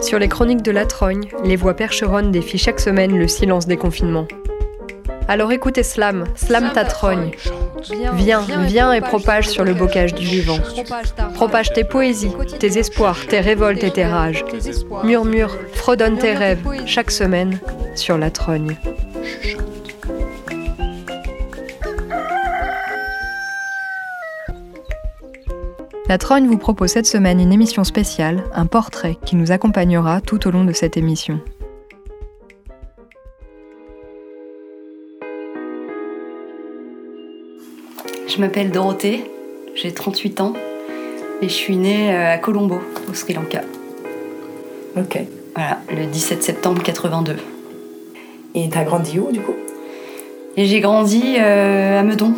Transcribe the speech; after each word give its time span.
Sur 0.00 0.18
les 0.18 0.28
chroniques 0.28 0.62
de 0.62 0.70
la 0.70 0.84
Trogne, 0.84 1.28
les 1.44 1.56
voix 1.56 1.74
percheronnes 1.74 2.32
défient 2.32 2.58
chaque 2.58 2.80
semaine 2.80 3.16
le 3.16 3.28
silence 3.28 3.66
des 3.66 3.76
confinements. 3.76 4.26
Alors 5.28 5.52
écoutez 5.52 5.82
Slam, 5.82 6.24
Slam 6.34 6.72
ta 6.74 6.84
trogne. 6.84 7.30
Viens, 8.14 8.44
viens 8.66 8.92
et 8.92 9.00
propage 9.00 9.48
sur 9.48 9.64
le 9.64 9.74
bocage 9.74 10.14
du 10.14 10.26
vivant. 10.26 10.58
Propage 11.34 11.72
tes 11.72 11.84
poésies, 11.84 12.32
tes 12.58 12.78
espoirs, 12.78 13.26
tes 13.26 13.40
révoltes 13.40 13.84
et 13.84 13.90
tes 13.90 14.04
rages. 14.04 14.44
Murmure, 15.04 15.56
fredonne 15.72 16.18
tes 16.18 16.34
rêves, 16.34 16.62
chaque 16.86 17.10
semaine, 17.10 17.58
sur 17.94 18.18
la 18.18 18.30
trogne. 18.30 18.76
La 26.12 26.18
Trogne 26.18 26.46
vous 26.46 26.58
propose 26.58 26.90
cette 26.90 27.06
semaine 27.06 27.40
une 27.40 27.54
émission 27.54 27.84
spéciale, 27.84 28.44
un 28.52 28.66
portrait 28.66 29.16
qui 29.24 29.34
nous 29.34 29.50
accompagnera 29.50 30.20
tout 30.20 30.46
au 30.46 30.50
long 30.50 30.62
de 30.62 30.74
cette 30.74 30.98
émission. 30.98 31.40
Je 38.28 38.38
m'appelle 38.38 38.70
Dorothée, 38.72 39.24
j'ai 39.74 39.94
38 39.94 40.42
ans 40.42 40.52
et 41.40 41.48
je 41.48 41.54
suis 41.54 41.78
née 41.78 42.14
euh, 42.14 42.34
à 42.34 42.36
Colombo, 42.36 42.82
au 43.10 43.14
Sri 43.14 43.32
Lanka. 43.32 43.62
Ok. 44.98 45.18
Voilà, 45.56 45.78
le 45.90 46.04
17 46.04 46.42
septembre 46.42 46.82
82. 46.82 47.36
Et 48.54 48.68
t'as 48.68 48.84
grandi 48.84 49.18
où 49.18 49.32
du 49.32 49.40
coup? 49.40 49.56
Et 50.58 50.66
j'ai 50.66 50.80
grandi 50.80 51.36
euh, 51.38 52.00
à 52.00 52.02
Meudon, 52.02 52.34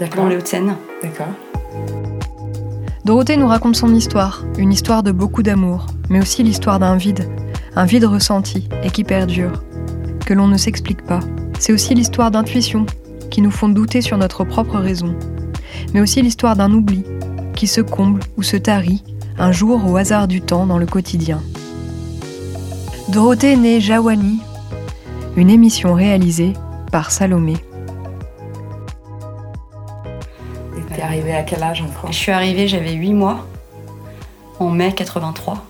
D'accord. 0.00 0.22
dans 0.22 0.28
les 0.30 0.36
Hauts-de-Seine. 0.36 0.76
D'accord. 1.02 1.28
Dorothée 3.06 3.36
nous 3.36 3.46
raconte 3.46 3.76
son 3.76 3.94
histoire, 3.94 4.44
une 4.58 4.72
histoire 4.72 5.04
de 5.04 5.12
beaucoup 5.12 5.44
d'amour, 5.44 5.86
mais 6.10 6.20
aussi 6.20 6.42
l'histoire 6.42 6.80
d'un 6.80 6.96
vide, 6.96 7.30
un 7.76 7.84
vide 7.84 8.04
ressenti 8.04 8.68
et 8.82 8.90
qui 8.90 9.04
perdure, 9.04 9.62
que 10.26 10.34
l'on 10.34 10.48
ne 10.48 10.56
s'explique 10.56 11.02
pas. 11.02 11.20
C'est 11.60 11.72
aussi 11.72 11.94
l'histoire 11.94 12.32
d'intuition, 12.32 12.84
qui 13.30 13.42
nous 13.42 13.52
font 13.52 13.68
douter 13.68 14.00
sur 14.00 14.18
notre 14.18 14.42
propre 14.42 14.78
raison, 14.78 15.14
mais 15.94 16.00
aussi 16.00 16.20
l'histoire 16.20 16.56
d'un 16.56 16.72
oubli, 16.72 17.04
qui 17.54 17.68
se 17.68 17.80
comble 17.80 18.22
ou 18.36 18.42
se 18.42 18.56
tarit 18.56 19.04
un 19.38 19.52
jour 19.52 19.88
au 19.88 19.96
hasard 19.96 20.26
du 20.26 20.40
temps 20.40 20.66
dans 20.66 20.78
le 20.78 20.86
quotidien. 20.86 21.40
Dorothée 23.10 23.54
née 23.54 23.80
Jawani, 23.80 24.40
une 25.36 25.50
émission 25.50 25.94
réalisée 25.94 26.54
par 26.90 27.12
Salomé. 27.12 27.54
Arrivée 31.26 31.38
à 31.38 31.42
quel 31.42 31.62
âge 31.62 31.82
en 31.82 32.12
Je 32.12 32.16
suis 32.16 32.32
arrivée, 32.32 32.68
j'avais 32.68 32.92
8 32.92 33.12
mois, 33.12 33.46
en 34.60 34.70
mai 34.70 34.94
83, 34.94 35.64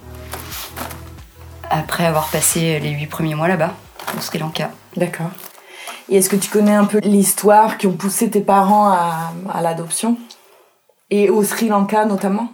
après 1.70 2.04
avoir 2.04 2.28
passé 2.28 2.78
les 2.78 2.90
8 2.90 3.06
premiers 3.06 3.34
mois 3.34 3.48
là-bas, 3.48 3.74
au 4.16 4.20
Sri 4.20 4.38
Lanka. 4.38 4.70
D'accord. 4.96 5.30
Et 6.08 6.16
est-ce 6.16 6.28
que 6.28 6.36
tu 6.36 6.50
connais 6.50 6.74
un 6.74 6.84
peu 6.84 6.98
l'histoire 7.02 7.78
qui 7.78 7.86
ont 7.86 7.96
poussé 7.96 8.30
tes 8.30 8.40
parents 8.40 8.88
à, 8.88 9.32
à 9.52 9.62
l'adoption? 9.62 10.18
Et 11.10 11.30
au 11.30 11.42
Sri 11.42 11.68
Lanka 11.68 12.04
notamment? 12.04 12.52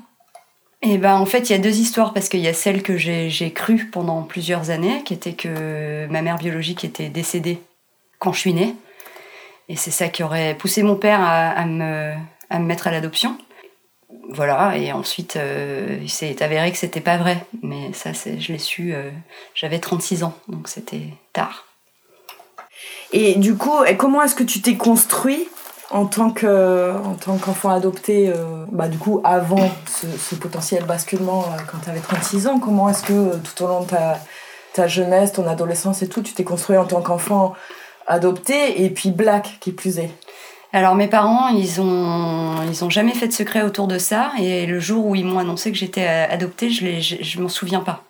Et 0.83 0.98
ben 0.98 1.17
en 1.17 1.27
fait, 1.27 1.50
il 1.50 1.53
y 1.53 1.56
a 1.56 1.58
deux 1.58 1.78
histoires 1.78 2.12
parce 2.12 2.28
qu'il 2.28 2.41
y 2.41 2.48
a 2.48 2.55
celle 2.55 2.83
que 2.83 2.97
j'ai 2.97 3.30
j'ai 3.30 3.53
crue 3.53 3.89
pendant 3.92 4.23
plusieurs 4.23 4.70
années, 4.70 5.03
qui 5.05 5.14
était 5.14 5.34
que 5.34 6.06
ma 6.08 6.23
mère 6.23 6.36
biologique 6.36 6.84
était 6.84 7.08
décédée 7.08 7.62
quand 8.19 8.33
je 8.33 8.41
suis 8.41 8.55
née. 8.55 8.75
Et 9.69 9.77
c'est 9.77 9.92
ça 9.92 10.08
qui 10.08 10.23
aurait 10.23 10.55
poussé 10.55 10.83
mon 10.83 10.97
père 10.97 11.20
à, 11.20 11.50
à 11.50 11.64
me, 11.67 12.14
à 12.53 12.58
me 12.58 12.67
mettre 12.67 12.86
à 12.86 12.91
l'adoption. 12.91 13.36
Voilà, 14.28 14.77
et 14.77 14.92
ensuite, 14.92 15.36
euh, 15.36 15.98
il 16.00 16.11
s'est 16.11 16.42
avéré 16.42 16.70
que 16.70 16.78
c'était 16.78 17.00
pas 17.00 17.17
vrai. 17.17 17.45
Mais 17.62 17.92
ça, 17.92 18.12
je 18.12 18.53
l'ai 18.53 18.58
su, 18.58 18.95
euh, 18.95 19.11
j'avais 19.55 19.78
36 19.78 20.23
ans, 20.23 20.35
donc 20.48 20.68
c'était 20.68 21.08
tard. 21.33 21.67
Et 23.12 23.35
du 23.35 23.57
coup, 23.57 23.85
comment 23.98 24.23
est-ce 24.23 24.35
que 24.35 24.45
tu 24.45 24.61
t'es 24.62 24.77
construit 24.77 25.48
en 25.92 26.07
tant 26.07 26.30
que 26.30 26.92
en 27.05 27.14
tant 27.14 27.36
qu'enfant 27.36 27.70
adopté 27.70 28.30
euh, 28.30 28.64
bah 28.73 28.89
du 28.89 28.96
coup 28.98 29.20
avant 29.24 29.70
ce, 29.86 30.35
potentiel 30.35 30.85
basculement 30.85 31.45
euh, 31.45 31.61
quand 31.70 31.79
tu 31.85 31.91
avais 31.91 32.01
36 32.01 32.46
ans? 32.48 32.58
Comment 32.58 32.89
est-ce 32.89 33.02
que 33.02 33.36
tout 33.36 33.64
au 33.64 33.68
long 33.68 33.83
de 33.83 33.89
ta, 33.89 34.18
ta 34.73 34.89
jeunesse 34.89 35.33
ton 35.33 35.46
adolescence 35.46 36.02
et 36.02 36.08
tout 36.08 36.23
tu 36.23 36.33
t'es 36.33 36.45
construit 36.45 36.79
en 36.79 36.86
tant 36.86 37.02
qu'enfant 37.02 37.55
adopté 38.07 38.83
et 38.83 38.91
puis 38.91 39.11
black 39.11 39.58
qui 39.61 39.73
plus 39.73 39.98
est? 39.98 40.11
Alors 40.74 40.94
mes 40.94 41.08
parents, 41.08 41.48
ils 41.48 41.80
ont, 41.83 42.62
ils 42.66 42.83
ont 42.83 42.88
jamais 42.88 43.12
fait 43.12 43.28
de 43.28 43.33
secret 43.33 43.62
autour 43.62 43.88
de 43.88 43.98
ça. 43.98 44.33
Et 44.40 44.64
le 44.64 44.80
jour 44.80 45.05
où 45.06 45.14
ils 45.14 45.24
m'ont 45.24 45.38
annoncé 45.38 45.70
que 45.70 45.77
j'étais 45.77 46.06
euh, 46.06 46.27
adoptée, 46.30 46.70
je, 46.70 46.84
l'ai- 46.84 47.02
je, 47.02 47.40
m'en 47.40 47.48
souviens 47.48 47.80
pas. 47.80 48.05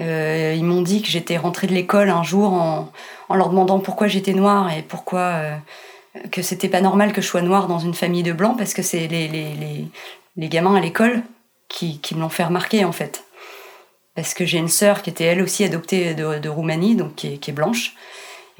Euh, 0.00 0.54
ils 0.56 0.64
m'ont 0.64 0.82
dit 0.82 1.02
que 1.02 1.08
j'étais 1.08 1.36
rentrée 1.36 1.68
de 1.68 1.72
l'école 1.72 2.10
un 2.10 2.24
jour 2.24 2.52
en, 2.52 2.90
en 3.28 3.34
leur 3.36 3.50
demandant 3.50 3.78
pourquoi 3.78 4.08
j'étais 4.08 4.32
noire 4.32 4.72
et 4.72 4.82
pourquoi 4.82 5.20
euh, 5.20 5.56
que 6.32 6.42
c'était 6.42 6.68
pas 6.68 6.80
normal 6.80 7.12
que 7.12 7.20
je 7.20 7.26
sois 7.26 7.42
noire 7.42 7.68
dans 7.68 7.78
une 7.78 7.94
famille 7.94 8.22
de 8.22 8.32
blancs 8.32 8.56
parce 8.58 8.74
que 8.74 8.82
c'est 8.82 9.06
les, 9.06 9.28
les, 9.28 9.54
les, 9.54 9.88
les 10.36 10.48
gamins 10.48 10.74
à 10.74 10.80
l'école 10.80 11.22
qui, 11.68 12.00
qui 12.00 12.16
me 12.16 12.20
l'ont 12.20 12.28
fait 12.28 12.44
remarquer 12.44 12.84
en 12.84 12.92
fait. 12.92 13.24
Parce 14.16 14.34
que 14.34 14.44
j'ai 14.44 14.58
une 14.58 14.68
sœur 14.68 15.02
qui 15.02 15.10
était 15.10 15.24
elle 15.24 15.42
aussi 15.42 15.62
adoptée 15.62 16.14
de, 16.14 16.48
Roumanie, 16.48 16.96
donc 16.96 17.14
qui 17.14 17.28
est 17.28 17.52
blanche. 17.52 17.94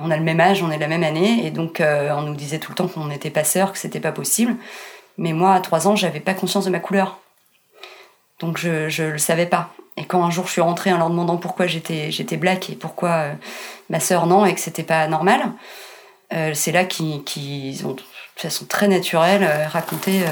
On 0.02 0.10
a 0.10 0.16
le 0.16 0.22
même 0.22 0.40
âge, 0.40 0.62
on 0.62 0.70
est 0.70 0.78
la 0.78 0.88
même 0.88 1.04
année, 1.04 1.46
et 1.46 1.50
donc 1.50 1.80
euh, 1.80 2.10
on 2.16 2.22
nous 2.22 2.34
disait 2.34 2.58
tout 2.58 2.72
le 2.72 2.76
temps 2.76 2.88
qu'on 2.88 3.06
n'était 3.06 3.30
pas 3.30 3.44
sœurs, 3.44 3.72
que 3.72 3.78
c'était 3.78 4.00
pas 4.00 4.12
possible. 4.12 4.56
Mais 5.18 5.32
moi, 5.32 5.54
à 5.54 5.60
trois 5.60 5.86
ans, 5.88 5.96
j'avais 5.96 6.20
pas 6.20 6.34
conscience 6.34 6.64
de 6.64 6.70
ma 6.70 6.80
couleur. 6.80 7.18
Donc 8.38 8.56
je, 8.56 8.88
je 8.88 9.04
le 9.04 9.18
savais 9.18 9.46
pas. 9.46 9.70
Et 9.96 10.04
quand 10.04 10.24
un 10.24 10.30
jour 10.30 10.46
je 10.46 10.52
suis 10.52 10.60
rentrée 10.62 10.92
en 10.92 10.98
leur 10.98 11.10
demandant 11.10 11.36
pourquoi 11.36 11.66
j'étais 11.66 12.10
j'étais 12.10 12.38
black 12.38 12.70
et 12.70 12.74
pourquoi 12.74 13.10
euh, 13.10 13.32
ma 13.90 14.00
sœur 14.00 14.26
non 14.26 14.46
et 14.46 14.54
que 14.54 14.60
c'était 14.60 14.82
pas 14.82 15.06
normal, 15.08 15.52
euh, 16.32 16.52
c'est 16.54 16.72
là 16.72 16.84
qu'ils 16.84 17.86
ont 17.86 17.92
de 17.92 18.02
façon 18.36 18.64
très 18.64 18.88
naturelle 18.88 19.46
raconté 19.70 20.22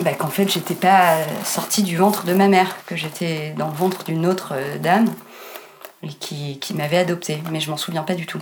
bah, 0.00 0.14
qu'en 0.14 0.28
fait 0.28 0.50
j'étais 0.50 0.74
pas 0.74 1.18
sortie 1.44 1.82
du 1.82 1.98
ventre 1.98 2.24
de 2.24 2.32
ma 2.32 2.48
mère, 2.48 2.78
que 2.86 2.96
j'étais 2.96 3.50
dans 3.58 3.68
le 3.68 3.74
ventre 3.74 4.04
d'une 4.04 4.24
autre 4.26 4.54
dame 4.80 5.12
qui, 6.20 6.58
qui 6.58 6.74
m'avait 6.74 6.98
adoptée, 6.98 7.42
mais 7.50 7.60
je 7.60 7.70
m'en 7.70 7.76
souviens 7.76 8.02
pas 8.02 8.14
du 8.14 8.26
tout. 8.26 8.40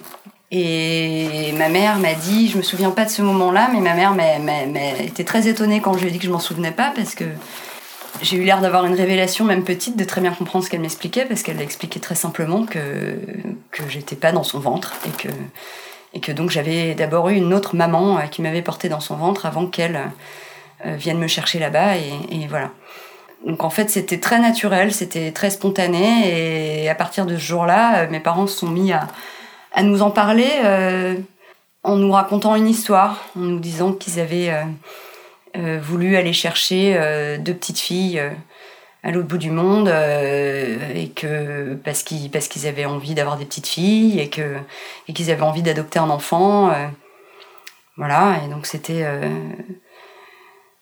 Et 0.53 1.53
ma 1.57 1.69
mère 1.69 1.99
m'a 1.99 2.15
dit, 2.15 2.49
je 2.49 2.57
me 2.57 2.63
souviens 2.63 2.91
pas 2.91 3.05
de 3.05 3.11
ce 3.11 3.23
moment-là, 3.23 3.69
mais 3.73 3.81
ma 3.81 3.95
mère 3.95 4.15
m'a, 4.15 5.03
été 5.03 5.25
très 5.25 5.49
étonnée 5.49 5.81
quand 5.81 5.95
je 5.95 6.03
lui 6.03 6.09
ai 6.09 6.11
dit 6.13 6.19
que 6.19 6.27
je 6.27 6.31
m'en 6.31 6.39
souvenais 6.39 6.71
pas 6.71 6.93
parce 6.95 7.15
que 7.15 7.25
j'ai 8.23 8.37
eu 8.37 8.45
l'air 8.45 8.61
d'avoir 8.61 8.87
une 8.87 8.95
révélation, 8.95 9.45
même 9.45 9.65
petite, 9.65 9.97
de 9.97 10.05
très 10.05 10.21
bien 10.21 10.33
comprendre 10.33 10.65
ce 10.65 10.71
qu'elle 10.71 10.81
m'expliquait, 10.81 11.25
parce 11.25 11.43
qu'elle 11.43 11.61
expliquait 11.61 12.01
très 12.01 12.15
simplement 12.15 12.65
que, 12.65 13.19
que 13.73 13.89
j'étais 13.89 14.17
pas 14.17 14.33
dans 14.33 14.45
son 14.45 14.61
ventre 14.61 14.95
et 15.07 15.11
que, 15.11 15.29
et 16.15 16.21
que 16.21 16.33
donc 16.33 16.51
j'avais 16.51 16.95
d'abord 16.95 17.29
eu 17.29 17.35
une 17.35 17.53
autre 17.53 17.75
maman 17.75 18.19
euh, 18.19 18.23
qui 18.23 18.41
m'avait 18.41 18.63
portée 18.63 18.89
dans 18.89 19.01
son 19.01 19.17
ventre 19.17 19.47
avant 19.47 19.67
qu'elle 19.67 20.01
euh, 20.87 20.95
vienne 20.95 21.19
me 21.19 21.27
chercher 21.27 21.59
là-bas, 21.59 21.97
et, 21.97 22.13
et 22.31 22.47
voilà. 22.47 22.71
Donc 23.45 23.65
en 23.65 23.71
fait, 23.71 23.91
c'était 23.91 24.19
très 24.19 24.39
naturel, 24.39 24.95
c'était 24.95 25.33
très 25.33 25.51
spontané, 25.51 26.85
et 26.85 26.89
à 26.89 26.95
partir 26.95 27.27
de 27.27 27.37
ce 27.37 27.43
jour-là, 27.43 27.99
euh, 27.99 28.11
mes 28.11 28.21
parents 28.21 28.47
se 28.47 28.57
sont 28.57 28.69
mis 28.69 28.93
à, 28.93 29.09
à 29.77 29.83
nous 29.83 30.03
en 30.03 30.11
parler 30.11 30.51
euh, 30.65 31.15
en 31.85 31.97
nous 31.97 32.11
racontant 32.11 32.57
une 32.57 32.67
histoire, 32.67 33.23
en 33.37 33.41
nous 33.41 33.61
disant 33.61 33.93
qu'ils 33.93 34.19
avaient 34.19 34.51
euh, 34.51 34.65
euh, 35.57 35.79
voulu 35.81 36.17
aller 36.17 36.33
chercher 36.33 36.99
deux 37.39 37.55
petites 37.55 37.79
filles 37.79 38.21
à 39.05 39.13
l'autre 39.13 39.29
bout 39.29 39.39
du 39.39 39.53
monde 39.53 39.89
et 39.89 41.13
que 41.15 41.75
parce 41.85 42.03
qu'ils 42.03 42.31
parce 42.31 42.49
qu'ils 42.49 42.67
avaient 42.67 42.87
envie 42.87 43.15
d'avoir 43.15 43.37
des 43.37 43.45
petites 43.45 43.69
filles 43.69 44.19
et 44.19 44.29
que 44.29 44.57
et 45.07 45.13
qu'ils 45.13 45.31
avaient 45.31 45.43
envie 45.43 45.63
d'adopter 45.63 46.01
un 46.01 46.11
enfant 46.11 46.75
voilà 47.97 48.41
et 48.45 48.49
donc 48.49 48.67
c'était 48.67 49.05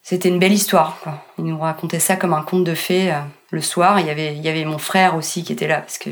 c'était 0.06 0.28
une 0.28 0.38
belle 0.38 0.52
histoire 0.52 0.98
quoi. 1.02 1.24
ils 1.38 1.44
nous 1.44 1.58
racontaient 1.58 1.98
ça 1.98 2.16
comme 2.16 2.34
un 2.34 2.42
conte 2.42 2.62
de 2.62 2.74
fées 2.74 3.10
euh, 3.10 3.20
le 3.50 3.62
soir. 3.62 3.98
Il 3.98 4.06
y 4.06 4.48
avait 4.48 4.64
mon 4.66 4.76
frère 4.76 5.16
aussi 5.16 5.42
qui 5.42 5.52
était 5.52 5.66
là 5.66 5.78
parce 5.78 5.96
que 5.96 6.10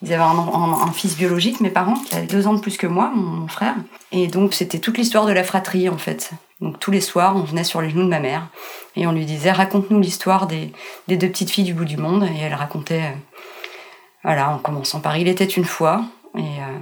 ils 0.00 0.14
avaient 0.14 0.22
un, 0.22 0.28
un- 0.28 0.92
fils 0.92 1.14
biologique 1.14 1.60
mes 1.60 1.68
parents 1.68 1.94
qui 1.94 2.16
avait 2.16 2.26
deux 2.26 2.46
ans 2.46 2.54
de 2.54 2.60
plus 2.60 2.78
que 2.78 2.86
moi 2.86 3.12
mon, 3.14 3.46
frère. 3.46 3.74
Et 4.12 4.28
donc 4.28 4.54
c'était 4.54 4.78
toute 4.78 4.96
l'histoire 4.96 5.26
de 5.26 5.32
la 5.32 5.44
fratrie 5.44 5.90
en 5.90 5.98
fait. 5.98 6.30
Donc 6.62 6.80
tous 6.80 6.90
les 6.90 7.02
soirs 7.02 7.36
on 7.36 7.42
venait 7.42 7.64
sur 7.64 7.82
les 7.82 7.90
genoux 7.90 8.04
de 8.04 8.08
ma 8.08 8.18
mère 8.18 8.48
et 8.96 9.06
on 9.06 9.12
lui 9.12 9.26
disait 9.26 9.52
raconte-nous 9.52 10.00
l'histoire 10.00 10.46
des, 10.46 10.72
deux 11.06 11.18
petites 11.18 11.50
filles 11.50 11.64
du 11.64 11.74
bout 11.74 11.84
du 11.84 11.98
monde. 11.98 12.24
Et 12.24 12.40
elle 12.40 12.54
racontait 12.54 13.02
euh, 13.02 13.16
voilà 14.24 14.48
en 14.48 14.58
commençant 14.58 15.00
par 15.00 15.18
il 15.18 15.28
était 15.28 15.44
une 15.44 15.66
fois 15.66 16.02
et 16.34 16.40
euh, 16.40 16.78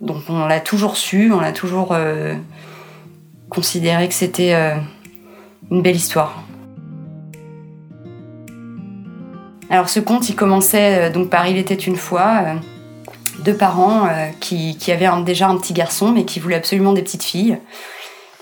donc 0.00 0.22
on 0.28 0.46
l'a 0.46 0.60
toujours 0.60 0.96
su 0.96 1.32
on 1.32 1.40
l'a 1.40 1.52
toujours 1.52 1.96
considéré 3.48 4.06
que 4.06 4.14
c'était 4.14 4.54
une 5.70 5.82
belle 5.82 5.96
histoire. 5.96 6.42
Alors 9.68 9.88
ce 9.88 10.00
conte 10.00 10.28
il 10.28 10.36
commençait 10.36 11.08
euh, 11.08 11.10
donc 11.10 11.28
par 11.28 11.48
il 11.48 11.56
était 11.56 11.74
une 11.74 11.96
fois 11.96 12.42
euh, 12.44 12.54
deux 13.40 13.56
parents 13.56 14.06
euh, 14.06 14.28
qui, 14.40 14.76
qui 14.78 14.92
avaient 14.92 15.08
déjà 15.24 15.48
un 15.48 15.56
petit 15.56 15.72
garçon 15.72 16.12
mais 16.12 16.24
qui 16.24 16.38
voulaient 16.38 16.56
absolument 16.56 16.92
des 16.92 17.02
petites 17.02 17.24
filles. 17.24 17.58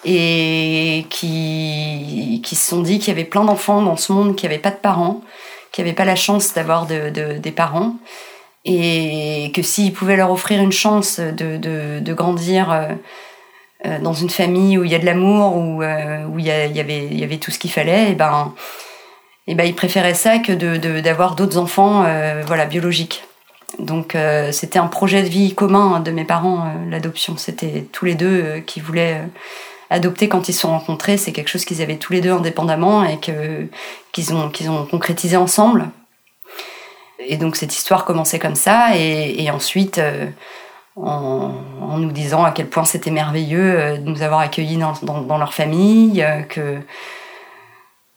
Et 0.06 1.06
qui, 1.08 2.42
qui 2.44 2.56
se 2.56 2.68
sont 2.68 2.82
dit 2.82 2.98
qu'il 2.98 3.08
y 3.08 3.10
avait 3.12 3.24
plein 3.24 3.42
d'enfants 3.42 3.80
dans 3.80 3.96
ce 3.96 4.12
monde 4.12 4.36
qui 4.36 4.44
n'avaient 4.44 4.58
pas 4.58 4.70
de 4.70 4.76
parents, 4.76 5.22
qui 5.72 5.80
n'avaient 5.80 5.94
pas 5.94 6.04
la 6.04 6.14
chance 6.14 6.52
d'avoir 6.52 6.84
de, 6.84 7.38
des 7.38 7.50
parents, 7.50 7.96
et 8.66 9.50
que 9.54 9.62
s'ils 9.62 9.94
pouvaient 9.94 10.18
leur 10.18 10.30
offrir 10.30 10.60
une 10.60 10.72
chance 10.72 11.20
de, 11.20 11.56
de, 11.56 12.12
grandir 12.12 12.86
euh, 13.84 13.88
euh, 13.88 13.98
dans 13.98 14.12
une 14.12 14.30
famille 14.30 14.78
où 14.78 14.84
il 14.84 14.90
y 14.90 14.94
a 14.94 14.98
de 14.98 15.06
l'amour, 15.06 15.56
où, 15.56 15.82
euh, 15.82 16.24
où 16.26 16.38
il, 16.38 16.46
y, 16.46 16.50
avait, 16.50 17.06
il 17.06 17.18
y 17.18 17.24
avait 17.24 17.38
tout 17.38 17.50
ce 17.50 17.58
qu'il 17.58 17.70
fallait, 17.70 18.10
et 18.10 18.14
ben, 18.14 18.54
et 19.46 19.54
ben 19.54 19.64
ils 19.64 19.74
préféraient 19.74 20.14
ça 20.14 20.38
que 20.38 20.52
d'avoir 21.00 21.34
d'autres 21.34 21.58
enfants 21.58 22.06
voilà, 22.46 22.64
biologiques. 22.64 23.24
Donc 23.78 24.16
c'était 24.52 24.78
un 24.78 24.86
projet 24.86 25.22
de 25.22 25.28
vie 25.28 25.54
commun 25.54 26.00
de 26.00 26.10
mes 26.10 26.24
parents, 26.24 26.72
l'adoption. 26.88 27.36
C'était 27.36 27.86
tous 27.92 28.06
les 28.06 28.14
deux 28.14 28.62
qui 28.66 28.80
voulaient 28.80 29.20
adopter 29.90 30.28
quand 30.28 30.48
ils 30.48 30.54
se 30.54 30.60
sont 30.60 30.70
rencontrés. 30.70 31.18
C'est 31.18 31.32
quelque 31.32 31.50
chose 31.50 31.66
qu'ils 31.66 31.82
avaient 31.82 31.96
tous 31.96 32.14
les 32.14 32.22
deux 32.22 32.30
indépendamment 32.30 33.04
et 33.04 33.18
que, 33.18 33.66
qu'ils 34.12 34.32
ont, 34.32 34.48
qu'ils 34.48 34.70
ont 34.70 34.86
concrétisé 34.86 35.36
ensemble. 35.36 35.90
Et 37.18 37.36
donc 37.36 37.56
cette 37.56 37.74
histoire 37.74 38.04
commençait 38.04 38.38
comme 38.38 38.54
ça. 38.54 38.96
Et, 38.96 39.50
ensuite, 39.50 39.98
euh, 39.98 40.26
en, 40.96 41.52
nous 41.98 42.12
disant 42.12 42.44
à 42.44 42.50
quel 42.50 42.68
point 42.68 42.84
c'était 42.84 43.10
merveilleux 43.10 43.78
euh, 43.78 43.96
de 43.98 44.08
nous 44.08 44.22
avoir 44.22 44.40
accueillis 44.40 44.78
dans, 44.78 45.38
leur 45.38 45.54
famille, 45.54 46.22
euh, 46.22 46.42
que, 46.42 46.78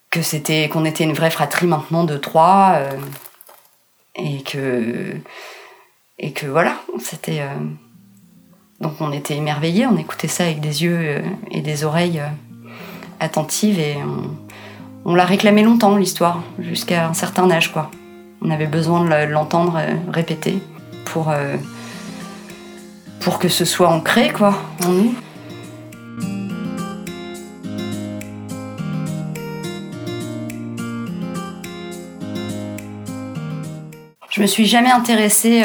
que 0.09 0.21
c'était, 0.21 0.69
qu'on 0.69 0.85
était 0.85 1.03
une 1.03 1.13
vraie 1.13 1.31
fratrie 1.31 1.67
maintenant 1.67 2.03
de 2.03 2.17
trois. 2.17 2.79
et 4.15 4.41
que, 4.43 5.15
et 6.19 6.31
que 6.33 6.47
voilà, 6.47 6.77
c'était 6.99 7.41
donc 8.79 8.93
on 8.99 9.11
était 9.11 9.35
émerveillés, 9.35 9.87
on 9.87 9.97
écoutait 9.97 10.27
ça 10.27 10.43
avec 10.43 10.59
des 10.59 10.83
yeux 10.83 10.99
euh, 10.99 11.21
et 11.49 11.61
des 11.61 11.83
oreilles 11.83 12.19
euh, 12.19 12.69
attentives 13.19 13.79
et 13.79 13.97
on, 15.05 15.15
l'a 15.15 15.25
réclamé 15.25 15.63
longtemps 15.63 15.95
l'histoire, 15.95 16.43
jusqu'à 16.59 17.07
un 17.07 17.13
certain 17.13 17.49
âge 17.49 17.71
quoi. 17.71 17.89
On 18.41 18.51
avait 18.51 18.67
besoin 18.67 19.03
de 19.03 19.31
l'entendre 19.31 19.77
euh, 19.77 19.95
répéter 20.11 20.59
pour, 21.05 21.33
pour 23.21 23.39
que 23.39 23.49
ce 23.49 23.65
soit 23.65 23.89
ancré 23.89 24.31
quoi 24.31 24.61
en 24.85 24.89
nous. 24.89 25.15
Je 34.29 34.41
me 34.41 34.47
suis 34.47 34.65
jamais 34.65 34.91
intéressée 34.91 35.63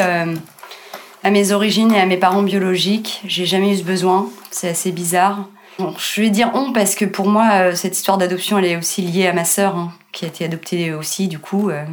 à 1.24 1.30
mes 1.30 1.52
origines 1.52 1.92
et 1.92 2.00
à 2.00 2.06
mes 2.06 2.16
parents 2.16 2.42
biologiques. 2.42 3.20
J'ai 3.26 3.46
jamais 3.46 3.72
eu 3.72 3.76
ce 3.76 3.84
besoin. 3.84 4.28
C'est 4.50 4.68
assez 4.68 4.92
bizarre. 4.92 5.48
je 5.78 6.20
vais 6.20 6.30
dire 6.30 6.50
on 6.54 6.72
parce 6.72 6.94
que 6.94 7.04
pour 7.04 7.28
moi, 7.28 7.48
euh, 7.52 7.74
cette 7.74 7.96
histoire 7.96 8.18
d'adoption, 8.18 8.58
elle 8.58 8.64
est 8.66 8.76
aussi 8.76 9.02
liée 9.02 9.26
à 9.26 9.32
ma 9.32 9.44
sœur, 9.44 9.76
hein, 9.76 9.92
qui 10.12 10.24
a 10.24 10.28
été 10.28 10.44
adoptée 10.44 10.92
aussi, 10.92 11.28
du 11.28 11.38
coup. 11.38 11.70
Euh. 11.70 11.84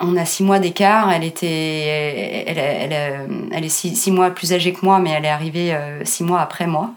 On 0.00 0.16
a 0.16 0.24
six 0.24 0.42
mois 0.42 0.58
d'écart. 0.58 1.12
Elle 1.12 1.24
était, 1.24 2.46
elle, 2.46 2.92
elle, 3.52 3.64
est 3.64 3.68
six, 3.68 4.10
mois 4.10 4.30
plus 4.30 4.52
âgée 4.52 4.72
que 4.72 4.84
moi, 4.84 4.98
mais 4.98 5.10
elle 5.10 5.24
est 5.24 5.30
arrivée 5.30 5.74
euh, 5.74 6.04
six 6.04 6.24
mois 6.24 6.40
après 6.40 6.66
moi. 6.66 6.90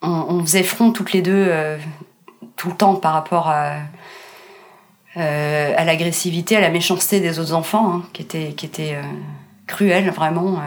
On, 0.00 0.40
faisait 0.42 0.62
front 0.62 0.92
toutes 0.92 1.12
les 1.12 1.22
deux 1.22 1.52
tout 2.54 2.68
le 2.68 2.76
temps 2.76 2.94
par 2.94 3.14
rapport 3.14 3.48
à, 3.48 3.78
à 5.16 5.84
l'agressivité, 5.84 6.56
à 6.56 6.60
la 6.60 6.70
méchanceté 6.70 7.18
des 7.18 7.40
autres 7.40 7.52
enfants, 7.52 7.94
hein, 7.94 8.02
qui 8.12 8.22
étaient, 8.22 8.52
qui 8.52 8.66
étaient 8.66 8.96
cruel, 9.68 10.10
vraiment. 10.10 10.54
Euh. 10.54 10.62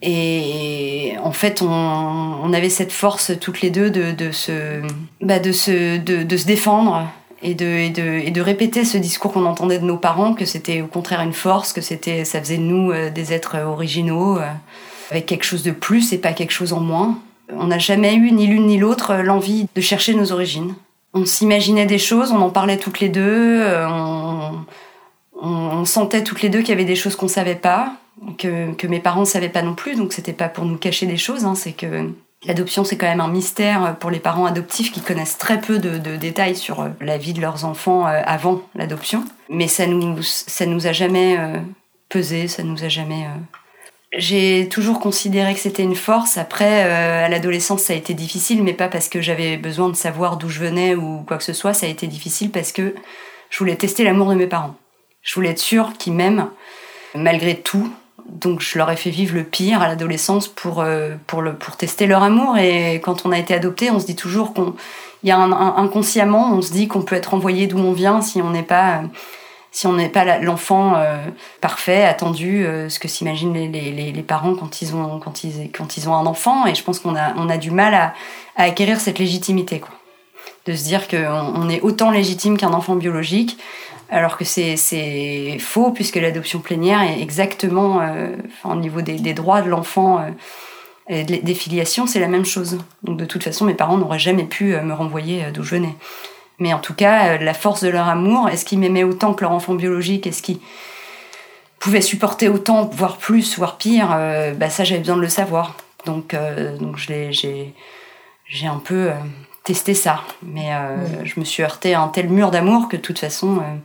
Et 0.00 1.16
en 1.22 1.32
fait, 1.32 1.60
on, 1.60 2.52
avait 2.54 2.70
cette 2.70 2.92
force 2.92 3.32
toutes 3.38 3.60
les 3.60 3.70
deux 3.70 3.90
de, 3.90 4.12
de, 4.12 4.30
se, 4.30 4.80
bah 5.20 5.38
de, 5.38 5.52
se, 5.52 5.98
de, 5.98 6.36
se 6.36 6.46
défendre 6.46 7.06
et 7.42 7.54
de, 7.54 7.92
de, 7.92 8.26
et 8.26 8.30
de 8.30 8.40
répéter 8.40 8.84
ce 8.84 8.98
discours 8.98 9.32
qu'on 9.32 9.46
entendait 9.46 9.78
de 9.78 9.84
nos 9.84 9.96
parents, 9.96 10.34
que 10.34 10.44
c'était 10.44 10.80
au 10.80 10.86
contraire 10.86 11.20
une 11.20 11.32
force, 11.32 11.72
que 11.72 11.80
c'était, 11.80 12.24
ça 12.24 12.40
faisait 12.40 12.58
de 12.58 12.62
nous 12.62 12.90
euh, 12.90 13.10
des 13.10 13.32
êtres 13.32 13.58
originaux, 13.58 14.38
euh, 14.38 14.48
avec 15.10 15.26
quelque 15.26 15.44
chose 15.44 15.62
de 15.62 15.70
plus 15.70 16.12
et 16.12 16.18
pas 16.18 16.32
quelque 16.32 16.50
chose 16.50 16.72
en 16.72 16.80
moins. 16.80 17.18
On 17.50 17.68
n'a 17.68 17.78
jamais 17.78 18.14
eu, 18.14 18.32
ni 18.32 18.46
l'une 18.46 18.66
ni 18.66 18.76
l'autre, 18.76 19.14
l'envie 19.14 19.66
de 19.74 19.80
chercher 19.80 20.14
nos 20.14 20.32
origines. 20.32 20.74
On 21.14 21.24
s'imaginait 21.24 21.86
des 21.86 21.98
choses, 21.98 22.32
on 22.32 22.40
en 22.40 22.50
parlait 22.50 22.76
toutes 22.76 23.00
les 23.00 23.08
deux, 23.08 23.64
on, 23.88 24.52
on, 25.40 25.84
sentait 25.86 26.22
toutes 26.22 26.42
les 26.42 26.50
deux 26.50 26.58
qu'il 26.58 26.68
y 26.68 26.72
avait 26.72 26.84
des 26.84 26.94
choses 26.94 27.16
qu'on 27.16 27.28
savait 27.28 27.54
pas, 27.54 27.94
que, 28.36 28.72
que 28.74 28.86
mes 28.86 29.00
parents 29.00 29.20
ne 29.20 29.26
savaient 29.26 29.48
pas 29.48 29.62
non 29.62 29.74
plus, 29.74 29.96
donc 29.96 30.12
c'était 30.12 30.34
pas 30.34 30.48
pour 30.48 30.66
nous 30.66 30.76
cacher 30.76 31.06
des 31.06 31.16
choses, 31.16 31.46
hein, 31.46 31.54
c'est 31.54 31.72
que 31.72 32.10
L'adoption, 32.44 32.84
c'est 32.84 32.96
quand 32.96 33.08
même 33.08 33.20
un 33.20 33.28
mystère 33.28 33.96
pour 33.98 34.10
les 34.10 34.20
parents 34.20 34.46
adoptifs 34.46 34.92
qui 34.92 35.00
connaissent 35.00 35.38
très 35.38 35.60
peu 35.60 35.78
de, 35.78 36.16
détails 36.16 36.54
sur 36.54 36.80
euh, 36.80 36.88
la 37.00 37.18
vie 37.18 37.32
de 37.32 37.40
leurs 37.40 37.64
enfants 37.64 38.06
euh, 38.06 38.20
avant 38.24 38.62
l'adoption. 38.76 39.24
Mais 39.48 39.66
ça 39.66 39.86
nous, 39.86 40.22
ça 40.22 40.64
nous 40.64 40.86
a 40.86 40.92
jamais 40.92 41.36
euh, 41.36 41.58
pesé, 42.08 42.46
ça 42.46 42.62
nous 42.62 42.84
a 42.84 42.88
jamais. 42.88 43.26
J'ai 44.16 44.68
toujours 44.68 45.00
considéré 45.00 45.52
que 45.52 45.60
c'était 45.60 45.82
une 45.82 45.96
force. 45.96 46.38
Après, 46.38 46.82
à 46.82 47.28
l'adolescence, 47.28 47.82
ça 47.82 47.92
a 47.92 47.96
été 47.96 48.14
difficile, 48.14 48.62
mais 48.62 48.72
pas 48.72 48.88
parce 48.88 49.08
que 49.08 49.20
j'avais 49.20 49.56
besoin 49.58 49.90
de 49.90 49.96
savoir 49.96 50.36
d'où 50.38 50.48
je 50.48 50.60
venais 50.60 50.94
ou 50.94 51.24
quoi 51.26 51.36
que 51.36 51.44
ce 51.44 51.52
soit. 51.52 51.74
Ça 51.74 51.86
a 51.86 51.88
été 51.90 52.06
difficile 52.06 52.50
parce 52.50 52.72
que 52.72 52.94
je 53.50 53.58
voulais 53.58 53.76
tester 53.76 54.04
l'amour 54.04 54.30
de 54.30 54.34
mes 54.34 54.46
parents. 54.46 54.76
Je 55.22 55.34
voulais 55.34 55.50
être 55.50 55.58
sûre 55.58 55.92
qu'ils 55.98 56.14
m'aiment 56.14 56.48
malgré 57.14 57.56
tout. 57.56 57.92
Donc 58.28 58.60
je 58.60 58.76
leur 58.76 58.90
ai 58.90 58.96
fait 58.96 59.10
vivre 59.10 59.34
le 59.34 59.44
pire 59.44 59.80
à 59.80 59.88
l'adolescence 59.88 60.48
pour, 60.48 60.80
euh, 60.80 61.16
pour, 61.26 61.40
le, 61.42 61.54
pour 61.54 61.76
tester 61.76 62.06
leur 62.06 62.22
amour. 62.22 62.58
Et 62.58 63.00
quand 63.02 63.24
on 63.24 63.32
a 63.32 63.38
été 63.38 63.54
adopté, 63.54 63.90
on 63.90 63.98
se 63.98 64.06
dit 64.06 64.16
toujours 64.16 64.52
qu'on 64.52 64.74
y 65.24 65.30
a 65.30 65.38
un, 65.38 65.52
inconsciemment, 65.52 66.52
on 66.52 66.62
se 66.62 66.70
dit 66.70 66.88
qu'on 66.88 67.02
peut 67.02 67.16
être 67.16 67.34
envoyé 67.34 67.66
d'où 67.66 67.78
on 67.78 67.92
vient 67.92 68.20
si 68.20 68.42
on 68.42 68.50
n'est 68.50 68.62
pas 68.62 69.02
si 69.70 69.86
on 69.86 69.92
n'est 69.92 70.08
pas 70.08 70.38
l'enfant 70.38 70.94
euh, 70.96 71.18
parfait, 71.60 72.04
attendu, 72.04 72.64
euh, 72.64 72.88
ce 72.88 72.98
que 72.98 73.06
s'imaginent 73.06 73.52
les, 73.52 73.68
les, 73.68 74.12
les, 74.12 74.22
parents 74.22 74.54
quand 74.54 74.80
ils 74.80 74.94
ont 74.94 75.18
quand 75.18 75.44
ils 75.44 75.70
quand 75.70 75.96
ils 75.96 76.08
ont 76.08 76.14
un 76.14 76.26
enfant. 76.26 76.66
Et 76.66 76.74
je 76.74 76.82
pense 76.82 76.98
qu'on 76.98 77.16
a 77.16 77.34
on 77.36 77.48
a 77.48 77.56
du 77.56 77.70
mal 77.70 77.94
à, 77.94 78.14
à 78.56 78.64
acquérir 78.64 79.00
cette 79.00 79.18
légitimité, 79.18 79.80
quoi. 79.80 79.90
De 80.66 80.74
se 80.74 80.84
dire 80.84 81.08
qu'on 81.08 81.16
on 81.54 81.68
est 81.70 81.80
autant 81.80 82.10
légitime 82.10 82.58
qu'un 82.58 82.72
enfant 82.72 82.94
biologique 82.94 83.58
alors 84.10 84.38
que 84.38 84.44
c'est 84.44 85.58
faux 85.58 85.90
puisque 85.90 86.16
l'adoption 86.16 86.60
plénière 86.60 87.02
est 87.02 87.20
exactement, 87.20 88.00
euh, 88.00 88.34
au 88.64 88.74
niveau 88.74 89.02
des, 89.02 89.34
droits 89.34 89.60
de 89.60 89.68
l'enfant 89.68 90.20
euh, 90.20 90.30
et 91.08 91.24
des 91.24 91.54
filiations, 91.54 92.06
c'est 92.06 92.20
la 92.20 92.28
même 92.28 92.44
chose. 92.44 92.78
Donc 93.02 93.18
de 93.18 93.24
toute 93.24 93.42
façon, 93.44 93.64
mes 93.66 93.74
parents 93.74 93.98
n'auraient 93.98 94.18
jamais 94.18 94.44
pu 94.44 94.74
euh, 94.74 94.82
me 94.82 94.94
renvoyer 94.94 95.50
d'où 95.52 95.62
je 95.62 95.76
venais. 95.76 95.94
Mais 96.58 96.72
en 96.72 96.80
tout 96.80 96.94
cas, 96.94 97.38
la 97.38 97.54
force 97.54 97.84
de 97.84 97.88
leur 97.88 98.08
amour, 98.08 98.48
est-ce 98.48 98.64
qu'ils 98.64 98.80
m'aimaient 98.80 99.04
autant 99.04 99.32
que 99.34 99.42
leur 99.42 99.52
enfant 99.52 99.74
biologique? 99.74 100.26
Est-ce 100.26 100.42
qu'ils 100.42 100.58
pouvaient 101.78 102.00
supporter 102.00 102.48
autant, 102.48 102.86
voire 102.86 103.18
plus, 103.18 103.56
voire 103.58 103.76
pire? 103.76 104.08
Bah 104.56 104.68
Ça, 104.68 104.82
j'avais 104.82 104.98
besoin 104.98 105.14
de 105.14 105.20
le 105.20 105.28
savoir. 105.28 105.76
Donc, 106.04 106.34
donc 106.80 106.96
j'ai 106.96 107.74
un 108.64 108.78
peu 108.80 109.12
tester 109.68 109.92
ça. 109.92 110.22
Mais 110.42 110.72
euh, 110.72 110.96
je 111.24 111.38
me 111.38 111.44
suis 111.44 111.62
heurtée 111.62 111.92
à 111.92 112.00
un 112.00 112.08
tel 112.08 112.30
mur 112.30 112.50
d'amour 112.50 112.88
que 112.88 112.96
de 112.96 113.02
toute 113.02 113.18
façon, 113.18 113.58
euh, 113.58 113.76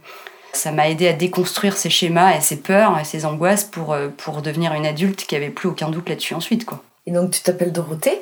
ça 0.54 0.72
m'a 0.72 0.90
aidé 0.90 1.10
à 1.10 1.14
déconstruire 1.14 1.76
ces 1.76 1.90
schémas 1.90 2.38
et 2.38 2.40
ces 2.40 2.62
peurs 2.62 2.98
et 2.98 3.04
ces 3.04 3.26
angoisses 3.26 3.66
pour, 3.66 3.92
euh, 3.92 4.08
pour 4.16 4.42
devenir 4.42 4.74
une 4.76 4.86
adulte 4.86 5.26
qui 5.26 5.36
avait 5.36 5.50
plus 5.50 5.68
aucun 5.68 5.90
doute 5.90 6.08
là-dessus 6.08 6.36
ensuite. 6.36 6.64
Quoi. 6.64 6.82
Et 7.06 7.12
donc 7.12 7.32
tu 7.32 7.42
t'appelles 7.42 7.74
Dorothée, 7.74 8.22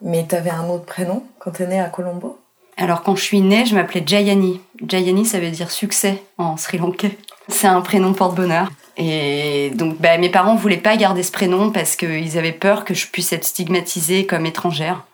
mais 0.00 0.26
tu 0.28 0.34
avais 0.34 0.50
un 0.50 0.68
autre 0.68 0.84
prénom 0.84 1.22
quand 1.38 1.52
tu 1.52 1.62
es 1.62 1.68
née 1.68 1.78
à 1.78 1.88
Colombo? 1.88 2.40
Alors 2.76 3.04
quand 3.04 3.14
je 3.14 3.22
suis 3.22 3.40
née, 3.40 3.64
je 3.64 3.76
m'appelais 3.76 4.02
Jayani. 4.04 4.60
Jayani, 4.84 5.24
ça 5.24 5.38
veut 5.38 5.50
dire 5.50 5.70
succès 5.70 6.20
en 6.36 6.56
sri 6.56 6.78
lankais. 6.78 7.16
C'est 7.46 7.68
un 7.68 7.80
prénom 7.80 8.12
porte-bonheur. 8.12 8.72
Et 8.96 9.70
donc 9.76 10.00
bah, 10.00 10.18
mes 10.18 10.30
parents 10.30 10.56
voulaient 10.56 10.78
pas 10.78 10.96
garder 10.96 11.22
ce 11.22 11.30
prénom 11.30 11.70
parce 11.70 11.94
qu'ils 11.94 12.38
avaient 12.38 12.50
peur 12.50 12.84
que 12.84 12.92
je 12.92 13.06
puisse 13.06 13.32
être 13.32 13.44
stigmatisée 13.44 14.26
comme 14.26 14.46
étrangère 14.46 15.04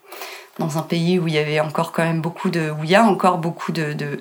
dans 0.59 0.77
un 0.77 0.81
pays 0.81 1.19
où 1.19 1.27
il 1.27 1.33
y 1.33 1.37
avait 1.37 1.59
encore 1.59 1.91
quand 1.91 2.03
même 2.03 2.21
beaucoup 2.21 2.49
de, 2.49 2.69
où 2.71 2.83
il 2.83 2.89
y 2.89 2.95
a 2.95 3.03
encore 3.03 3.37
beaucoup 3.37 3.71
de, 3.71 3.93
de, 3.93 4.19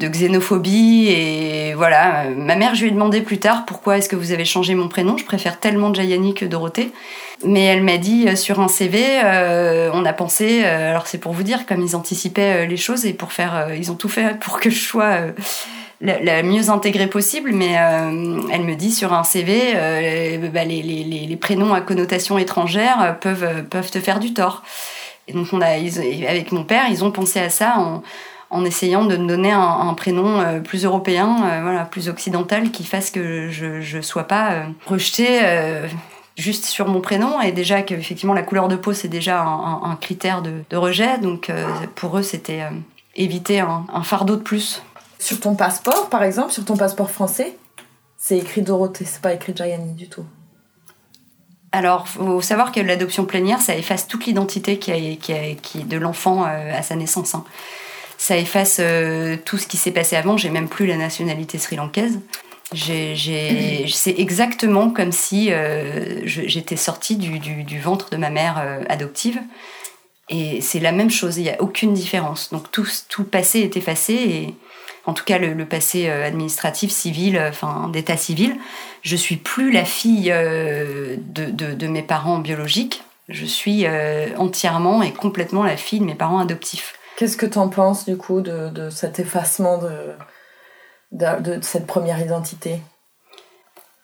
xénophobie 0.00 1.06
et 1.08 1.74
voilà. 1.74 2.24
Ma 2.36 2.56
mère, 2.56 2.74
je 2.74 2.82
lui 2.82 2.88
ai 2.88 2.92
demandé 2.92 3.20
plus 3.20 3.38
tard 3.38 3.64
pourquoi 3.64 3.98
est-ce 3.98 4.08
que 4.08 4.16
vous 4.16 4.32
avez 4.32 4.44
changé 4.44 4.74
mon 4.74 4.88
prénom. 4.88 5.16
Je 5.16 5.24
préfère 5.24 5.60
tellement 5.60 5.94
Jayani 5.94 6.34
que 6.34 6.44
Dorothée. 6.44 6.90
Mais 7.44 7.64
elle 7.64 7.82
m'a 7.82 7.98
dit 7.98 8.26
euh, 8.28 8.36
sur 8.36 8.60
un 8.60 8.68
CV, 8.68 9.02
euh, 9.24 9.90
on 9.92 10.04
a 10.04 10.12
pensé, 10.12 10.62
euh, 10.64 10.90
alors 10.90 11.06
c'est 11.06 11.18
pour 11.18 11.32
vous 11.32 11.42
dire 11.42 11.66
comme 11.66 11.82
ils 11.82 11.96
anticipaient 11.96 12.66
les 12.66 12.76
choses 12.76 13.06
et 13.06 13.12
pour 13.12 13.32
faire, 13.32 13.68
ils 13.76 13.90
ont 13.90 13.96
tout 13.96 14.08
fait 14.08 14.38
pour 14.38 14.60
que 14.60 14.70
je 14.70 14.80
sois 14.80 15.18
la, 16.00 16.42
mieux 16.42 16.70
intégrée 16.70 17.06
possible, 17.06 17.52
mais 17.52 17.72
elle 17.72 18.62
me 18.62 18.74
dit 18.74 18.92
sur 18.92 19.12
un 19.12 19.24
CV, 19.24 19.72
bah, 20.52 20.64
les, 20.64 20.82
les, 20.82 21.04
les, 21.04 21.36
prénoms 21.36 21.74
à 21.74 21.80
connotation 21.80 22.38
étrangère 22.38 23.16
peuvent, 23.20 23.64
peuvent 23.70 23.90
te 23.90 24.00
faire 24.00 24.20
du 24.20 24.34
tort. 24.34 24.62
Et 25.28 25.32
donc, 25.32 25.48
avec 25.52 26.52
mon 26.52 26.64
père, 26.64 26.84
ils 26.90 27.04
ont 27.04 27.10
pensé 27.10 27.40
à 27.40 27.50
ça 27.50 27.78
en, 27.78 28.02
en 28.54 28.64
essayant 28.64 29.04
de 29.04 29.16
me 29.16 29.26
donner 29.26 29.50
un, 29.50 29.92
prénom 29.94 30.40
euh, 30.40 30.60
plus 30.60 30.84
européen, 30.84 31.44
euh, 31.44 31.60
voilà, 31.62 31.84
plus 31.84 32.08
occidental, 32.08 32.70
qui 32.70 32.84
fasse 32.84 33.10
que 33.10 33.50
je 33.50 33.96
ne 33.96 34.02
sois 34.02 34.24
pas 34.24 34.52
euh, 34.52 34.64
rejetée 34.86 35.40
juste 36.36 36.64
sur 36.64 36.88
mon 36.88 37.00
prénom 37.00 37.40
et 37.40 37.52
déjà 37.52 37.82
qu'effectivement 37.82 38.34
la 38.34 38.42
couleur 38.42 38.66
de 38.66 38.74
peau 38.74 38.92
c'est 38.92 39.08
déjà 39.08 39.42
un, 39.42 39.96
critère 39.96 40.42
de, 40.42 40.76
rejet. 40.76 41.18
Donc 41.18 41.50
pour 41.94 42.18
eux 42.18 42.22
c'était 42.22 42.62
éviter 43.14 43.60
un, 43.60 44.02
fardeau 44.02 44.36
de 44.36 44.42
plus. 44.42 44.82
Sur 45.18 45.40
ton 45.40 45.54
passeport 45.54 46.08
par 46.08 46.22
exemple, 46.22 46.52
sur 46.52 46.64
ton 46.64 46.76
passeport 46.76 47.10
français, 47.10 47.56
c'est 48.16 48.38
écrit 48.38 48.62
Dorothée, 48.62 49.04
c'est 49.04 49.20
pas 49.20 49.32
écrit 49.32 49.54
Gianni 49.54 49.94
du 49.94 50.08
tout. 50.08 50.24
Alors, 51.76 52.06
faut 52.06 52.40
savoir 52.40 52.70
que 52.70 52.80
l'adoption 52.80 53.24
plénière, 53.24 53.60
ça 53.60 53.74
efface 53.74 54.06
toute 54.06 54.26
l'identité 54.26 54.78
qui, 54.78 55.18
qui, 55.18 55.78
de 55.82 55.96
l'enfant 55.96 56.44
à 56.44 56.82
sa 56.82 56.94
naissance. 56.94 57.34
Hein 57.34 57.44
ça 58.24 58.38
efface 58.38 58.78
euh, 58.80 59.36
tout 59.44 59.58
ce 59.58 59.66
qui 59.66 59.76
s'est 59.76 59.90
passé 59.90 60.16
avant. 60.16 60.38
J'ai 60.38 60.48
même 60.48 60.68
plus 60.68 60.86
la 60.86 60.96
nationalité 60.96 61.58
sri-lankaise. 61.58 62.20
C'est 62.74 64.14
exactement 64.16 64.90
comme 64.90 65.12
si 65.12 65.52
euh, 65.52 66.22
j'étais 66.24 66.76
sortie 66.76 67.16
du, 67.16 67.80
ventre 67.80 68.10
de 68.10 68.16
ma 68.16 68.30
mère 68.30 68.58
euh, 68.58 68.82
adoptive. 68.88 69.40
Et 70.30 70.62
c'est 70.62 70.80
la 70.80 70.90
même 70.90 71.10
chose, 71.10 71.36
il 71.36 71.42
n'y 71.42 71.50
a 71.50 71.60
aucune 71.60 71.92
différence. 71.92 72.50
Donc 72.50 72.70
tout, 72.70 72.86
tout 73.10 73.24
passé 73.24 73.60
est 73.60 73.76
effacé, 73.76 74.54
en 75.06 75.12
tout 75.12 75.24
cas 75.24 75.38
le, 75.38 75.64
passé 75.66 76.08
administratif, 76.08 76.90
civil, 76.90 77.38
enfin 77.48 77.88
d'état 77.92 78.16
civil. 78.16 78.56
Je 79.02 79.16
suis 79.16 79.36
plus 79.36 79.70
la 79.70 79.84
fille 79.84 80.30
de, 80.30 81.50
de, 81.50 81.86
mes 81.86 82.02
parents 82.02 82.38
biologiques, 82.38 83.02
je 83.28 83.44
suis 83.44 83.86
entièrement 84.38 85.02
et 85.02 85.12
complètement 85.12 85.62
la 85.62 85.76
fille 85.76 86.00
de 86.00 86.04
mes 86.04 86.14
parents 86.14 86.38
adoptifs. 86.38 86.94
Qu'est-ce 87.16 87.36
que 87.36 87.46
tu 87.46 87.58
en 87.58 87.68
penses 87.68 88.06
du 88.06 88.16
coup 88.16 88.40
de, 88.40 88.70
de 88.70 88.90
cet 88.90 89.20
effacement 89.20 89.78
de, 91.12 91.60
cette 91.62 91.86
première 91.86 92.20
identité? 92.20 92.80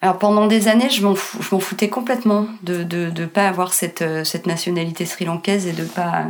Alors 0.00 0.18
pendant 0.18 0.46
des 0.46 0.68
années, 0.68 0.88
je 0.88 1.04
m'en, 1.04 1.14
foutais 1.14 1.88
complètement 1.88 2.46
de 2.62 2.84
ne 2.84 3.26
pas 3.26 3.48
avoir 3.48 3.74
cette, 3.74 4.04
cette 4.24 4.46
nationalité 4.46 5.06
sri-lankaise 5.06 5.66
et 5.66 5.72
de 5.72 5.84
pas... 5.84 6.26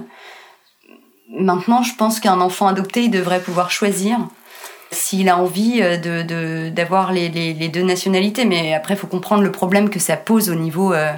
Maintenant, 1.32 1.82
je 1.82 1.94
pense 1.94 2.18
qu'un 2.18 2.40
enfant 2.40 2.66
adopté, 2.66 3.04
il 3.04 3.10
devrait 3.10 3.40
pouvoir 3.40 3.70
choisir 3.70 4.18
s'il 4.90 5.28
a 5.28 5.36
envie 5.36 5.80
euh, 5.82 5.96
de, 5.96 6.68
d'avoir 6.68 7.12
les, 7.12 7.28
les, 7.28 7.54
les, 7.54 7.68
deux 7.68 7.82
nationalités. 7.82 8.44
Mais 8.44 8.74
après, 8.74 8.94
il 8.94 8.96
faut 8.96 9.06
comprendre 9.06 9.42
le 9.42 9.52
problème 9.52 9.90
que 9.90 9.98
ça 10.00 10.16
pose 10.16 10.50
au 10.50 10.54
niveau 10.54 10.92
euh, 10.92 11.12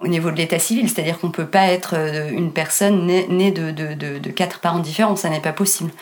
au 0.00 0.08
niveau 0.08 0.32
de 0.32 0.36
l'état 0.36 0.58
civil, 0.58 0.90
c'est-à-dire 0.90 1.20
qu'on 1.20 1.28
ne 1.28 1.32
peut 1.32 1.46
pas 1.46 1.66
être 1.68 1.94
euh, 1.96 2.28
une 2.30 2.52
personne 2.52 3.06
née, 3.06 3.52
de, 3.52 3.70
de, 3.70 3.94
de, 3.94 4.30
quatre 4.30 4.58
parents 4.58 4.80
différents, 4.80 5.14
ça 5.14 5.28
n'est 5.28 5.40
pas 5.40 5.52
possible. 5.52 5.92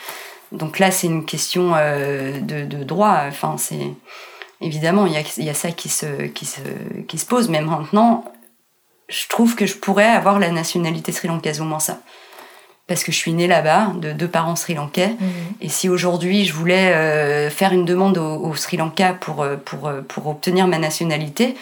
Donc 0.53 0.79
là, 0.79 0.91
c'est 0.91 1.07
une 1.07 1.27
question 1.27 1.73
de, 1.73 2.65
de, 2.65 2.83
droit. 2.83 3.25
Enfin, 3.29 3.57
c'est 3.59 3.93
évidemment 4.63 5.05
il 5.07 5.13
y 5.13 5.17
a, 5.17 5.23
y 5.37 5.51
a, 5.51 5.55
ça 5.55 5.71
qui 5.71 5.91
se, 5.91 6.07
qui, 6.29 6.47
se, 6.47 6.61
qui 7.07 7.19
se 7.19 7.27
pose. 7.27 7.51
Mais 7.51 7.61
maintenant, 7.61 8.25
je 9.09 9.29
trouve 9.29 9.55
que 9.55 9.67
je 9.67 9.77
pourrais 9.77 10.09
avoir 10.09 10.39
la 10.39 10.51
nationalité 10.51 11.13
sri-lankaise, 11.13 11.61
au 11.61 11.65
moins 11.65 11.79
ça. 11.79 12.01
Parce 12.91 13.05
que 13.05 13.13
je 13.13 13.17
suis 13.17 13.33
née 13.33 13.47
là-bas, 13.47 13.93
de 13.95 14.11
deux 14.11 14.27
parents 14.27 14.57
sri-lankais. 14.57 15.11
Mmh. 15.19 15.27
Et 15.61 15.69
si 15.69 15.89
aujourd'hui 15.89 16.45
je 16.45 16.53
voulais 16.53 16.93
euh, 16.93 17.49
faire 17.49 17.73
une 17.73 17.85
demande 17.85 18.19
au, 18.19 18.45
au 18.45 18.55
Sri 18.57 18.77
Lanka 18.77 19.15
pour, 19.15 19.47
pour, 19.65 19.91
pour 20.09 20.27
obtenir 20.27 20.67
ma 20.67 20.79
nationalité, 20.79 21.55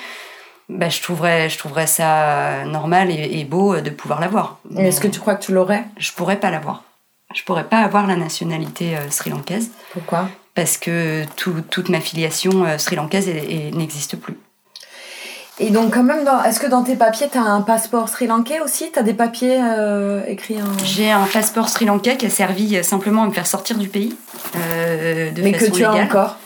bah, 0.68 0.88
je, 0.88 1.00
trouverais, 1.00 1.48
je 1.48 1.58
trouverais 1.58 1.86
ça 1.86 2.64
normal 2.64 3.10
et, 3.10 3.44
beau 3.44 3.80
de 3.80 3.90
pouvoir 3.90 4.20
l'avoir. 4.20 4.58
Est-ce 4.76 5.00
que 5.00 5.08
tu 5.08 5.20
crois 5.20 5.34
que 5.34 5.44
tu 5.44 5.52
l'aurais? 5.52 5.84
Je 5.98 6.12
pourrais 6.12 6.40
pas 6.40 6.50
l'avoir. 6.50 6.84
Je 7.34 7.42
pourrais 7.42 7.64
pas 7.64 7.80
avoir 7.80 8.06
la 8.06 8.16
nationalité 8.16 8.96
euh, 8.96 9.10
sri-lankaise. 9.10 9.70
Pourquoi? 9.92 10.28
Parce 10.54 10.78
que 10.78 11.24
toute 11.36 11.88
ma 11.88 12.00
filiation 12.00 12.64
euh, 12.64 12.78
sri-lankaise 12.78 13.28
n'existe 13.74 14.16
plus. 14.16 14.36
Et 15.60 15.70
donc, 15.70 15.94
quand 15.94 16.04
même, 16.04 16.28
est-ce 16.46 16.60
que 16.60 16.66
dans 16.66 16.82
tes 16.84 16.94
papiers, 16.94 17.28
tu 17.30 17.36
as 17.36 17.42
un 17.42 17.62
passeport 17.62 18.08
sri-lankais 18.08 18.60
aussi? 18.60 18.92
Tu 18.92 18.98
as 18.98 19.02
des 19.02 19.14
papiers 19.14 19.58
euh, 19.60 20.22
écrits 20.26 20.62
en. 20.62 20.84
J'ai 20.84 21.10
un 21.10 21.26
passeport 21.26 21.68
sri-lankais 21.68 22.16
qui 22.16 22.26
a 22.26 22.30
servi 22.30 22.82
simplement 22.84 23.24
à 23.24 23.26
me 23.26 23.32
faire 23.32 23.46
sortir 23.46 23.76
du 23.76 23.88
pays. 23.88 24.14
de 24.54 25.42
Mais 25.42 25.52
que 25.52 25.70
tu 25.70 25.84
as 25.84 25.92
encore? 25.92 26.36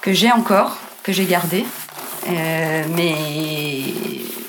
Que 0.00 0.12
j'ai 0.12 0.30
encore, 0.30 0.76
que 1.02 1.12
j'ai 1.12 1.24
gardé. 1.24 1.64
Euh, 2.28 2.84
mais, 2.94 3.14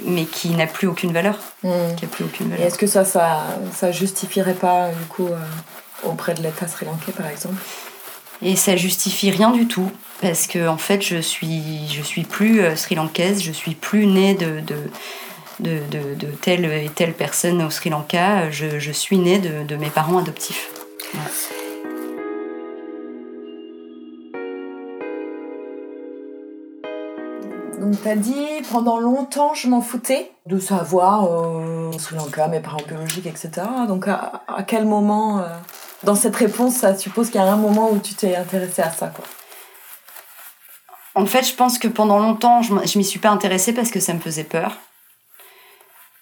mais 0.06 0.26
qui 0.26 0.50
n'a 0.50 0.68
plus 0.68 0.88
aucune 0.88 1.14
valeur. 1.14 1.40
Hmm. 1.64 1.96
Qui 1.96 2.06
a 2.06 2.08
plus 2.08 2.26
aucune 2.26 2.50
valeur. 2.50 2.64
Et 2.64 2.68
est-ce 2.68 2.78
que 2.78 2.88
ça, 2.88 3.06
ça, 3.06 3.44
ça 3.74 3.92
justifierait 3.92 4.54
pas, 4.54 4.90
du 4.90 5.06
coup, 5.08 5.28
euh, 5.28 5.38
auprès 6.04 6.34
de 6.34 6.42
l'État 6.42 6.68
sri-lankais, 6.68 7.12
par 7.12 7.28
exemple? 7.28 7.62
Et 8.42 8.56
ça 8.56 8.76
justifie 8.76 9.32
rien 9.32 9.52
du 9.52 9.68
tout, 9.68 9.92
parce 10.22 10.48
que, 10.48 10.68
en 10.68 10.78
fait, 10.78 11.02
je 11.02 11.18
suis, 11.18 11.88
je 11.88 12.02
suis 12.02 12.24
plus 12.24 12.62
euh, 12.62 12.76
sri-lankaise, 12.76 13.42
je 13.42 13.52
suis 13.52 13.76
plus 13.76 14.06
née 14.06 14.34
de, 14.34 14.60
de 14.60 14.76
de, 15.60 16.28
telle 16.42 16.66
et 16.66 16.90
telle 16.90 17.14
personne 17.14 17.62
au 17.62 17.70
Sri 17.70 17.90
Lanka, 17.90 18.50
je, 18.50 18.92
suis 18.92 19.18
née 19.18 19.40
de, 19.40 19.76
mes 19.76 19.90
parents 19.90 20.18
adoptifs. 20.18 20.72
Donc 27.80 27.96
t'as 28.04 28.16
dit 28.16 28.46
pendant 28.72 29.00
longtemps 29.00 29.54
je 29.54 29.70
m'en 29.70 29.82
foutais 29.82 30.30
de 30.46 30.60
savoir 30.60 31.26
euh, 31.26 31.92
Sri 31.98 32.18
Lanka, 32.18 32.48
mes 32.48 32.60
parents 32.60 32.82
biologiques, 32.86 33.26
etc. 33.26 33.52
Donc 33.88 34.08
à, 34.08 34.44
quel 34.68 34.86
moment 34.86 35.40
euh, 35.40 35.48
dans 36.04 36.16
cette 36.16 36.36
réponse 36.36 36.76
ça 36.76 36.96
suppose 36.96 37.30
qu'il 37.30 37.40
y 37.40 37.44
a 37.44 37.52
un 37.52 37.56
moment 37.56 37.90
où 37.90 38.00
tu 38.00 38.14
t'es 38.14 38.36
intéressée 38.36 38.82
à 38.82 38.92
ça 38.92 39.08
quoi? 39.08 39.24
En 41.16 41.25
fait 41.25 41.44
je 41.44 41.54
pense 41.54 41.80
que 41.80 41.88
pendant 41.88 42.20
longtemps 42.20 42.62
je, 42.62 42.98
m'y 42.98 43.04
suis 43.04 43.20
pas 43.20 43.30
intéressée 43.30 43.74
parce 43.74 43.92
que 43.92 44.00
ça 44.00 44.13
me 44.13 44.20
faisait 44.20 44.44
peur. 44.44 44.78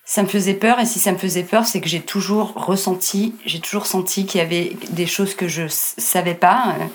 Ça 0.06 0.24
me 0.24 0.28
faisait 0.28 0.54
peur 0.54 0.80
et 0.80 0.86
si 0.86 1.00
ça 1.00 1.12
me 1.12 1.18
faisait 1.18 1.44
peur 1.44 1.66
c'est 1.66 1.82
que 1.82 1.90
j'ai 1.90 2.02
toujours 2.02 2.54
ressenti, 2.54 3.36
j'ai 3.46 3.60
toujours 3.60 3.86
senti 3.86 4.26
qu'il 4.26 4.40
y 4.40 4.44
avait 4.44 4.78
des 4.90 5.06
choses 5.06 5.36
que 5.36 5.48
je 5.48 5.64
savais 5.68 6.36
pas. 6.36 6.76
Euh, 6.80 6.86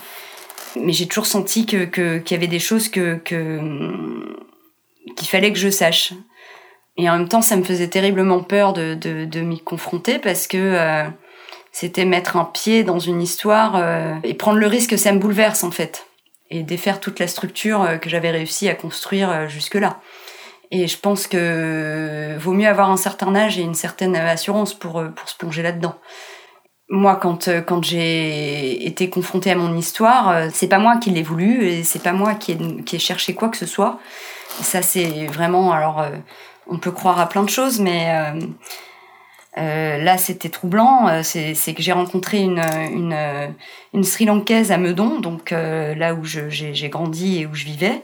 mais 0.80 0.92
j'ai 0.92 1.06
toujours 1.06 1.26
senti 1.26 1.66
que 1.66 1.84
qu'il 1.84 2.34
y 2.34 2.38
avait 2.38 2.46
des 2.46 2.58
choses 2.58 2.88
que, 2.88 3.16
que 3.16 3.60
qu'il 5.16 5.28
fallait 5.28 5.52
que 5.52 5.58
je 5.58 5.68
sache. 5.68 6.14
Et 6.96 7.08
en 7.08 7.18
même 7.18 7.28
temps, 7.28 7.42
ça 7.42 7.56
me 7.56 7.64
faisait 7.64 7.88
terriblement 7.88 8.42
peur 8.42 8.72
de, 8.72 8.94
de, 8.94 9.24
de 9.24 9.40
m'y 9.40 9.60
confronter 9.60 10.18
parce 10.18 10.46
que 10.46 10.58
euh, 10.58 11.04
c'était 11.72 12.04
mettre 12.04 12.36
un 12.36 12.44
pied 12.44 12.84
dans 12.84 12.98
une 12.98 13.22
histoire 13.22 13.76
euh, 13.76 14.14
et 14.24 14.34
prendre 14.34 14.58
le 14.58 14.66
risque 14.66 14.90
que 14.90 14.96
ça 14.96 15.12
me 15.12 15.18
bouleverse 15.18 15.64
en 15.64 15.70
fait 15.70 16.06
et 16.52 16.62
défaire 16.62 17.00
toute 17.00 17.18
la 17.18 17.26
structure 17.26 17.82
euh, 17.82 17.96
que 17.96 18.08
j'avais 18.08 18.30
réussi 18.30 18.68
à 18.68 18.74
construire 18.74 19.48
jusque-là. 19.48 20.00
Et 20.70 20.86
je 20.86 20.98
pense 20.98 21.26
que 21.26 22.36
vaut 22.38 22.52
mieux 22.52 22.68
avoir 22.68 22.90
un 22.90 22.96
certain 22.96 23.34
âge 23.34 23.58
et 23.58 23.62
une 23.62 23.74
certaine 23.74 24.16
assurance 24.16 24.72
pour, 24.72 25.04
pour 25.14 25.28
se 25.28 25.36
plonger 25.36 25.62
là-dedans. 25.62 25.96
Moi, 26.88 27.16
quand, 27.16 27.48
quand 27.66 27.84
j'ai 27.84 28.86
été 28.86 29.10
confrontée 29.10 29.50
à 29.50 29.54
mon 29.54 29.76
histoire, 29.76 30.50
c'est 30.50 30.68
pas 30.68 30.78
moi 30.78 30.96
qui 30.96 31.10
l'ai 31.10 31.22
voulu 31.22 31.66
et 31.66 31.84
c'est 31.84 32.02
pas 32.02 32.12
moi 32.12 32.34
qui 32.34 32.52
ai, 32.52 32.84
qui 32.84 32.96
ai 32.96 32.98
cherché 32.98 33.34
quoi 33.34 33.50
que 33.50 33.58
ce 33.58 33.66
soit 33.66 33.98
ça, 34.60 34.82
c'est 34.82 35.26
vraiment. 35.26 35.72
Alors, 35.72 36.00
euh, 36.00 36.10
on 36.66 36.78
peut 36.78 36.90
croire 36.90 37.20
à 37.20 37.28
plein 37.28 37.42
de 37.42 37.48
choses, 37.48 37.80
mais 37.80 38.10
euh, 38.10 38.40
euh, 38.40 38.46
là, 39.56 40.18
c'était 40.18 40.48
troublant. 40.48 41.22
C'est 41.22 41.74
que 41.74 41.82
j'ai 41.82 41.92
rencontré 41.92 42.40
une, 42.40 42.60
une, 42.92 43.16
une, 43.92 44.04
Sri 44.04 44.24
Lankaise 44.24 44.72
à 44.72 44.78
Meudon, 44.78 45.20
donc 45.20 45.50
là 45.50 46.14
où 46.14 46.24
j'ai 46.24 46.88
grandi 46.88 47.40
et 47.40 47.46
où 47.46 47.54
je 47.54 47.64
vivais. 47.64 48.02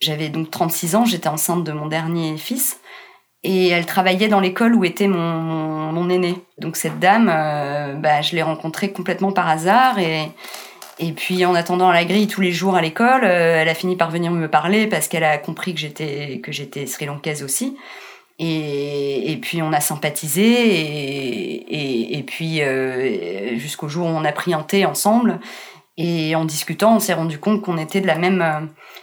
J'avais 0.00 0.28
donc 0.28 0.50
36 0.50 0.96
ans, 0.96 1.04
j'étais 1.04 1.28
enceinte 1.28 1.64
de 1.64 1.72
mon 1.72 1.86
dernier 1.86 2.36
fils. 2.36 2.80
Et 3.42 3.68
elle 3.68 3.86
travaillait 3.86 4.28
dans 4.28 4.40
l'école 4.40 4.74
où 4.74 4.84
était 4.84 5.08
mon, 5.08 5.92
mon, 5.92 6.10
aîné. 6.10 6.34
Donc 6.58 6.76
cette 6.76 6.98
dame, 6.98 7.26
bah, 8.00 8.20
je 8.20 8.36
l'ai 8.36 8.42
rencontrée 8.42 8.92
complètement 8.92 9.32
par 9.32 9.48
hasard 9.48 9.98
et, 9.98 10.30
et 11.00 11.12
puis 11.12 11.46
en 11.46 11.54
attendant 11.54 11.88
à 11.88 11.94
la 11.94 12.04
grille 12.04 12.26
tous 12.26 12.42
les 12.42 12.52
jours 12.52 12.76
à 12.76 12.82
l'école, 12.82 13.24
euh, 13.24 13.62
elle 13.62 13.68
a 13.68 13.74
fini 13.74 13.96
par 13.96 14.10
venir 14.10 14.30
me 14.30 14.48
parler 14.48 14.86
parce 14.86 15.08
qu'elle 15.08 15.24
a 15.24 15.38
compris 15.38 15.72
que 15.72 15.80
j'étais 15.80 16.40
que 16.44 16.52
j'étais 16.52 16.86
sri-lankaise 16.86 17.42
aussi. 17.42 17.76
Et, 18.42 19.38
puis 19.42 19.60
on 19.60 19.70
a 19.72 19.80
sympathisé 19.80 20.48
et, 22.18 22.22
puis 22.22 22.62
euh, 22.62 23.58
jusqu'au 23.58 23.88
jour 23.88 24.06
où 24.06 24.10
on 24.10 24.24
a 24.24 24.32
thé 24.62 24.86
ensemble. 24.86 25.40
Et 25.98 26.34
en 26.34 26.46
discutant, 26.46 26.96
on 26.96 27.00
s'est 27.00 27.12
rendu 27.12 27.38
compte 27.38 27.60
qu'on 27.60 27.76
était 27.76 28.00
de 28.00 28.06
la 28.06 28.14
même 28.16 28.40
euh, 28.40 28.60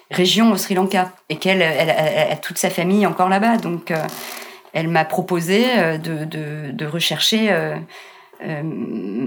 région 0.09 0.51
au 0.51 0.57
Sri 0.57 0.73
Lanka 0.73 1.11
et 1.29 1.35
qu'elle 1.35 1.61
elle, 1.61 1.91
a 1.91 2.35
toute 2.37 2.57
sa 2.57 2.71
famille 2.71 3.05
encore 3.05 3.29
là-bas. 3.29 3.57
Donc 3.57 3.93
elle 4.73 4.87
m'a 4.87 5.05
proposé 5.05 5.65
de, 5.99 6.85
rechercher 6.85 7.51
euh, 7.51 8.61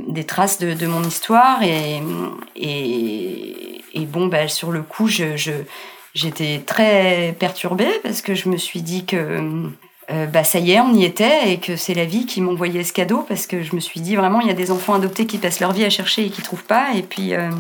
des 0.09 0.25
traces 0.25 0.59
de, 0.59 0.87
mon 0.87 1.05
histoire 1.05 1.63
et, 1.63 2.01
et, 2.57 4.07
bon 4.07 4.27
bah, 4.27 4.49
sur 4.49 4.73
le 4.73 4.83
coup 4.83 5.07
je 5.07 5.37
j'étais 6.15 6.63
très 6.65 7.35
perturbée 7.39 7.91
parce 8.03 8.23
que 8.23 8.35
je 8.35 8.49
me 8.49 8.57
suis 8.57 8.83
dit 8.83 9.05
que 9.05 9.71
euh, 10.11 10.27
bah 10.27 10.45
ça 10.45 10.59
y 10.59 10.73
est 10.73 10.81
on 10.81 10.93
y 10.93 11.05
était 11.05 11.53
et 11.53 11.59
que 11.59 11.77
c'est 11.77 11.95
la 11.95 12.05
vie 12.05 12.27
qui 12.27 12.41
m'envoyait 12.41 12.85
ce 12.85 12.93
cadeau 12.93 13.25
parce 13.29 13.47
que 13.47 13.63
je 13.63 13.75
me 13.75 13.81
suis 13.81 14.01
dit 14.01 14.17
vraiment 14.17 14.41
il 14.41 14.49
y 14.49 14.51
a 14.51 14.55
des 14.55 14.71
enfants 14.71 14.95
adoptés 14.95 15.27
qui 15.27 15.39
passent 15.39 15.61
leur 15.61 15.73
vie 15.73 15.85
à 15.85 15.91
chercher 15.91 16.27
et 16.27 16.31
qui 16.31 16.43
trouvent 16.43 16.65
pas 16.65 16.89
et 16.95 17.03
puis 17.03 17.35
euh, 17.35 17.51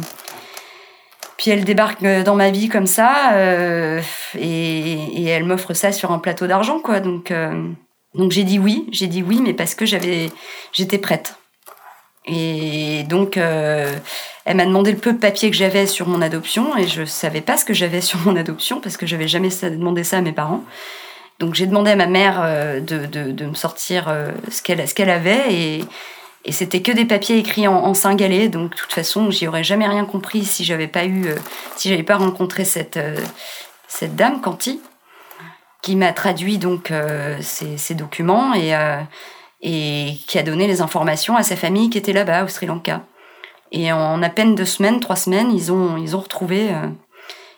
Puis 1.36 1.50
elle 1.50 1.64
débarque 1.64 2.02
dans 2.02 2.34
ma 2.34 2.50
vie 2.50 2.68
comme 2.68 2.86
ça, 2.86 3.32
et, 4.38 5.24
elle 5.24 5.44
m'offre 5.44 5.72
ça 5.72 5.90
sur 5.90 6.12
un 6.12 6.18
plateau 6.18 6.46
d'argent, 6.46 6.80
quoi. 6.80 7.00
Donc, 7.00 7.32
donc 8.14 8.32
j'ai 8.32 8.44
dit 8.44 8.58
oui, 8.58 8.86
j'ai 8.92 9.06
dit 9.06 9.22
oui, 9.22 9.40
mais 9.40 9.54
parce 9.54 9.74
que 9.74 9.86
j'avais, 9.86 10.30
j'étais 10.72 10.98
prête. 10.98 11.36
Et 12.26 13.04
donc, 13.04 13.36
euh, 13.36 13.94
elle 14.44 14.56
m'a 14.56 14.66
demandé 14.66 14.92
le 14.92 14.98
peu 14.98 15.12
de 15.12 15.18
papier 15.18 15.50
que 15.50 15.56
j'avais 15.56 15.86
sur 15.86 16.06
mon 16.06 16.20
adoption, 16.20 16.76
et 16.76 16.86
je 16.86 17.04
savais 17.04 17.40
pas 17.40 17.56
ce 17.56 17.64
que 17.64 17.74
j'avais 17.74 18.00
sur 18.00 18.18
mon 18.20 18.36
adoption 18.36 18.80
parce 18.80 18.96
que 18.96 19.06
j'avais 19.06 19.28
jamais 19.28 19.48
demandé 19.62 20.04
ça 20.04 20.18
à 20.18 20.20
mes 20.20 20.32
parents. 20.32 20.62
Donc 21.40 21.54
j'ai 21.54 21.66
demandé 21.66 21.90
à 21.90 21.96
ma 21.96 22.06
mère 22.06 22.40
euh, 22.42 22.80
de, 22.80 23.44
me 23.44 23.54
sortir 23.54 24.08
euh, 24.08 24.30
ce 24.50 24.62
qu'elle 24.62 25.10
avait, 25.10 25.52
et, 25.52 25.84
c'était 26.50 26.80
que 26.80 26.92
des 26.92 27.04
papiers 27.04 27.36
écrits 27.36 27.66
en, 27.66 27.74
en 27.74 27.94
singalais. 27.94 28.48
Donc 28.48 28.70
de 28.70 28.76
toute 28.76 28.92
façon, 28.92 29.30
j'y 29.30 29.48
aurais 29.48 29.64
jamais 29.64 29.88
rien 29.88 30.04
compris 30.04 30.44
si 30.44 30.64
j'avais 30.64 30.88
pas 30.88 31.04
eu, 31.04 31.26
si 31.76 31.88
j'avais 31.88 32.02
pas 32.02 32.16
rencontré 32.16 32.64
cette 32.64 32.98
dame 34.16 34.40
Canty 34.40 34.80
qui 35.82 35.96
m'a 35.96 36.12
traduit 36.12 36.58
donc 36.58 36.90
euh, 36.90 37.38
ces, 37.40 37.94
documents 37.94 38.54
et, 38.54 38.74
euh, 38.74 39.00
qui 39.60 40.38
a 40.38 40.42
donné 40.42 40.66
les 40.66 40.80
informations 40.80 41.36
à 41.36 41.42
sa 41.42 41.56
famille 41.56 41.90
qui 41.90 41.98
était 41.98 42.12
là-bas 42.12 42.44
au 42.44 42.48
Sri 42.48 42.66
Lanka. 42.66 43.02
Et 43.72 43.92
en 43.92 44.22
à 44.22 44.28
peine 44.28 44.54
deux 44.54 44.64
semaines, 44.64 45.00
trois 45.00 45.16
semaines, 45.16 45.52
ils 45.52 45.70
ont, 45.72 45.94
retrouvé, 46.18 46.70
euh, 46.70 46.88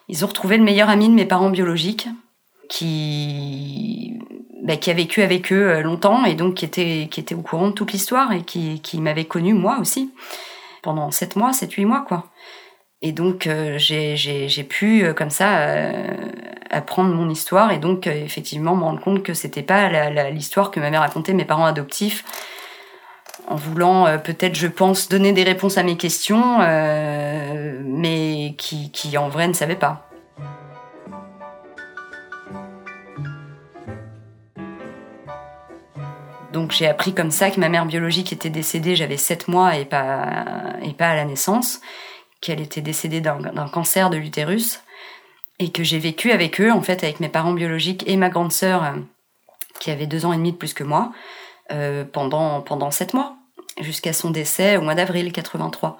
ils 0.09 0.25
ont 0.25 0.29
retrouvé 0.29 0.59
le 0.59 0.65
meilleur 0.65 0.91
ami 0.91 1.09
de 1.09 1.15
mes 1.15 1.25
parents 1.25 1.51
biologiques, 1.51 2.09
qui, 2.69 4.19
bah, 4.63 4.77
qui 4.77 4.91
a 4.91 4.95
vécu 4.95 5.23
avec 5.23 5.53
eux 5.53 5.81
longtemps 5.83 6.25
et 6.25 6.35
donc 6.35 6.55
qui 6.55 6.65
était, 6.65 7.09
qui 7.11 7.21
était 7.21 7.35
au 7.35 7.43
courant 7.43 7.69
de 7.69 7.73
toute 7.73 7.93
l'histoire 7.93 8.33
et 8.33 8.43
qui, 8.43 8.81
qui 8.81 9.01
m'avait 9.01 9.25
connu 9.25 9.55
moi 9.55 9.79
aussi 9.81 10.13
pendant 10.83 11.11
sept 11.11 11.37
mois, 11.37 11.53
sept 11.53 11.73
huit 11.73 11.85
mois 11.85 12.05
quoi. 12.07 12.33
Et 13.03 13.11
donc, 13.11 13.49
euh, 13.49 13.79
j'ai 13.79 14.65
pu, 14.65 15.05
euh, 15.05 15.13
comme 15.13 15.31
ça, 15.31 15.59
euh, 15.59 16.15
apprendre 16.71 17.13
mon 17.13 17.29
histoire 17.29 17.73
et 17.73 17.79
donc, 17.79 18.07
effectivement, 18.07 18.77
me 18.77 18.85
rendre 18.85 19.01
compte 19.01 19.25
que 19.25 19.35
c'était 19.35 19.63
pas 19.63 19.91
l'histoire 20.31 20.71
que 20.71 20.79
m'avaient 20.79 20.97
raconté 20.97 21.35
mes 21.35 21.45
parents 21.45 21.67
adoptifs 21.67 22.25
en 23.49 23.57
voulant 23.57 24.19
peut-être, 24.21 24.55
je 24.55 24.69
pense, 24.69 25.09
donner 25.09 25.33
des 25.33 25.43
réponses 25.43 25.77
à 25.77 25.83
mes 25.83 25.97
questions, 25.97 26.59
mais 26.59 28.55
qui, 28.57 28.91
qui, 28.93 29.19
en 29.19 29.29
vrai 29.29 29.49
ne 29.49 29.53
savaient 29.53 29.75
pas. 29.77 30.09
Donc 36.53 36.73
j'ai 36.73 36.87
appris 36.87 37.15
comme 37.15 37.31
ça 37.31 37.51
que 37.51 37.59
ma 37.59 37.69
mère 37.69 37.87
biologique 37.87 38.33
était 38.33 38.51
décédée, 38.51 38.97
j'avais 38.97 39.17
7 39.17 39.49
mois 39.49 39.77
et 39.77 39.85
pas, 39.85 40.77
et 40.83 40.93
pas 40.93 41.11
à 41.11 41.15
la 41.15 41.25
naissance 41.25 41.81
qu'elle 42.41 42.61
était 42.61 42.81
décédée 42.81 43.21
d'un 43.21 43.69
cancer 43.69 44.11
de 44.11 44.17
l'utérus 44.17 44.81
et 45.59 45.71
que 45.71 45.85
j'ai 45.85 45.99
vécu 45.99 46.33
avec 46.33 46.61
eux, 46.61 46.73
en 46.73 46.83
fait, 46.83 47.05
avec 47.05 47.21
mes 47.21 47.29
parents 47.29 47.53
biologiques 47.53 48.05
et 48.07 48.17
ma 48.17 48.29
grande 48.29 48.53
sœur, 48.53 48.83
euh, 48.85 48.93
qui 49.79 49.91
avait 49.91 50.07
deux 50.07 50.27
ans 50.27 50.33
et 50.33 50.37
demi 50.37 50.53
de 50.53 50.57
plus 50.57 50.75
que 50.75 50.83
moi, 50.83 51.13
euh, 51.71 52.05
pendant, 52.05 52.61
pendant 52.61 52.91
sept 52.91 53.15
mois, 53.15 53.37
jusqu'à 53.81 54.13
son 54.13 54.31
décès 54.31 54.77
au 54.77 54.83
mois 54.83 54.95
d'avril 54.95 55.33
83. 55.33 55.99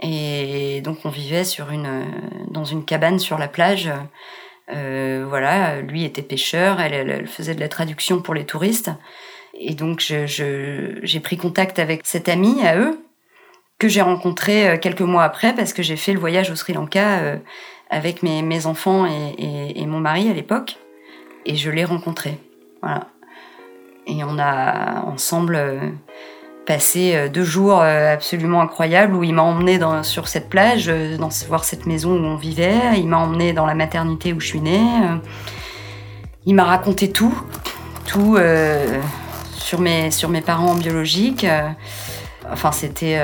Et 0.00 0.80
donc 0.82 0.98
on 1.04 1.08
vivait 1.08 1.44
sur 1.44 1.70
une, 1.70 2.04
dans 2.50 2.64
une 2.64 2.84
cabane 2.84 3.18
sur 3.18 3.38
la 3.38 3.48
plage. 3.48 3.90
Euh, 4.72 5.24
voilà, 5.28 5.80
lui 5.80 6.04
était 6.04 6.22
pêcheur, 6.22 6.80
elle, 6.80 7.26
faisait 7.26 7.54
de 7.54 7.60
la 7.60 7.68
traduction 7.68 8.20
pour 8.20 8.34
les 8.34 8.44
touristes. 8.44 8.90
Et 9.58 9.74
donc 9.74 10.00
j'ai 10.00 11.20
pris 11.20 11.36
contact 11.36 11.78
avec 11.78 12.02
cette 12.04 12.28
amie 12.28 12.62
à 12.66 12.76
eux, 12.78 12.98
que 13.78 13.88
j'ai 13.88 14.02
rencontré 14.02 14.68
euh, 14.68 14.78
quelques 14.78 15.02
mois 15.02 15.24
après 15.24 15.54
parce 15.54 15.72
que 15.72 15.82
j'ai 15.82 15.96
fait 15.96 16.12
le 16.12 16.18
voyage 16.18 16.50
au 16.50 16.56
Sri 16.56 16.72
Lanka 16.72 17.18
euh, 17.18 17.36
avec 17.90 18.22
mes, 18.22 18.66
enfants 18.66 19.06
et, 19.06 19.86
mon 19.86 20.00
mari 20.00 20.28
à 20.28 20.32
l'époque. 20.32 20.76
Et 21.44 21.54
je 21.54 21.70
l'ai 21.70 21.84
rencontré. 21.84 22.38
Voilà. 22.82 23.06
Et 24.08 24.24
on 24.24 24.38
a 24.38 25.02
ensemble 25.02 25.54
euh, 25.54 25.78
passé 26.66 27.28
deux 27.32 27.44
jours 27.44 27.80
absolument 27.80 28.60
incroyables 28.60 29.14
où 29.14 29.22
il 29.22 29.32
m'a 29.32 29.42
emmené 29.42 29.78
sur 30.02 30.26
cette 30.26 30.48
plage, 30.48 30.90
voir 31.46 31.62
cette 31.62 31.86
maison 31.86 32.10
où 32.10 32.24
on 32.24 32.34
vivait. 32.34 32.74
Il 32.96 33.06
m'a 33.06 33.18
emmené 33.18 33.52
dans 33.52 33.66
la 33.66 33.76
maternité 33.76 34.32
où 34.32 34.40
je 34.40 34.48
suis 34.48 34.60
née. 34.60 34.82
Il 36.44 36.56
m'a 36.56 36.64
raconté 36.64 37.12
tout, 37.12 37.40
tout 38.04 38.36
sur, 39.66 39.80
mes, 39.80 40.10
sur 40.10 40.28
mes 40.28 40.40
parents 40.40 40.74
biologiques. 40.74 41.46
Enfin, 42.50 42.72
c'était 42.72 43.20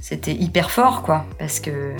c'était 0.00 0.32
hyper 0.32 0.70
fort, 0.70 1.02
quoi, 1.02 1.26
parce 1.38 1.60
que 1.60 1.94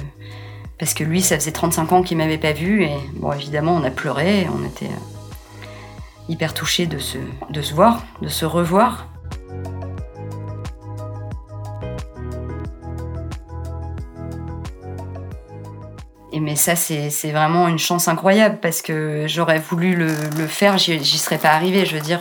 parce 0.78 0.94
que 0.94 1.04
lui, 1.04 1.20
ça 1.20 1.36
faisait 1.36 1.52
35 1.52 1.92
ans 1.92 2.02
qu'il 2.02 2.16
m'avait 2.16 2.38
pas 2.38 2.52
vu 2.52 2.84
et 2.84 2.96
bon, 3.14 3.32
évidemment, 3.32 3.76
on 3.76 3.84
a 3.84 3.90
pleuré, 3.90 4.46
on 4.50 4.66
était 4.66 4.86
euh, 4.86 5.68
hyper 6.30 6.54
touchés 6.54 6.86
de 6.86 6.98
se 6.98 7.74
voir, 7.74 8.02
de 8.22 8.28
se 8.28 8.46
revoir. 8.46 9.06
Et 16.32 16.40
mais 16.40 16.56
ça, 16.56 16.76
c'est 16.76 17.10
vraiment 17.32 17.68
une 17.68 17.78
chance 17.78 18.08
incroyable 18.08 18.58
parce 18.62 18.80
que 18.80 19.26
j'aurais 19.26 19.58
voulu 19.58 19.96
le, 19.96 20.08
le 20.38 20.46
faire, 20.46 20.78
j'y 20.78 21.18
serais 21.18 21.38
pas 21.38 21.50
arrivée. 21.50 21.84
Je 21.84 21.96
veux 21.96 22.02
dire, 22.02 22.20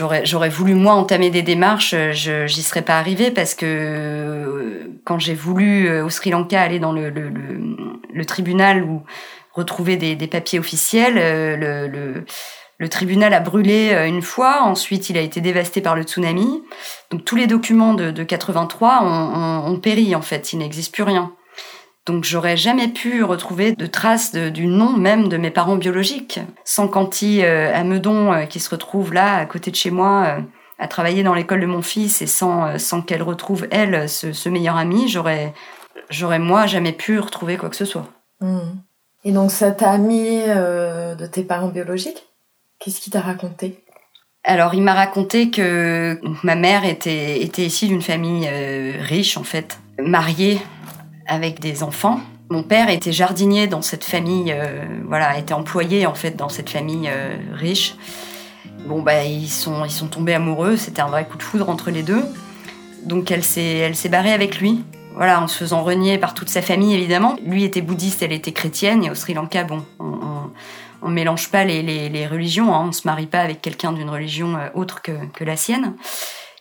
euh, 0.00 0.20
J'aurais, 0.24 0.48
voulu 0.48 0.74
moi 0.74 0.94
entamer 0.94 1.30
des 1.30 1.42
démarches, 1.42 1.94
euh, 1.94 2.12
je 2.12 2.46
j'y 2.46 2.62
serais 2.62 2.82
pas 2.82 2.98
arrivée 2.98 3.30
parce 3.30 3.54
que 3.54 3.66
euh, 3.66 4.98
quand 5.04 5.18
j'ai 5.18 5.34
voulu 5.34 5.88
euh, 5.88 6.04
au 6.04 6.10
Sri 6.10 6.30
Lanka 6.30 6.60
aller 6.60 6.78
dans 6.78 6.92
le, 6.92 7.10
le, 7.10 7.30
le, 8.12 8.24
tribunal 8.24 8.82
ou 8.84 9.02
retrouver 9.52 9.96
des, 9.96 10.16
des 10.16 10.26
papiers 10.26 10.58
officiels, 10.58 11.14
le, 11.14 11.86
le, 11.88 12.24
le, 12.78 12.88
tribunal 12.88 13.32
a 13.32 13.40
brûlé 13.40 13.92
une 14.06 14.22
fois, 14.22 14.62
ensuite 14.62 15.08
il 15.08 15.16
a 15.16 15.22
été 15.22 15.40
dévasté 15.40 15.80
par 15.80 15.96
le 15.96 16.02
tsunami. 16.02 16.62
Donc 17.10 17.24
tous 17.24 17.36
les 17.36 17.46
documents 17.46 17.94
de, 17.94 18.10
de 18.10 18.22
83 18.22 19.02
ont, 19.02 19.06
ont, 19.06 19.72
ont 19.72 19.80
péri 19.80 20.14
en 20.14 20.22
fait, 20.22 20.52
il 20.52 20.58
n'existe 20.58 20.92
plus 20.92 21.04
rien. 21.04 21.32
Donc 22.06 22.22
j'aurais 22.22 22.56
jamais 22.56 22.86
pu 22.86 23.24
retrouver 23.24 23.72
de 23.72 23.86
traces 23.86 24.32
du 24.32 24.68
nom 24.68 24.96
même 24.96 25.28
de 25.28 25.36
mes 25.36 25.50
parents 25.50 25.74
biologiques. 25.74 26.38
Sans 26.64 26.86
Canty 26.86 27.44
euh, 27.44 27.74
à 27.74 27.82
Meudon 27.82 28.32
euh, 28.32 28.44
qui 28.44 28.60
se 28.60 28.70
retrouve 28.70 29.12
là 29.12 29.36
à 29.36 29.44
côté 29.44 29.72
de 29.72 29.76
chez 29.76 29.90
moi 29.90 30.24
euh, 30.26 30.40
à 30.78 30.86
travailler 30.86 31.24
dans 31.24 31.34
l'école 31.34 31.60
de 31.60 31.66
mon 31.66 31.82
fils 31.82 32.22
et 32.22 32.28
sans, 32.28 32.78
sans 32.78 33.02
qu'elle 33.02 33.24
retrouve 33.24 33.66
elle 33.72 34.08
ce, 34.08 34.48
meilleur 34.48 34.76
ami, 34.76 35.08
j'aurais 35.08 35.52
j'aurais 36.10 36.38
moi 36.38 36.66
jamais 36.66 36.92
pu 36.92 37.18
retrouver 37.18 37.56
quoi 37.56 37.70
que 37.70 37.76
ce 37.76 37.84
soit. 37.84 38.06
Hmm. 38.40 38.76
Et 39.24 39.32
donc 39.32 39.50
cet 39.50 39.82
ami 39.82 40.42
de 40.46 41.26
tes 41.26 41.42
parents 41.42 41.68
biologiques, 41.68 42.28
qu'est-ce 42.78 43.00
qu'il 43.00 43.12
t'a 43.12 43.20
raconté? 43.20 43.82
Alors, 44.44 44.74
il 44.74 44.82
m'a 44.82 44.94
raconté 44.94 45.50
que 45.50 46.20
ma 46.44 46.54
mère 46.54 46.84
était, 46.84 47.42
était 47.42 47.62
issue 47.62 47.88
d'une 47.88 48.02
famille 48.02 48.48
riche, 49.00 49.36
en 49.36 49.42
fait, 49.42 49.80
mariée 49.98 50.60
avec 51.26 51.60
des 51.60 51.82
enfants. 51.82 52.20
Mon 52.48 52.62
père 52.62 52.90
était 52.90 53.12
jardinier 53.12 53.66
dans 53.66 53.82
cette 53.82 54.04
famille, 54.04 54.52
euh, 54.52 54.84
voilà, 55.06 55.36
était 55.36 55.54
employé 55.54 56.06
en 56.06 56.14
fait 56.14 56.36
dans 56.36 56.48
cette 56.48 56.70
famille 56.70 57.08
euh, 57.08 57.36
riche. 57.52 57.96
Bon 58.86 59.02
bah 59.02 59.24
ils 59.24 59.48
sont 59.48 59.84
ils 59.84 59.90
sont 59.90 60.06
tombés 60.06 60.34
amoureux, 60.34 60.76
c'était 60.76 61.02
un 61.02 61.08
vrai 61.08 61.26
coup 61.26 61.36
de 61.36 61.42
foudre 61.42 61.68
entre 61.68 61.90
les 61.90 62.02
deux. 62.02 62.22
Donc 63.04 63.30
elle 63.30 63.42
s'est 63.42 64.08
barrée 64.08 64.32
avec 64.32 64.60
lui. 64.60 64.84
Voilà, 65.16 65.40
en 65.40 65.48
se 65.48 65.56
faisant 65.56 65.82
renier 65.82 66.18
par 66.18 66.34
toute 66.34 66.50
sa 66.50 66.60
famille 66.60 66.94
évidemment. 66.94 67.36
Lui 67.42 67.64
était 67.64 67.80
bouddhiste, 67.80 68.22
elle 68.22 68.32
était 68.32 68.52
chrétienne 68.52 69.02
et 69.02 69.10
au 69.10 69.14
Sri 69.14 69.32
Lanka, 69.32 69.64
bon, 69.64 69.82
on, 69.98 70.50
on, 71.00 71.08
mélange 71.08 71.48
pas 71.50 71.64
les, 71.64 72.26
religions, 72.26 72.74
hein, 72.74 72.84
on 72.88 72.92
se 72.92 73.06
marie 73.06 73.26
pas 73.26 73.40
avec 73.40 73.62
quelqu'un 73.62 73.92
d'une 73.92 74.10
religion 74.10 74.56
euh, 74.56 74.68
autre 74.74 75.00
que, 75.00 75.12
que 75.32 75.42
la 75.42 75.56
sienne. 75.56 75.94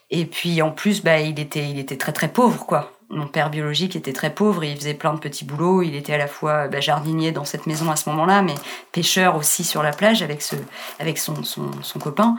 Et 0.10 0.26
puis 0.26 0.62
en 0.62 0.72
plus, 0.72 1.04
bah 1.04 1.20
il 1.20 1.40
était 1.40 1.70
il 1.70 1.80
était 1.80 1.98
très 1.98 2.14
très 2.14 2.30
pauvre 2.30 2.66
quoi 2.66 2.95
mon 3.10 3.28
père 3.28 3.50
biologique 3.50 3.96
était 3.96 4.14
très 4.14 4.34
pauvre, 4.34 4.64
il 4.64 4.76
faisait 4.76 4.94
plein 4.94 5.14
de 5.14 5.20
petits 5.20 5.46
boulots, 5.46 5.82
il 5.82 5.96
était 5.96 6.14
à 6.14 6.18
la 6.18 6.28
fois 6.28 6.68
bah, 6.68 6.80
jardinier 6.80 7.32
dans 7.32 7.46
cette 7.46 7.68
maison 7.68 7.90
à 7.92 7.96
ce 7.96 8.10
moment-là, 8.10 8.42
mais 8.42 8.56
pêcheur 8.92 9.36
aussi 9.36 9.64
sur 9.64 9.84
la 9.84 9.92
plage 9.92 10.22
avec, 10.22 10.42
son, 10.42 10.56
copain. 12.00 12.36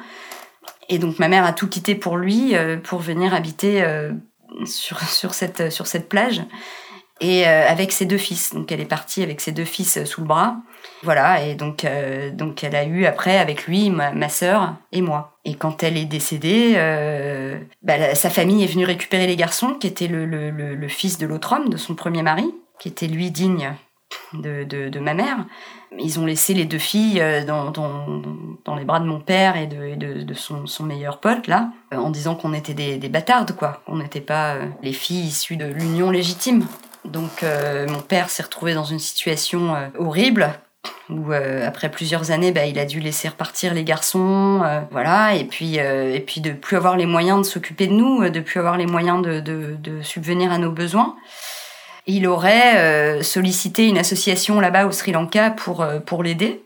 Et 0.89 0.99
donc 0.99 1.19
ma 1.19 1.29
mère 1.29 1.45
a 1.45 1.53
tout 1.53 1.69
quitté 1.69 1.95
pour 1.95 2.17
lui, 2.17 2.57
euh, 2.57 2.77
pour 2.77 3.01
venir 3.01 3.35
habiter 3.35 3.83
euh, 3.83 4.13
sur 4.65 5.35
cette 5.35 6.09
plage 6.09 6.43
et 7.21 7.47
euh, 7.47 7.69
avec 7.69 7.93
ses 7.93 8.05
deux 8.05 8.19
fils. 8.19 8.55
Donc 8.55 8.71
elle 8.73 8.81
est 8.81 8.85
partie 8.87 9.23
avec 9.23 9.41
ses 9.41 9.53
deux 9.53 9.65
fils 9.65 10.05
sous 10.05 10.21
le 10.21 10.27
bras. 10.27 10.57
Voilà, 11.03 11.43
et 11.45 11.55
donc, 11.55 11.85
euh, 11.85 12.31
donc 12.31 12.65
elle 12.65 12.75
a 12.75 12.85
eu 12.85 13.05
après 13.07 13.39
avec 13.39 13.67
lui 13.67 13.91
ma, 13.91 14.13
ma 14.13 14.29
sœur 14.29 14.75
et 14.93 15.03
moi. 15.03 15.37
Et 15.45 15.55
quand 15.55 15.83
elle 15.83 15.97
est 15.97 16.05
décédée, 16.05 16.75
euh, 16.77 17.59
bah, 17.83 18.15
sa 18.15 18.31
famille 18.31 18.65
est 18.65 18.69
venue 18.69 18.85
récupérer 18.85 19.27
les 19.27 19.37
garçons, 19.37 19.75
qui 19.75 19.87
étaient 19.87 20.09
le, 20.09 20.27
le, 20.27 20.51
le, 20.51 20.89
fils 20.89 21.19
de 21.19 21.27
l'autre 21.27 21.53
homme, 21.53 21.69
de 21.69 21.77
son 21.77 21.95
premier 21.95 22.23
mari, 22.23 22.53
qui 22.79 22.89
était 22.89 23.07
lui 23.07 23.31
digne 23.31 23.75
de, 24.33 24.65
de, 24.65 24.89
de, 24.89 25.01
ma 25.01 25.15
mère. 25.15 25.45
Ils 25.99 26.19
ont 26.19 26.27
laissé 26.27 26.55
les 26.55 26.65
deux 26.65 26.79
filles 26.79 27.23
dans, 27.47 27.71
dans, 27.71 28.23
dans 28.65 28.75
les 28.75 28.85
bras 28.85 28.99
de 28.99 29.07
mon 29.07 29.21
père 29.21 29.57
et 29.57 29.67
de, 29.67 29.95
de, 29.95 30.23
de 30.23 30.35
son, 30.35 30.67
son, 30.67 30.85
meilleur 30.85 31.21
pote, 31.21 31.47
là, 31.47 31.71
en 31.93 32.11
disant 32.11 32.35
qu'on 32.35 32.53
était 32.53 32.75
des, 32.75 32.97
des 32.97 33.09
bâtardes, 33.09 33.55
quoi. 33.55 33.83
On 33.87 33.97
n'était 33.97 34.21
pas 34.21 34.57
les 34.83 34.93
filles 34.93 35.27
issues 35.27 35.57
de 35.57 35.67
l'union 35.67 36.11
légitime. 36.11 36.67
Donc 37.07 37.45
mon 37.89 38.01
père 38.01 38.31
s'est 38.31 38.43
retrouvé 38.43 38.75
dans 38.75 38.85
une 38.85 38.99
situation 38.99 39.75
horrible 39.99 40.51
où 41.09 41.33
après 41.33 41.91
plusieurs 41.91 42.31
années, 42.31 42.53
bah, 42.53 42.67
il 42.67 42.79
a 42.79 42.85
dû 42.85 43.01
laisser 43.01 43.29
repartir 43.29 43.75
les 43.75 43.85
garçons, 43.85 44.63
voilà, 44.91 45.35
et 45.35 45.45
puis 45.45 45.77
et 45.77 46.23
puis 46.27 46.41
de 46.41 46.53
plus 46.53 46.77
avoir 46.77 46.97
les 46.97 47.07
moyens 47.07 47.39
de 47.39 47.45
s'occuper 47.45 47.87
de 47.87 47.93
nous, 47.93 48.29
de 48.29 48.41
plus 48.41 48.59
avoir 48.61 48.77
les 48.77 48.87
moyens 48.87 49.23
de, 49.23 49.41
de, 49.41 49.77
de 49.79 50.03
subvenir 50.03 50.53
à 50.53 50.59
nos 50.59 50.71
besoins 50.71 51.17
il 52.07 52.27
aurait 52.27 53.23
sollicité 53.23 53.89
une 53.89 53.99
association 53.99 54.61
là-bas 54.61 54.87
au 54.87 54.93
Sri 54.93 55.13
Lanka 55.13 55.51
pour, 55.51 55.87
pour 56.07 56.23
l'aider. 56.23 56.63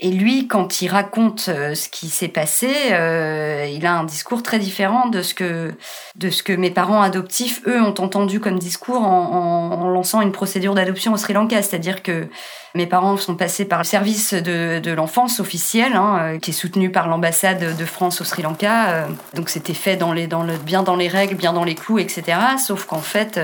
Et 0.00 0.12
lui, 0.12 0.46
quand 0.46 0.80
il 0.80 0.88
raconte 0.88 1.46
euh, 1.48 1.74
ce 1.74 1.88
qui 1.88 2.08
s'est 2.08 2.28
passé, 2.28 2.70
euh, 2.92 3.68
il 3.68 3.84
a 3.84 3.94
un 3.94 4.04
discours 4.04 4.44
très 4.44 4.60
différent 4.60 5.08
de 5.08 5.22
ce 5.22 5.34
que 5.34 5.74
de 6.14 6.30
ce 6.30 6.44
que 6.44 6.52
mes 6.52 6.70
parents 6.70 7.02
adoptifs, 7.02 7.62
eux, 7.66 7.82
ont 7.82 7.94
entendu 7.98 8.38
comme 8.38 8.60
discours 8.60 9.02
en, 9.02 9.72
en, 9.72 9.88
lançant 9.88 10.20
une 10.20 10.30
procédure 10.30 10.74
d'adoption 10.74 11.12
au 11.14 11.16
Sri 11.16 11.32
Lanka. 11.32 11.62
C'est-à-dire 11.62 12.04
que 12.04 12.28
mes 12.76 12.86
parents 12.86 13.16
sont 13.16 13.34
passés 13.34 13.64
par 13.64 13.78
le 13.78 13.84
service 13.84 14.34
de, 14.34 14.78
de 14.78 14.92
l'enfance 14.92 15.40
officiel, 15.40 15.94
hein, 15.94 16.18
euh, 16.20 16.38
qui 16.38 16.50
est 16.50 16.54
soutenu 16.54 16.92
par 16.92 17.08
l'ambassade 17.08 17.76
de 17.76 17.84
France 17.84 18.20
au 18.20 18.24
Sri 18.24 18.42
Lanka. 18.42 19.08
donc 19.34 19.48
c'était 19.48 19.74
fait 19.74 19.96
dans 19.96 20.12
les, 20.12 20.28
dans 20.28 20.44
le, 20.44 20.56
bien 20.58 20.84
dans 20.84 20.96
les 20.96 21.08
règles, 21.08 21.34
bien 21.34 21.52
dans 21.52 21.64
les 21.64 21.74
clous, 21.74 21.98
etc. 21.98 22.38
Sauf 22.64 22.84
qu'en 22.84 23.00
fait, 23.00 23.40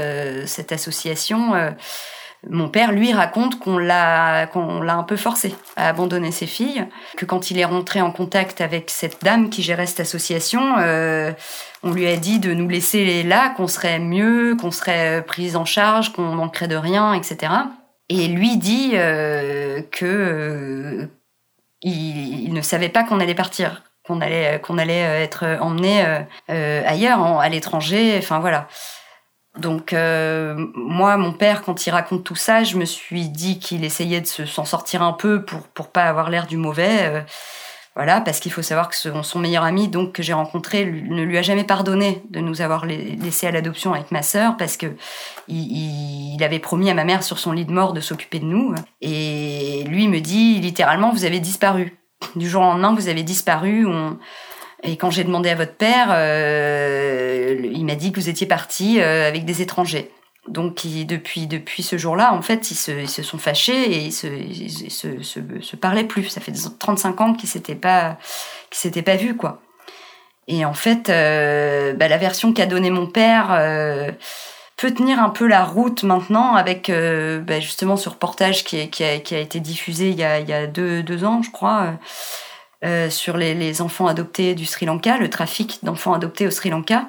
cette 0.46 0.70
association 0.70 1.52
mon 2.50 2.68
père, 2.68 2.92
lui, 2.92 3.12
raconte 3.12 3.58
qu'on 3.58 3.78
l'a, 3.78 4.46
qu'on 4.46 4.80
l'a 4.80 4.94
un 4.94 5.02
peu 5.02 5.16
forcé 5.16 5.54
à 5.76 5.88
abandonner 5.88 6.30
ses 6.30 6.46
filles, 6.46 6.86
que 7.16 7.24
quand 7.24 7.50
il 7.50 7.58
est 7.58 7.64
rentré 7.64 8.00
en 8.00 8.10
contact 8.10 8.60
avec 8.60 8.90
cette 8.90 9.22
dame 9.22 9.50
qui 9.50 9.62
gérait 9.62 9.86
cette 9.86 10.00
association, 10.00 10.76
euh, 10.78 11.32
on 11.82 11.92
lui 11.92 12.06
a 12.06 12.16
dit 12.16 12.38
de 12.40 12.52
nous 12.52 12.68
laisser 12.68 13.22
là, 13.22 13.50
qu'on 13.50 13.68
serait 13.68 13.98
mieux, 13.98 14.56
qu'on 14.60 14.70
serait 14.70 15.22
prise 15.26 15.56
en 15.56 15.64
charge, 15.64 16.12
qu'on 16.12 16.22
manquerait 16.22 16.68
de 16.68 16.76
rien, 16.76 17.14
etc. 17.14 17.52
Et 18.08 18.28
lui 18.28 18.56
dit 18.56 18.92
euh, 18.94 19.80
que 19.90 20.04
euh, 20.04 21.06
il, 21.82 22.52
ne 22.52 22.60
savait 22.60 22.88
pas 22.88 23.04
qu'on 23.04 23.20
allait 23.20 23.34
partir, 23.34 23.82
qu'on 24.06 24.20
allait, 24.20 24.60
qu'on 24.62 24.78
allait 24.78 25.22
être 25.22 25.44
emmené 25.60 26.04
ailleurs, 26.48 27.40
à 27.40 27.48
l'étranger, 27.48 28.16
enfin 28.18 28.38
voilà. 28.38 28.68
Donc 29.58 29.92
euh, 29.92 30.54
moi, 30.74 31.16
mon 31.16 31.32
père, 31.32 31.62
quand 31.62 31.86
il 31.86 31.90
raconte 31.90 32.24
tout 32.24 32.34
ça, 32.34 32.64
je 32.64 32.76
me 32.76 32.84
suis 32.84 33.28
dit 33.28 33.58
qu'il 33.58 33.84
essayait 33.84 34.20
de 34.20 34.26
s'en 34.26 34.64
sortir 34.64 35.02
un 35.02 35.12
peu 35.12 35.44
pour 35.44 35.60
pour 35.68 35.88
pas 35.88 36.04
avoir 36.04 36.30
l'air 36.30 36.46
du 36.46 36.56
mauvais. 36.56 37.02
Euh, 37.02 37.20
voilà, 37.94 38.20
parce 38.20 38.40
qu'il 38.40 38.50
faut 38.50 38.62
savoir 38.62 38.88
que 38.88 38.96
son, 38.96 39.38
meilleur 39.38 39.62
ami, 39.62 39.86
donc 39.86 40.14
que 40.14 40.22
j'ai 40.24 40.32
rencontré, 40.32 40.84
ne 40.84 41.22
lui 41.22 41.38
a 41.38 41.42
jamais 41.42 41.62
pardonné 41.62 42.24
de 42.28 42.40
nous 42.40 42.60
avoir 42.60 42.86
laissé 42.86 43.46
à 43.46 43.52
l'adoption 43.52 43.94
avec 43.94 44.10
ma 44.10 44.22
sœur, 44.22 44.56
parce 44.56 44.76
que 44.76 44.86
il, 45.46 46.34
il, 46.34 46.42
avait 46.42 46.58
promis 46.58 46.90
à 46.90 46.94
ma 46.94 47.04
mère 47.04 47.22
sur 47.22 47.38
son 47.38 47.52
lit 47.52 47.64
de 47.64 47.70
mort 47.70 47.92
de 47.92 48.00
s'occuper 48.00 48.40
de 48.40 48.46
nous. 48.46 48.74
Et 49.00 49.84
lui 49.86 50.08
me 50.08 50.18
dit 50.18 50.58
littéralement, 50.58 51.12
vous 51.12 51.24
avez 51.24 51.38
disparu. 51.38 51.96
Du 52.34 52.48
jour 52.48 52.62
au 52.62 52.64
lendemain, 52.64 52.94
vous 52.94 53.06
avez 53.06 53.22
disparu. 53.22 53.86
On, 53.86 54.18
et 54.84 54.96
quand 54.98 55.10
j'ai 55.10 55.24
demandé 55.24 55.48
à 55.48 55.54
votre 55.54 55.74
père, 55.74 56.08
euh, 56.10 57.56
il 57.72 57.86
m'a 57.86 57.94
dit 57.94 58.12
que 58.12 58.20
vous 58.20 58.28
étiez 58.28 58.46
parti 58.46 59.00
euh, 59.00 59.26
avec 59.26 59.46
des 59.46 59.62
étrangers. 59.62 60.10
Donc 60.46 60.82
depuis, 60.84 61.46
depuis 61.46 61.82
ce 61.82 61.96
jour-là, 61.96 62.34
en 62.34 62.42
fait, 62.42 62.70
ils 62.70 62.74
se, 62.74 63.22
sont 63.22 63.38
fâchés 63.38 63.92
et 63.92 63.98
ils 64.00 64.12
se, 64.12 64.28
se, 64.90 65.22
se, 65.62 65.76
parlaient 65.76 66.04
plus. 66.04 66.24
Ça 66.28 66.42
fait 66.42 66.52
35 66.78 67.20
ans 67.22 67.32
qu'ils 67.32 67.48
s'étaient 67.48 67.74
pas, 67.74 68.18
qu'ils 68.70 68.80
s'étaient 68.80 69.02
pas 69.02 69.16
vus, 69.16 69.36
quoi. 69.38 69.62
Et 70.46 70.66
en 70.66 70.74
fait, 70.74 71.08
euh, 71.08 71.94
bah, 71.94 72.08
la 72.08 72.18
version 72.18 72.52
qu'a 72.52 72.66
donnée 72.66 72.90
mon 72.90 73.06
père 73.06 73.58
peut 74.76 74.92
tenir 74.92 75.18
un 75.18 75.30
peu 75.30 75.46
la 75.46 75.64
route 75.64 76.02
maintenant 76.02 76.56
avec 76.56 76.90
bah, 76.90 77.58
justement 77.58 77.96
ce 77.96 78.10
reportage 78.10 78.64
qui, 78.64 78.90
qui, 78.90 79.02
a, 79.02 79.18
qui, 79.18 79.34
a, 79.34 79.38
été 79.38 79.60
diffusé 79.60 80.10
il 80.10 80.16
y 80.16 80.24
a, 80.24 80.40
il 80.40 80.48
y 80.48 80.52
a 80.52 80.66
deux, 80.66 81.02
deux 81.02 81.24
ans, 81.24 81.40
je 81.40 81.50
crois 81.50 81.94
euh, 82.84 83.08
sur 83.08 83.36
les, 83.36 83.80
enfants 83.80 84.06
adoptés 84.06 84.54
du 84.54 84.66
Sri 84.66 84.84
Lanka, 84.84 85.16
le 85.16 85.30
trafic 85.30 85.78
d'enfants 85.82 86.12
adoptés 86.12 86.46
au 86.46 86.50
Sri 86.50 86.70
Lanka. 86.70 87.06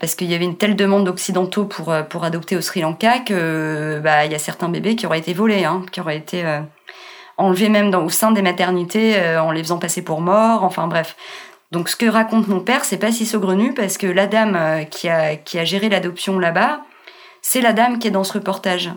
Parce 0.00 0.14
qu'il 0.14 0.30
y 0.30 0.34
avait 0.34 0.44
une 0.44 0.56
telle 0.56 0.74
demande 0.74 1.04
d'occidentaux 1.04 1.64
pour, 1.64 1.90
euh, 1.92 2.02
pour 2.02 2.24
adopter 2.24 2.56
au 2.56 2.60
Sri 2.60 2.80
Lanka 2.80 3.20
que 3.20 4.00
bah, 4.02 4.24
il 4.24 4.32
y 4.32 4.34
a 4.34 4.38
certains 4.38 4.68
bébés 4.68 4.96
qui 4.96 5.06
auraient 5.06 5.18
été 5.18 5.34
volés, 5.34 5.64
hein, 5.64 5.84
qui 5.92 6.00
auraient 6.00 6.16
été 6.16 6.44
euh, 6.44 6.60
enlevés 7.36 7.68
même 7.68 7.90
dans, 7.90 8.02
au 8.02 8.08
sein 8.08 8.32
des 8.32 8.42
maternités 8.42 9.20
en 9.38 9.50
les 9.50 9.62
faisant 9.62 9.78
passer 9.78 10.02
pour 10.02 10.20
morts. 10.20 10.64
Enfin 10.64 10.86
bref. 10.86 11.14
Donc 11.70 11.88
ce 11.88 11.96
que 11.96 12.06
raconte 12.06 12.48
mon 12.48 12.60
père, 12.60 12.84
c'est 12.84 12.98
pas 12.98 13.12
si 13.12 13.26
saugrenu 13.26 13.74
parce 13.74 13.98
que 13.98 14.06
la 14.06 14.26
dame 14.26 14.86
qui 14.90 15.08
a, 15.08 15.36
qui 15.36 15.58
a 15.58 15.64
géré 15.64 15.88
l'adoption 15.88 16.38
là-bas, 16.38 16.80
c'est 17.40 17.60
la 17.60 17.72
dame 17.72 17.98
qui 17.98 18.08
est 18.08 18.10
dans 18.10 18.24
ce 18.24 18.34
reportage. 18.34 18.90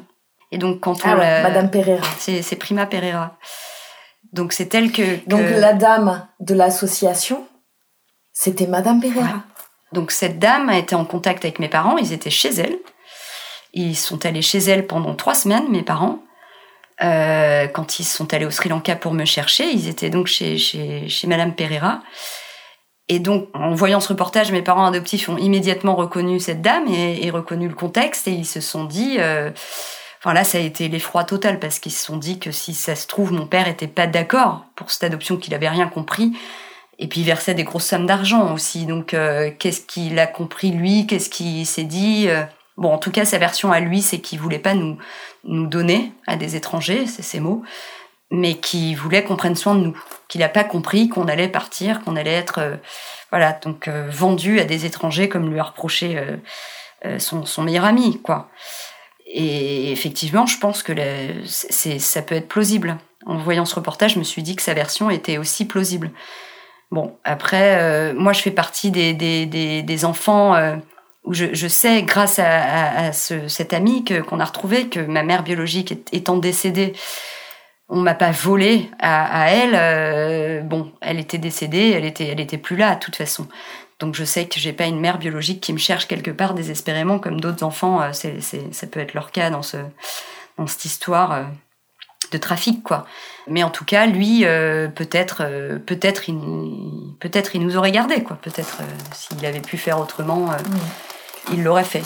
Et 0.51 0.58
donc 0.58 0.80
quand 0.80 0.99
ah 1.04 1.13
on 1.13 1.17
Madame 1.17 1.69
Pereira. 1.69 2.08
C'est 2.17 2.56
Prima 2.58 2.86
Pereira. 2.86 3.38
Donc 4.36 4.52
c'est 4.52 4.76
elle 4.76 4.91
que, 4.91 5.26
Donc 5.28 5.50
la 5.50 5.71
dame 5.71 6.28
de 6.41 6.54
l'association, 6.54 7.48
c'était 8.34 8.67
Madame 8.67 9.00
Pereira. 9.00 9.43
Donc 9.93 10.12
cette 10.12 10.39
dame 10.39 10.67
a 10.67 10.78
été 10.78 10.93
en 10.93 11.06
contact 11.06 11.45
avec 11.45 11.58
mes 11.60 11.69
parents, 11.69 11.98
ils 11.98 12.12
étaient 12.12 12.30
chez 12.30 12.54
elle. 12.54 12.78
Ils 13.71 13.95
sont 13.95 14.26
allés 14.26 14.41
chez 14.41 14.58
elle 14.60 14.88
pendant 14.88 15.15
trois 15.15 15.36
semaines, 15.36 15.69
mes 15.69 15.84
parents. 15.84 16.19
Euh, 17.02 17.67
quand 17.67 18.00
ils 18.00 18.04
sont 18.04 18.34
allés 18.34 18.45
au 18.45 18.52
Sri 18.52 18.67
Lanka 18.67 18.98
pour 18.98 19.13
me 19.13 19.24
chercher, 19.24 19.69
ils 19.71 19.88
étaient 19.88 20.10
donc 20.10 20.28
chez, 20.28 20.58
chez, 20.58 21.08
chez 21.08 21.28
Madame 21.28 21.56
Pereira. 21.56 22.02
Et 23.08 23.19
donc, 23.19 23.48
en 23.54 23.74
voyant 23.74 24.02
ce 24.02 24.10
reportage, 24.10 24.52
mes 24.52 24.63
parents 24.63 24.86
adoptifs 24.86 25.30
ont 25.30 25.38
immédiatement 25.38 25.95
reconnu 25.95 26.41
cette 26.41 26.62
dame 26.62 26.88
et, 26.89 27.30
reconnu 27.30 27.69
le 27.69 27.76
contexte 27.76 28.28
et 28.28 28.32
ils 28.32 28.45
se 28.45 28.60
sont 28.60 28.84
dit, 28.84 29.15
euh, 29.19 29.52
Enfin 30.26 30.34
là, 30.34 30.44
ça 30.44 30.58
a 30.58 30.62
été 30.62 30.90
l'effroi 30.90 31.24
total 31.24 31.60
parce 31.60 31.78
qu'ils 31.78 31.92
se 31.92 32.04
sont 32.04 32.18
dit 32.18 32.40
que 32.40 32.50
si 32.52 32.74
ça 32.74 32.96
se 32.96 33.06
trouve, 33.06 33.32
mon 33.32 33.46
père 33.46 33.68
était 33.68 33.86
pas 33.86 34.08
d'accord 34.08 34.66
pour 34.76 34.90
cette 34.90 35.04
adoption, 35.04 35.38
qu'il 35.38 35.54
avait 35.54 35.70
rien 35.70 35.88
compris. 35.88 36.36
Et 36.98 37.08
puis 37.08 37.22
il 37.22 37.28
versait 37.28 37.54
des 37.54 37.64
grosses 37.64 37.86
sommes 37.86 38.08
d'argent 38.08 38.52
aussi. 38.52 38.88
Donc 38.88 39.14
euh, 39.14 39.52
qu'est-ce 39.60 39.82
qu'il 39.82 40.18
a 40.18 40.26
compris 40.26 40.72
lui? 40.72 41.06
Qu'est-ce 41.06 41.30
qu'il 41.30 41.66
s'est 41.68 41.84
dit? 41.84 42.26
Euh, 42.28 42.44
Bon, 42.76 42.92
en 42.92 42.98
tout 42.98 43.12
cas, 43.12 43.24
sa 43.24 43.38
version 43.38 43.72
à 43.72 43.80
lui, 43.80 44.02
c'est 44.02 44.20
qu'il 44.20 44.38
voulait 44.38 44.60
pas 44.60 44.74
nous 44.74 44.98
nous 45.46 45.68
donner 45.68 46.12
à 46.28 46.36
des 46.36 46.58
étrangers, 46.58 47.06
c'est 47.06 47.22
ses 47.22 47.40
mots, 47.40 47.64
mais 48.32 48.56
qu'il 48.56 48.98
voulait 48.98 49.24
qu'on 49.24 49.38
prenne 49.38 49.56
soin 49.56 49.76
de 49.76 49.80
nous. 49.80 49.98
Qu'il 50.28 50.42
n'a 50.42 50.50
pas 50.50 50.66
compris 50.66 51.08
qu'on 51.08 51.30
allait 51.30 51.48
partir, 51.48 52.02
qu'on 52.02 52.18
allait 52.18 52.34
être 52.34 52.60
euh, 52.60 52.76
voilà 53.30 53.54
donc 53.54 53.88
vendu 53.88 54.60
à 54.60 54.66
des 54.66 54.86
étrangers 54.86 55.30
comme 55.30 55.52
lui 55.52 55.60
a 55.60 55.64
reproché 55.64 56.20
son, 57.20 57.46
son 57.46 57.62
meilleur 57.62 57.86
ami, 57.86 58.20
quoi. 58.22 58.50
Et 59.38 59.91
effectivement, 59.91 60.45
je 60.45 60.58
pense 60.58 60.82
que 60.82 60.93
ça 61.45 62.21
peut 62.21 62.36
être 62.36 62.48
plausible. 62.48 62.98
En 63.26 63.38
voyant 63.38 63.65
ce 63.65 63.76
reportage, 63.76 64.13
je 64.13 64.19
me 64.19 64.24
suis 64.24 64.41
dit 64.41 64.56
que 64.56 64.62
sa 64.62 64.74
version 64.74 65.10
était 65.10 65.38
aussi 65.38 65.65
plausible. 65.65 66.12
Bon, 66.89 67.17
après, 67.26 67.78
euh, 67.82 68.13
moi, 68.15 68.32
je 68.32 68.41
fais 68.41 68.52
partie 68.52 68.91
des, 68.91 70.06
enfants 70.06 70.56
euh, 70.56 70.78
où 71.26 71.34
je, 71.34 71.67
sais, 71.67 72.04
grâce 72.04 72.39
à, 72.39 73.08
à, 73.08 73.12
ce, 73.12 73.50
cet 73.50 73.74
ami 73.74 74.06
qu'on 74.06 74.39
a 74.39 74.45
retrouvé, 74.45 74.88
que 74.88 75.02
ma 75.02 75.24
mère 75.24 75.43
biologique 75.43 75.93
étant 76.13 76.38
décédée, 76.38 76.93
on 77.89 78.00
m'a 78.00 78.15
pas 78.15 78.32
volé 78.32 78.89
à, 79.00 79.43
à 79.43 79.50
elle. 79.50 79.74
Euh, 79.76 80.62
bon, 80.62 80.93
elle 81.02 81.19
était 81.19 81.39
décédée, 81.39 81.91
elle 81.93 82.06
était, 82.06 82.28
elle 82.28 82.39
était 82.39 82.58
plus 82.58 82.78
là, 82.78 82.95
de 82.95 83.00
toute 83.02 83.17
façon. 83.17 83.50
Donc 84.00 84.16
je 84.16 84.26
sais 84.26 84.46
que 84.46 84.60
j'ai 84.60 84.74
pas 84.74 84.86
une 84.86 85.00
mère 85.00 85.18
biologique 85.18 85.62
qui 85.62 85.72
me 85.72 85.78
cherche 85.78 86.08
quelque 86.08 86.32
part 86.32 86.54
désespérément 86.54 87.20
comme 87.20 87.40
d'autres 87.40 87.64
enfants. 87.64 88.02
Euh, 88.02 88.10
c'est, 88.14 88.42
ça 88.42 88.88
peut 88.88 89.00
être 89.00 89.14
leur 89.14 89.32
cas 89.32 89.50
dans, 89.50 89.62
ce, 89.62 89.78
dans 90.58 90.68
cette 90.68 90.86
histoire 90.86 91.32
euh, 91.32 91.44
de 92.32 92.38
trafic, 92.38 92.84
quoi. 92.84 93.06
Mais 93.48 93.64
en 93.64 93.70
tout 93.70 93.86
cas, 93.86 94.06
lui, 94.06 94.46
euh, 94.46 94.88
peut-être, 94.90 95.44
peut-être, 95.86 96.28
il, 96.28 97.16
peut-être, 97.20 97.56
il 97.56 97.62
nous 97.62 97.78
aurait 97.78 97.92
gardé, 97.92 98.24
quoi. 98.24 98.38
Peut-être, 98.42 98.80
s'il 99.14 99.46
avait 99.46 99.62
pu 99.62 99.78
faire 99.78 100.00
autrement, 100.00 100.50
il 101.54 101.64
l'aurait 101.64 101.84
fait. 101.84 102.04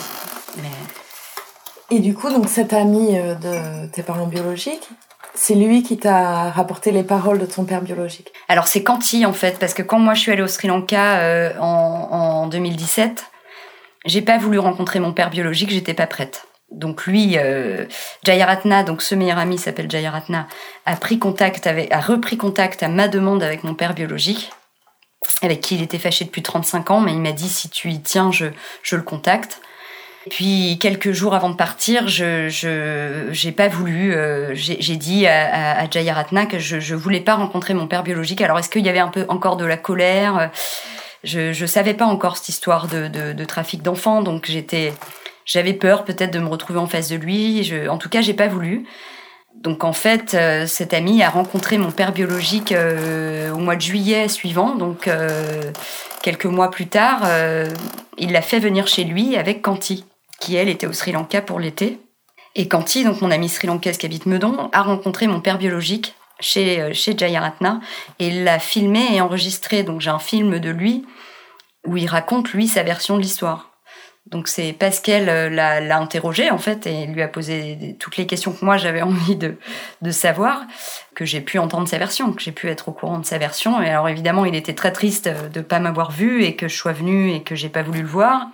Et 1.90 2.00
du 2.00 2.14
coup, 2.14 2.28
donc 2.28 2.48
cet 2.48 2.74
ami 2.74 3.14
de 3.14 3.86
tes 3.86 4.02
parents 4.02 4.26
biologiques, 4.26 4.90
c'est 5.34 5.54
lui 5.54 5.82
qui 5.82 5.98
t'a 5.98 6.50
rapporté 6.50 6.90
les 6.90 7.02
paroles 7.02 7.38
de 7.38 7.46
ton 7.46 7.64
père 7.64 7.82
biologique. 7.82 8.32
Alors 8.48 8.66
c'est 8.66 8.82
Kanti 8.82 9.24
en 9.26 9.32
fait, 9.32 9.58
parce 9.58 9.74
que 9.74 9.82
quand 9.82 9.98
moi 9.98 10.14
je 10.14 10.20
suis 10.20 10.32
allée 10.32 10.42
au 10.42 10.48
Sri 10.48 10.68
Lanka 10.68 11.20
euh, 11.20 11.52
en, 11.60 12.46
2017, 12.48 13.26
j'ai 14.06 14.22
pas 14.22 14.38
voulu 14.38 14.58
rencontrer 14.58 14.98
mon 14.98 15.12
père 15.12 15.30
biologique, 15.30 15.70
j'étais 15.70 15.94
pas 15.94 16.06
prête. 16.06 16.46
Donc 16.70 17.06
lui, 17.06 17.36
euh, 17.36 17.86
Jayaratna, 18.24 18.84
donc 18.84 19.02
ce 19.02 19.14
meilleur 19.14 19.38
ami 19.38 19.58
s'appelle 19.58 19.90
Jayaratna, 19.90 20.46
a 20.86 20.96
pris 20.96 21.18
contact 21.18 21.66
a 21.66 22.00
repris 22.00 22.36
contact 22.36 22.82
à 22.82 22.88
ma 22.88 23.08
demande 23.08 23.42
avec 23.42 23.64
mon 23.64 23.74
père 23.74 23.94
biologique, 23.94 24.50
avec 25.42 25.60
qui 25.60 25.74
il 25.74 25.82
était 25.82 25.98
fâché 25.98 26.24
depuis 26.24 26.42
35 26.42 26.90
ans, 26.90 27.00
mais 27.00 27.12
il 27.12 27.20
m'a 27.20 27.32
dit 27.32 27.48
si 27.48 27.68
tu 27.68 27.90
y 27.90 28.00
tiens, 28.00 28.30
je, 28.30 28.46
je 28.82 28.96
le 28.96 29.02
contacte. 29.02 29.60
Puis 30.30 30.78
quelques 30.80 31.12
jours 31.12 31.34
avant 31.34 31.50
de 31.50 31.56
partir, 31.56 32.08
je 32.08 32.48
j'ai 33.30 33.52
pas 33.52 33.68
voulu. 33.68 34.14
Euh, 34.14 34.54
j'ai 34.54 34.96
dit 34.96 35.26
à, 35.26 35.80
à, 35.80 35.90
Jayaratna 35.90 36.46
que 36.46 36.58
je 36.58 36.80
je 36.80 36.94
voulais 36.94 37.20
pas 37.20 37.34
rencontrer 37.34 37.74
mon 37.74 37.86
père 37.86 38.02
biologique. 38.02 38.40
Alors 38.40 38.58
est-ce 38.58 38.70
qu'il 38.70 38.86
y 38.86 38.88
avait 38.88 39.00
un 39.00 39.08
peu 39.08 39.26
encore 39.28 39.56
de 39.56 39.64
la 39.64 39.76
colère? 39.76 40.50
Je 41.24 41.52
je 41.52 41.66
savais 41.66 41.94
pas 41.94 42.06
encore 42.06 42.36
cette 42.36 42.48
histoire 42.48 42.86
de 42.86 43.08
de, 43.08 43.32
de 43.32 43.44
trafic 43.44 43.82
d'enfants, 43.82 44.22
donc 44.22 44.46
j'étais 44.46 44.94
j'avais 45.44 45.72
peur 45.74 46.04
peut-être 46.04 46.32
de 46.32 46.38
me 46.38 46.48
retrouver 46.48 46.78
en 46.78 46.86
face 46.86 47.08
de 47.08 47.16
lui. 47.16 47.64
Je, 47.64 47.88
en 47.88 47.98
tout 47.98 48.08
cas, 48.08 48.20
j'ai 48.20 48.34
pas 48.34 48.46
voulu. 48.46 48.86
Donc 49.54 49.84
en 49.84 49.92
fait, 49.92 50.34
euh, 50.34 50.66
cet 50.66 50.94
ami 50.94 51.22
a 51.22 51.28
rencontré 51.28 51.76
mon 51.76 51.90
père 51.90 52.12
biologique 52.12 52.72
euh, 52.72 53.52
au 53.52 53.58
mois 53.58 53.76
de 53.76 53.80
juillet 53.80 54.28
suivant. 54.28 54.74
Donc 54.74 55.06
euh, 55.06 55.70
quelques 56.22 56.46
mois 56.46 56.70
plus 56.70 56.86
tard, 56.86 57.22
il 58.16 58.32
l'a 58.32 58.42
fait 58.42 58.58
venir 58.58 58.86
chez 58.86 59.04
lui 59.04 59.36
avec 59.36 59.62
Kanti, 59.62 60.04
qui 60.40 60.56
elle 60.56 60.68
était 60.68 60.86
au 60.86 60.92
Sri 60.92 61.12
Lanka 61.12 61.42
pour 61.42 61.60
l'été. 61.60 62.00
Et 62.56 62.66
Kanti, 62.66 63.04
donc 63.04 63.20
mon 63.20 63.30
amie 63.30 63.48
sri 63.48 63.68
lankaise 63.68 63.96
qui 63.96 64.06
habite 64.06 64.26
Meudon, 64.26 64.70
a 64.72 64.82
rencontré 64.82 65.28
mon 65.28 65.40
père 65.40 65.58
biologique 65.58 66.14
chez, 66.40 66.92
chez 66.94 67.16
Jayaratna 67.16 67.80
et 68.18 68.30
l'a 68.30 68.58
filmé 68.58 69.14
et 69.14 69.20
enregistré. 69.20 69.84
Donc 69.84 70.00
j'ai 70.00 70.10
un 70.10 70.18
film 70.18 70.58
de 70.58 70.70
lui 70.70 71.06
où 71.86 71.96
il 71.96 72.08
raconte 72.08 72.52
lui 72.52 72.66
sa 72.66 72.82
version 72.82 73.16
de 73.16 73.22
l'histoire. 73.22 73.70
Donc 74.26 74.48
c'est 74.48 74.72
parce 74.72 75.00
qu'elle 75.00 75.28
euh, 75.28 75.48
l'a 75.48 75.98
interrogé 75.98 76.50
en 76.50 76.58
fait 76.58 76.86
et 76.86 77.06
lui 77.06 77.22
a 77.22 77.28
posé 77.28 77.96
toutes 77.98 78.16
les 78.16 78.26
questions 78.26 78.52
que 78.52 78.64
moi 78.64 78.76
j'avais 78.76 79.02
envie 79.02 79.36
de, 79.36 79.56
de 80.02 80.10
savoir 80.10 80.62
que 81.14 81.24
j'ai 81.24 81.40
pu 81.40 81.58
entendre 81.58 81.88
sa 81.88 81.98
version, 81.98 82.32
que 82.32 82.42
j'ai 82.42 82.52
pu 82.52 82.68
être 82.68 82.88
au 82.88 82.92
courant 82.92 83.18
de 83.18 83.26
sa 83.26 83.38
version. 83.38 83.80
Et 83.80 83.88
alors 83.88 84.08
évidemment 84.08 84.44
il 84.44 84.54
était 84.54 84.74
très 84.74 84.92
triste 84.92 85.28
de 85.52 85.60
pas 85.60 85.78
m'avoir 85.78 86.10
vu 86.10 86.44
et 86.44 86.56
que 86.56 86.68
je 86.68 86.76
sois 86.76 86.92
venue 86.92 87.32
et 87.32 87.42
que 87.42 87.54
j'ai 87.54 87.68
pas 87.68 87.82
voulu 87.82 88.02
le 88.02 88.08
voir. 88.08 88.48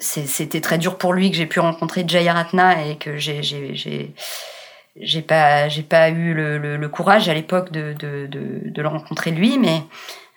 C'était 0.00 0.62
très 0.62 0.78
dur 0.78 0.96
pour 0.96 1.12
lui 1.12 1.30
que 1.30 1.36
j'ai 1.36 1.46
pu 1.46 1.60
rencontrer 1.60 2.04
Jayaratna 2.06 2.86
et 2.86 2.96
que 2.96 3.18
j'ai 3.18 3.42
j'ai 3.42 5.22
pas 5.22 5.68
j'ai 5.68 5.82
pas 5.82 6.08
eu 6.08 6.32
le, 6.32 6.58
le, 6.58 6.88
courage 6.88 7.28
à 7.28 7.34
l'époque 7.34 7.70
de, 7.70 7.92
de, 7.92 8.26
de, 8.26 8.82
le 8.82 8.88
rencontrer 8.88 9.30
lui, 9.30 9.58
mais 9.58 9.82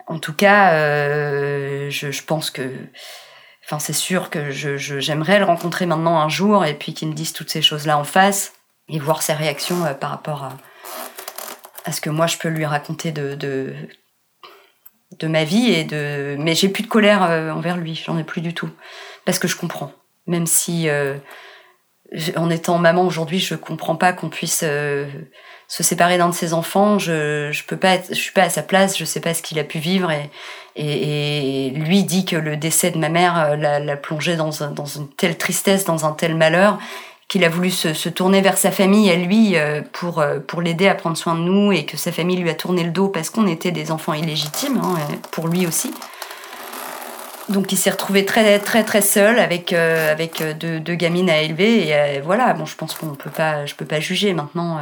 en 0.08 0.19
tout 0.19 0.34
cas 0.34 0.73
euh, 0.73 1.89
je, 1.89 2.23
pense 2.23 2.52
que 2.52 2.69
Enfin, 3.65 3.80
c'est 3.80 3.93
sûr 3.93 4.30
que 4.30 4.52
je, 4.52 4.78
j'aimerais 4.78 5.39
le 5.39 5.45
rencontrer 5.45 5.86
maintenant 5.86 6.19
un 6.19 6.28
jour 6.28 6.65
et 6.65 6.73
puis 6.73 6.93
qu'il 6.93 7.08
me 7.08 7.13
dise 7.13 7.32
toutes 7.32 7.49
ces 7.49 7.62
choses-là 7.62 7.97
en 7.97 8.04
face 8.04 8.52
et 8.89 8.99
voir 8.99 9.21
ses 9.21 9.32
réactions 9.32 9.86
euh, 9.86 9.93
par 9.93 10.10
rapport 10.10 10.43
à, 10.43 10.58
à, 11.86 11.93
ce 11.93 12.02
que 12.02 12.10
moi 12.10 12.28
je 12.28 12.38
peux 12.38 12.49
lui 12.49 12.65
raconter 12.65 13.13
de, 13.13 13.36
de, 13.36 13.73
de 15.17 15.28
ma 15.28 15.45
vie. 15.45 15.71
Et 15.71 15.86
de... 15.86 16.36
Mais 16.38 16.56
j'ai 16.56 16.67
plus 16.67 16.84
de 16.84 16.89
colère 16.89 17.23
euh, 17.23 17.52
envers 17.52 17.78
lui, 17.78 17.95
j'en 17.95 18.17
ai 18.17 18.26
plus 18.26 18.41
du 18.41 18.54
tout. 18.54 18.69
Parce 19.25 19.39
que 19.39 19.47
je 19.47 19.55
comprends. 19.55 19.91
Même 20.27 20.47
si, 20.47 20.88
euh, 20.89 21.17
en 22.36 22.49
étant 22.49 22.77
maman 22.77 23.03
aujourd'hui, 23.05 23.39
je 23.39 23.55
comprends 23.55 23.95
pas 23.95 24.13
qu'on 24.13 24.29
puisse 24.29 24.63
se 25.73 25.81
séparer 25.81 26.17
d'un 26.17 26.29
de 26.29 26.36
ses 26.36 26.53
enfants, 26.53 26.99
je 26.99 27.49
je 27.51 27.63
peux 27.63 27.77
pas 27.77 27.97
je 28.07 28.13
suis 28.13 28.31
pas 28.31 28.43
à 28.43 28.49
sa 28.49 28.62
place, 28.62 28.95
je 28.95 29.05
sais 29.05 29.19
pas 29.19 29.33
ce 29.33 29.41
qu'il 29.41 29.57
a 29.57 29.63
pu 29.63 29.79
vivre 29.79 30.12
et, 30.75 31.71
lui 31.75 32.03
dit 32.03 32.25
que 32.25 32.36
le 32.36 32.57
décès 32.57 32.91
de 32.91 32.97
ma 32.97 33.09
mère 33.09 33.39
euh, 33.39 33.55
l'a 33.55 33.97
plongé 33.97 34.36
dans, 34.36 34.51
dans 34.71 34.86
une 34.86 35.07
telle 35.09 35.38
tristesse, 35.38 35.86
dans 35.86 36.05
un 36.05 36.12
tel 36.12 36.36
malheur 36.36 36.77
qu'il 37.27 37.43
a 37.43 37.49
voulu 37.49 37.71
se, 37.71 37.93
se, 37.93 38.09
tourner 38.09 38.41
vers 38.41 38.57
sa 38.57 38.69
famille 38.69 39.09
à 39.09 39.15
lui 39.15 39.55
euh, 39.55 39.81
pour 39.93 40.19
euh, 40.19 40.39
pour 40.39 40.62
l'aider 40.62 40.88
à 40.88 40.93
prendre 40.93 41.17
soin 41.17 41.33
de 41.33 41.41
nous 41.41 41.71
et 41.71 41.86
que 41.86 41.97
sa 41.97 42.12
famille 42.12 42.38
lui 42.38 42.49
a 42.49 42.53
tourné 42.53 42.83
le 42.83 42.91
dos 42.91 43.07
parce 43.07 43.31
qu'on 43.31 43.47
était 43.47 43.71
des 43.71 43.91
enfants 43.91 44.13
illégitimes 44.13 44.79
hein, 44.83 44.95
pour 45.31 45.47
lui 45.47 45.65
aussi. 45.65 45.91
Donc 47.49 47.71
il 47.71 47.77
s'est 47.77 47.89
retrouvé 47.89 48.25
très 48.25 48.60
très 48.60 48.84
très 48.84 49.01
seul 49.01 49.39
avec 49.39 49.73
avec 49.73 50.41
deux, 50.60 50.79
deux, 50.79 50.95
gamines 50.95 51.29
à 51.29 51.41
élever 51.41 51.89
et 51.89 52.21
voilà 52.21 52.53
bon 52.53 52.65
je 52.65 52.75
pense 52.75 52.95
qu'on 52.95 53.15
peut 53.15 53.29
pas 53.29 53.65
je 53.65 53.75
peux 53.75 53.86
pas 53.86 53.99
juger 53.99 54.34
maintenant 54.34 54.79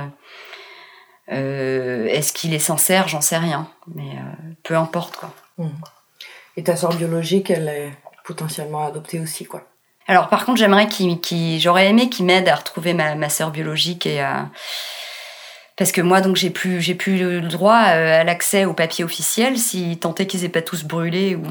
euh, 1.31 2.05
Est-ce 2.07 2.33
qu'il 2.33 2.53
est 2.53 2.59
sincère? 2.59 3.07
J'en 3.07 3.21
sais 3.21 3.37
rien. 3.37 3.69
Mais 3.93 4.09
euh, 4.11 4.53
peu 4.63 4.75
importe, 4.75 5.17
quoi. 5.17 5.33
Mmh. 5.57 5.69
Et 6.57 6.63
ta 6.63 6.75
soeur 6.75 6.93
biologique, 6.93 7.49
elle 7.49 7.69
est 7.69 7.91
potentiellement 8.25 8.85
adoptée 8.85 9.19
aussi, 9.19 9.45
quoi. 9.45 9.63
Alors, 10.07 10.29
par 10.29 10.45
contre, 10.45 10.57
j'aimerais 10.57 10.87
qu'il, 10.87 11.59
j'aurais 11.59 11.87
aimé 11.87 12.09
qu'il 12.09 12.25
m'aide 12.25 12.49
à 12.49 12.55
retrouver 12.55 12.93
ma, 12.93 13.15
ma 13.15 13.29
soeur 13.29 13.51
biologique 13.51 14.05
et 14.05 14.19
à 14.19 14.49
parce 15.81 15.91
que 15.91 16.01
moi 16.01 16.21
donc 16.21 16.35
j'ai 16.35 16.51
plus 16.51 16.79
j'ai 16.79 16.93
plus 16.93 17.17
le 17.17 17.41
droit 17.41 17.85
euh, 17.87 18.21
à 18.21 18.23
l'accès 18.23 18.65
aux 18.65 18.73
papiers 18.73 19.03
officiels 19.03 19.57
si 19.57 19.97
tant 19.97 20.13
est 20.13 20.27
qu'ils 20.27 20.45
aient 20.45 20.49
pas 20.49 20.61
tous 20.61 20.83
brûlé 20.83 21.35
ou, 21.35 21.41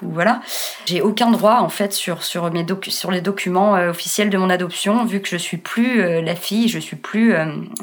voilà 0.00 0.40
j'ai 0.86 1.02
aucun 1.02 1.30
droit 1.30 1.58
en 1.60 1.68
fait 1.68 1.92
sur 1.92 2.22
sur 2.22 2.50
mes 2.50 2.64
sur 2.88 3.10
les 3.10 3.20
documents 3.20 3.76
euh, 3.76 3.90
officiels 3.90 4.30
de 4.30 4.38
mon 4.38 4.48
adoption 4.48 5.04
vu 5.04 5.20
que 5.20 5.28
je 5.28 5.36
suis 5.36 5.58
plus 5.58 6.00
euh, 6.00 6.22
la 6.22 6.34
fille 6.34 6.70
je 6.70 6.78
suis 6.78 6.96
plus 6.96 7.34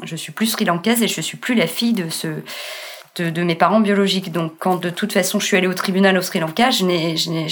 je 0.02 0.16
suis 0.16 0.32
plus 0.32 0.46
sri-lankaise 0.46 1.00
et 1.00 1.06
je 1.06 1.20
suis 1.20 1.36
plus 1.36 1.54
la 1.54 1.68
fille 1.68 1.92
de 1.92 2.08
ce 2.08 2.26
de, 3.14 3.30
de, 3.30 3.44
mes 3.44 3.54
parents 3.54 3.78
biologiques. 3.78 4.32
Donc, 4.32 4.54
quand 4.58 4.74
de 4.74 4.90
toute 4.90 5.12
façon 5.12 5.38
je 5.38 5.46
suis 5.46 5.56
allée 5.56 5.68
au 5.68 5.74
tribunal 5.74 6.18
au 6.18 6.20
Sri 6.20 6.40
Lanka, 6.40 6.70
je 6.70 6.84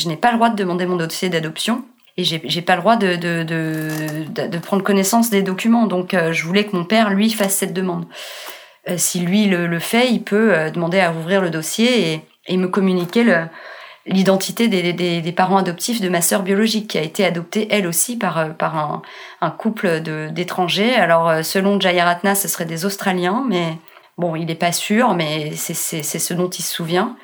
n'ai 0.08 0.16
pas 0.16 0.32
le 0.32 0.36
droit 0.36 0.50
de 0.50 0.56
demander 0.56 0.86
mon 0.86 0.96
dossier 0.96 1.28
d'adoption 1.28 1.84
et 2.18 2.24
j'ai 2.24 2.62
pas 2.62 2.74
le 2.74 2.82
droit 2.82 2.96
de, 2.96 3.16
de, 3.16 3.42
de, 3.44 4.58
prendre 4.58 4.82
connaissance 4.82 5.30
des 5.30 5.42
documents. 5.42 5.86
Donc 5.86 6.12
euh, 6.12 6.32
je 6.32 6.44
voulais 6.44 6.64
que 6.64 6.76
mon 6.76 6.84
père, 6.84 7.10
lui, 7.10 7.30
fasse 7.30 7.56
cette 7.56 7.72
demande. 7.72 8.04
Euh, 8.88 8.96
si 8.98 9.20
lui 9.20 9.46
le, 9.46 9.78
fait, 9.78 10.10
il 10.10 10.22
peut 10.22 10.52
euh, 10.52 10.70
demander 10.70 11.00
à 11.00 11.12
ouvrir 11.12 11.40
le 11.40 11.48
dossier 11.48 12.12
et, 12.12 12.20
et 12.48 12.56
me 12.58 12.68
communiquer 12.68 13.24
l'identité 14.04 14.68
des, 14.68 14.92
des, 14.92 15.32
parents 15.32 15.56
adoptifs 15.56 16.02
de 16.02 16.08
ma 16.10 16.20
sœur 16.20 16.42
biologique, 16.42 16.90
qui 16.90 16.98
a 16.98 17.02
été 17.02 17.24
adoptée 17.24 17.68
elle 17.70 17.86
aussi 17.86 18.18
par, 18.18 18.54
par 18.56 18.76
un, 18.76 19.02
un 19.40 19.50
couple 19.50 20.00
d'étrangers. 20.00 20.94
Alors 20.94 21.44
selon 21.44 21.80
Jayaratna, 21.80 22.34
ce 22.34 22.48
serait 22.48 22.66
des 22.66 22.84
Australiens, 22.84 23.44
mais 23.48 23.78
bon, 24.18 24.36
il 24.36 24.46
n'est 24.46 24.54
pas 24.54 24.72
sûr, 24.72 25.14
mais 25.14 25.52
c'est 25.54 26.02
ce 26.02 26.34
dont 26.34 26.50
il 26.50 26.62
se 26.62 26.74
souvient. 26.74 27.16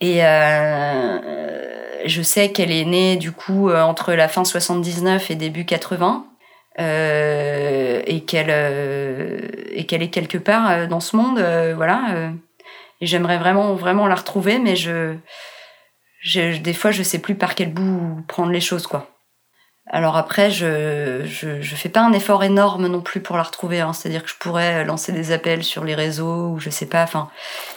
Et 0.00 0.24
euh, 0.24 1.18
je 2.06 2.22
sais 2.22 2.52
qu'elle 2.52 2.70
est 2.70 2.84
née 2.84 3.16
du 3.16 3.32
coup 3.32 3.70
euh, 3.70 3.82
entre 3.82 4.12
la 4.12 4.28
fin 4.28 4.44
79 4.44 5.30
et 5.30 5.34
début 5.34 5.64
80. 5.64 6.26
Euh, 6.78 8.02
et 8.06 8.20
qu'elle 8.24 8.50
euh, 8.50 9.40
et 9.70 9.86
qu'elle 9.86 10.02
est 10.02 10.10
quelque 10.10 10.36
part 10.36 10.70
euh, 10.70 10.86
dans 10.86 11.00
ce 11.00 11.16
monde 11.16 11.38
voilà 11.74 12.32
et 13.00 13.06
j'aimerais 13.06 13.38
vraiment 13.38 13.74
vraiment 13.76 14.06
la 14.06 14.14
retrouver 14.14 14.58
mais 14.58 14.76
je, 14.76 15.16
je 16.20 16.58
des 16.58 16.74
fois 16.74 16.90
je 16.90 17.02
sais 17.02 17.18
plus 17.18 17.34
par 17.34 17.54
quel 17.54 17.72
bout 17.72 18.22
prendre 18.28 18.52
les 18.52 18.60
choses 18.60 18.86
quoi 18.86 19.08
alors 19.88 20.16
après, 20.16 20.50
je, 20.50 21.22
je, 21.24 21.60
je 21.60 21.76
fais 21.76 21.88
pas 21.88 22.00
un 22.00 22.12
effort 22.12 22.42
énorme 22.42 22.88
non 22.88 23.00
plus 23.00 23.20
pour 23.20 23.36
la 23.36 23.44
retrouver. 23.44 23.80
Hein. 23.80 23.92
C'est-à-dire 23.92 24.24
que 24.24 24.28
je 24.28 24.34
pourrais 24.34 24.84
lancer 24.84 25.12
des 25.12 25.30
appels 25.30 25.62
sur 25.62 25.84
les 25.84 25.94
réseaux 25.94 26.48
ou 26.48 26.58
je 26.58 26.70
sais 26.70 26.86
pas. 26.86 27.04
Enfin, 27.04 27.30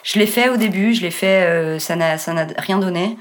je 0.04 0.18
l'ai 0.18 0.26
fait 0.26 0.50
au 0.50 0.58
début, 0.58 0.96
je 0.96 1.02
l'ai 1.02 1.12
fait, 1.12 1.46
euh, 1.46 1.78
ça 1.78 1.96
n'a 1.96 2.18
ça 2.18 2.34
n'a 2.34 2.48
rien 2.58 2.80
donné. 2.80 3.18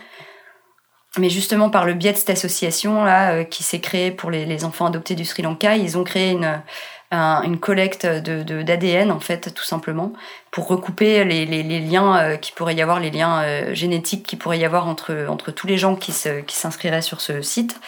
Mais 1.19 1.29
justement 1.29 1.69
par 1.69 1.85
le 1.85 1.95
biais 1.95 2.13
de 2.13 2.17
cette 2.17 2.31
association 2.31 3.05
là 3.05 3.33
euh, 3.33 3.45
qui 3.45 3.63
s'est 3.63 3.81
créée 3.81 4.11
pour 4.11 4.31
les, 4.31 4.47
les, 4.47 4.65
enfants 4.65 4.87
adoptés 4.87 5.15
du 5.15 5.25
Sri 5.25 5.43
Lanka, 5.43 5.77
ils 5.77 5.99
ont 5.99 6.05
créé 6.05 6.31
une 6.31 6.63
une 7.11 7.59
collecte 7.59 8.05
de 8.05 8.63
d'ADN 8.63 9.11
en 9.11 9.21
fait 9.21 9.55
tout 9.55 9.65
simplement 9.65 10.13
pour 10.51 10.69
recouper 10.69 11.25
les, 11.25 11.47
les, 11.47 11.81
liens 11.81 12.19
euh, 12.19 12.37
qui 12.37 12.53
pourraient 12.53 12.75
y 12.75 12.83
avoir, 12.83 13.01
les 13.01 13.11
liens 13.11 13.73
génétiques 13.73 14.27
qui 14.27 14.37
pourraient 14.37 14.59
y 14.59 14.65
avoir 14.65 14.87
entre 14.89 15.27
entre 15.29 15.51
tous 15.51 15.67
les 15.67 15.79
gens 15.79 15.97
qui 15.97 16.13
se, 16.13 16.41
qui 16.41 16.57
s'inscriraient 16.57 17.03
sur 17.03 17.21
ce 17.21 17.41
site. 17.43 17.81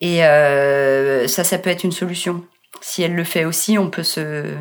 Et 0.00 0.24
euh, 0.24 1.26
ça, 1.26 1.44
ça 1.44 1.58
peut 1.58 1.70
être 1.70 1.84
une 1.84 1.92
solution. 1.92 2.44
Si 2.80 3.02
elle 3.02 3.14
le 3.14 3.24
fait 3.24 3.44
aussi, 3.44 3.78
on 3.78 3.90
peut 3.90 4.02
se, 4.02 4.54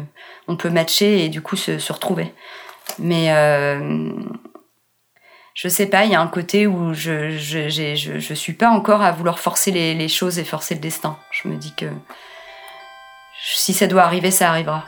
on 0.47 0.55
peut 0.55 0.69
matcher 0.69 1.25
et 1.25 1.29
du 1.29 1.41
coup 1.41 1.55
se, 1.55 1.91
retrouver. 1.91 2.33
Mais 2.99 3.31
euh, 3.33 4.13
je 5.53 5.67
sais 5.67 5.87
pas, 5.87 6.05
il 6.05 6.11
y 6.11 6.15
a 6.15 6.21
un 6.21 6.27
côté 6.27 6.67
où 6.67 6.93
je, 6.93 7.31
je, 7.31 7.67
je, 7.69 8.33
suis 8.33 8.53
pas 8.53 8.69
encore 8.69 9.01
à 9.01 9.11
vouloir 9.11 9.39
forcer 9.39 9.71
les, 9.71 9.93
les 9.93 10.07
choses 10.07 10.39
et 10.39 10.45
forcer 10.45 10.75
le 10.75 10.81
destin. 10.81 11.17
Je 11.31 11.49
me 11.49 11.55
dis 11.55 11.73
que 11.75 11.87
si 13.43 13.73
ça 13.73 13.87
doit 13.87 14.03
arriver, 14.03 14.31
ça 14.31 14.49
arrivera. 14.49 14.85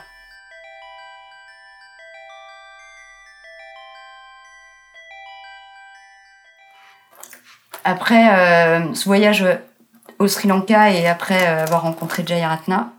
Après 7.84 8.28
euh, 8.34 8.94
ce 8.94 9.04
voyage 9.04 9.44
au 10.18 10.28
Sri 10.28 10.48
Lanka 10.48 10.90
et 10.90 11.06
après 11.06 11.46
euh, 11.46 11.62
avoir 11.62 11.82
rencontré 11.82 12.24
Jayaratna, 12.26 12.92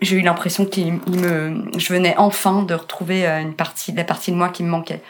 j'ai 0.00 0.16
eu 0.16 0.22
l'impression 0.22 0.64
qu'il 0.64 0.94
me, 0.94 1.64
je 1.76 1.92
venais 1.92 2.14
enfin 2.16 2.62
de 2.62 2.74
retrouver 2.74 3.26
euh, 3.26 3.40
une 3.40 3.54
partie, 3.54 3.92
la 3.92 4.04
partie 4.04 4.30
de 4.30 4.36
moi 4.36 4.48
qui 4.48 4.62
me 4.62 4.68
manquait. 4.68 5.02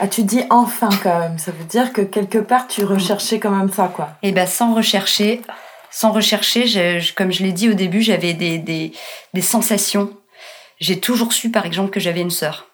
Ah, 0.00 0.08
tu 0.08 0.22
dis 0.22 0.42
enfin 0.50 0.88
quand 1.02 1.18
même. 1.18 1.38
Ça 1.38 1.50
veut 1.50 1.64
dire 1.64 1.92
que 1.92 2.00
quelque 2.00 2.38
part 2.38 2.68
tu 2.68 2.84
recherchais 2.84 3.40
quand 3.40 3.50
même 3.50 3.70
ça, 3.70 3.90
quoi. 3.94 4.10
Et 4.22 4.28
eh 4.28 4.32
ben, 4.32 4.46
sans 4.46 4.74
rechercher, 4.74 5.42
sans 5.90 6.12
rechercher, 6.12 6.66
je, 6.66 7.12
comme 7.14 7.32
je 7.32 7.42
l'ai 7.42 7.52
dit 7.52 7.68
au 7.68 7.74
début, 7.74 8.00
j'avais 8.00 8.32
des, 8.32 8.58
des, 8.58 8.92
des 9.34 9.42
sensations. 9.42 10.10
J'ai 10.80 11.00
toujours 11.00 11.32
su, 11.32 11.50
par 11.50 11.66
exemple, 11.66 11.90
que 11.90 12.00
j'avais 12.00 12.20
une 12.20 12.30
sœur. 12.30 12.66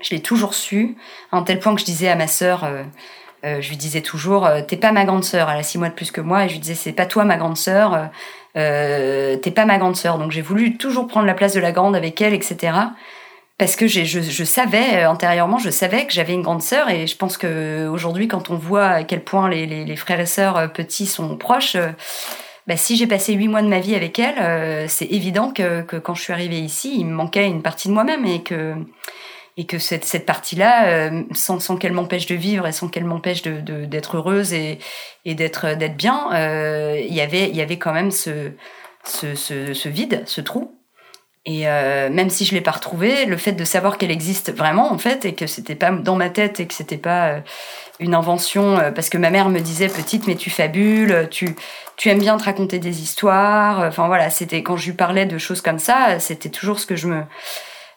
Je 0.00 0.14
l'ai 0.14 0.22
toujours 0.22 0.54
su, 0.54 0.96
à 1.32 1.38
un 1.38 1.42
tel 1.42 1.58
point 1.58 1.74
que 1.74 1.80
je 1.80 1.84
disais 1.84 2.08
à 2.08 2.14
ma 2.14 2.28
sœur, 2.28 2.62
euh, 2.62 2.84
euh, 3.44 3.60
je 3.60 3.68
lui 3.68 3.76
disais 3.76 4.00
toujours, 4.00 4.46
euh, 4.46 4.62
t'es 4.66 4.76
pas 4.76 4.92
ma 4.92 5.04
grande 5.04 5.24
sœur. 5.24 5.50
Elle 5.50 5.58
a 5.58 5.62
six 5.62 5.78
mois 5.78 5.88
de 5.88 5.94
plus 5.94 6.10
que 6.10 6.20
moi, 6.20 6.44
et 6.44 6.48
je 6.48 6.54
lui 6.54 6.60
disais, 6.60 6.74
c'est 6.74 6.92
pas 6.92 7.06
toi 7.06 7.24
ma 7.24 7.36
grande 7.36 7.56
sœur. 7.56 8.08
Euh, 8.56 9.36
t'es 9.36 9.50
pas 9.50 9.64
ma 9.64 9.78
grande 9.78 9.96
sœur. 9.96 10.18
Donc 10.18 10.32
j'ai 10.32 10.42
voulu 10.42 10.76
toujours 10.76 11.06
prendre 11.06 11.26
la 11.26 11.34
place 11.34 11.54
de 11.54 11.60
la 11.60 11.72
grande 11.72 11.94
avec 11.94 12.20
elle, 12.20 12.34
etc. 12.34 12.72
Parce 13.58 13.74
que 13.74 13.88
je, 13.88 14.44
savais 14.44 15.04
antérieurement, 15.06 15.58
je 15.58 15.70
savais 15.70 16.06
que 16.06 16.12
j'avais 16.12 16.32
une 16.32 16.42
grande 16.42 16.62
sœur, 16.62 16.90
et 16.90 17.08
je 17.08 17.16
pense 17.16 17.36
que 17.36 17.88
aujourd'hui, 17.88 18.28
quand 18.28 18.50
on 18.50 18.56
voit 18.56 18.86
à 18.86 19.02
quel 19.02 19.22
point 19.24 19.48
les 19.48 19.96
frères 19.96 20.20
et 20.20 20.26
sœurs 20.26 20.72
petits 20.72 21.06
sont 21.06 21.36
proches, 21.36 21.76
bah, 22.68 22.76
si 22.76 22.96
j'ai 22.96 23.08
passé 23.08 23.32
huit 23.32 23.48
mois 23.48 23.62
de 23.62 23.66
ma 23.66 23.80
vie 23.80 23.96
avec 23.96 24.16
elle, 24.20 24.88
c'est 24.88 25.06
évident 25.06 25.50
que, 25.50 25.82
que, 25.82 25.96
quand 25.96 26.14
je 26.14 26.22
suis 26.22 26.32
arrivée 26.32 26.60
ici, 26.60 26.98
il 27.00 27.06
me 27.06 27.14
manquait 27.14 27.48
une 27.48 27.62
partie 27.62 27.88
de 27.88 27.94
moi-même 27.94 28.24
et 28.26 28.44
que 28.44 28.76
et 29.58 29.66
que 29.66 29.78
cette, 29.78 30.06
cette 30.06 30.24
partie-là, 30.24 31.10
sans, 31.34 31.60
sans 31.60 31.76
qu'elle 31.76 31.92
m'empêche 31.92 32.26
de 32.26 32.34
vivre 32.34 32.66
et 32.66 32.72
sans 32.72 32.88
qu'elle 32.88 33.04
m'empêche 33.04 33.42
de, 33.42 33.84
d'être 33.84 34.16
heureuse 34.16 34.54
et, 34.54 34.78
et 35.26 35.34
d'être, 35.34 35.76
d'être 35.76 35.96
bien, 35.96 36.28
il 36.96 37.12
y 37.12 37.20
avait, 37.20 37.50
il 37.50 37.56
y 37.56 37.60
avait 37.60 37.76
quand 37.76 37.92
même 37.92 38.10
ce, 38.10 38.52
ce, 39.04 39.34
ce, 39.34 39.74
ce 39.74 39.88
vide, 39.88 40.22
ce 40.26 40.40
trou. 40.40 40.78
Et 41.46 41.66
euh, 41.66 42.10
même 42.10 42.28
si 42.28 42.44
je 42.44 42.54
l'ai 42.54 42.60
pas 42.60 42.72
retrouvée, 42.72 43.24
le 43.24 43.38
fait 43.38 43.52
de 43.52 43.64
savoir 43.64 43.96
qu'elle 43.96 44.10
existe 44.10 44.54
vraiment 44.54 44.92
en 44.92 44.98
fait 44.98 45.24
et 45.24 45.34
que 45.34 45.46
c'était 45.46 45.76
pas 45.76 45.90
dans 45.92 46.16
ma 46.16 46.28
tête 46.28 46.60
et 46.60 46.66
que 46.66 46.74
c'était 46.74 46.98
pas 46.98 47.28
euh, 47.28 47.40
une 48.00 48.14
invention 48.14 48.78
euh, 48.78 48.90
parce 48.90 49.08
que 49.08 49.16
ma 49.16 49.30
mère 49.30 49.48
me 49.48 49.60
disait 49.60 49.88
petite 49.88 50.26
mais 50.26 50.34
tu 50.34 50.50
fabules, 50.50 51.28
tu 51.30 51.56
tu 51.96 52.10
aimes 52.10 52.18
bien 52.18 52.36
te 52.36 52.44
raconter 52.44 52.78
des 52.78 53.00
histoires. 53.00 53.80
Enfin 53.80 54.08
voilà, 54.08 54.28
c'était 54.28 54.62
quand 54.62 54.76
je 54.76 54.86
lui 54.86 54.92
parlais 54.92 55.24
de 55.24 55.38
choses 55.38 55.62
comme 55.62 55.78
ça, 55.78 56.18
c'était 56.18 56.50
toujours 56.50 56.78
ce 56.80 56.86
que 56.86 56.96
je 56.96 57.06
me 57.06 57.22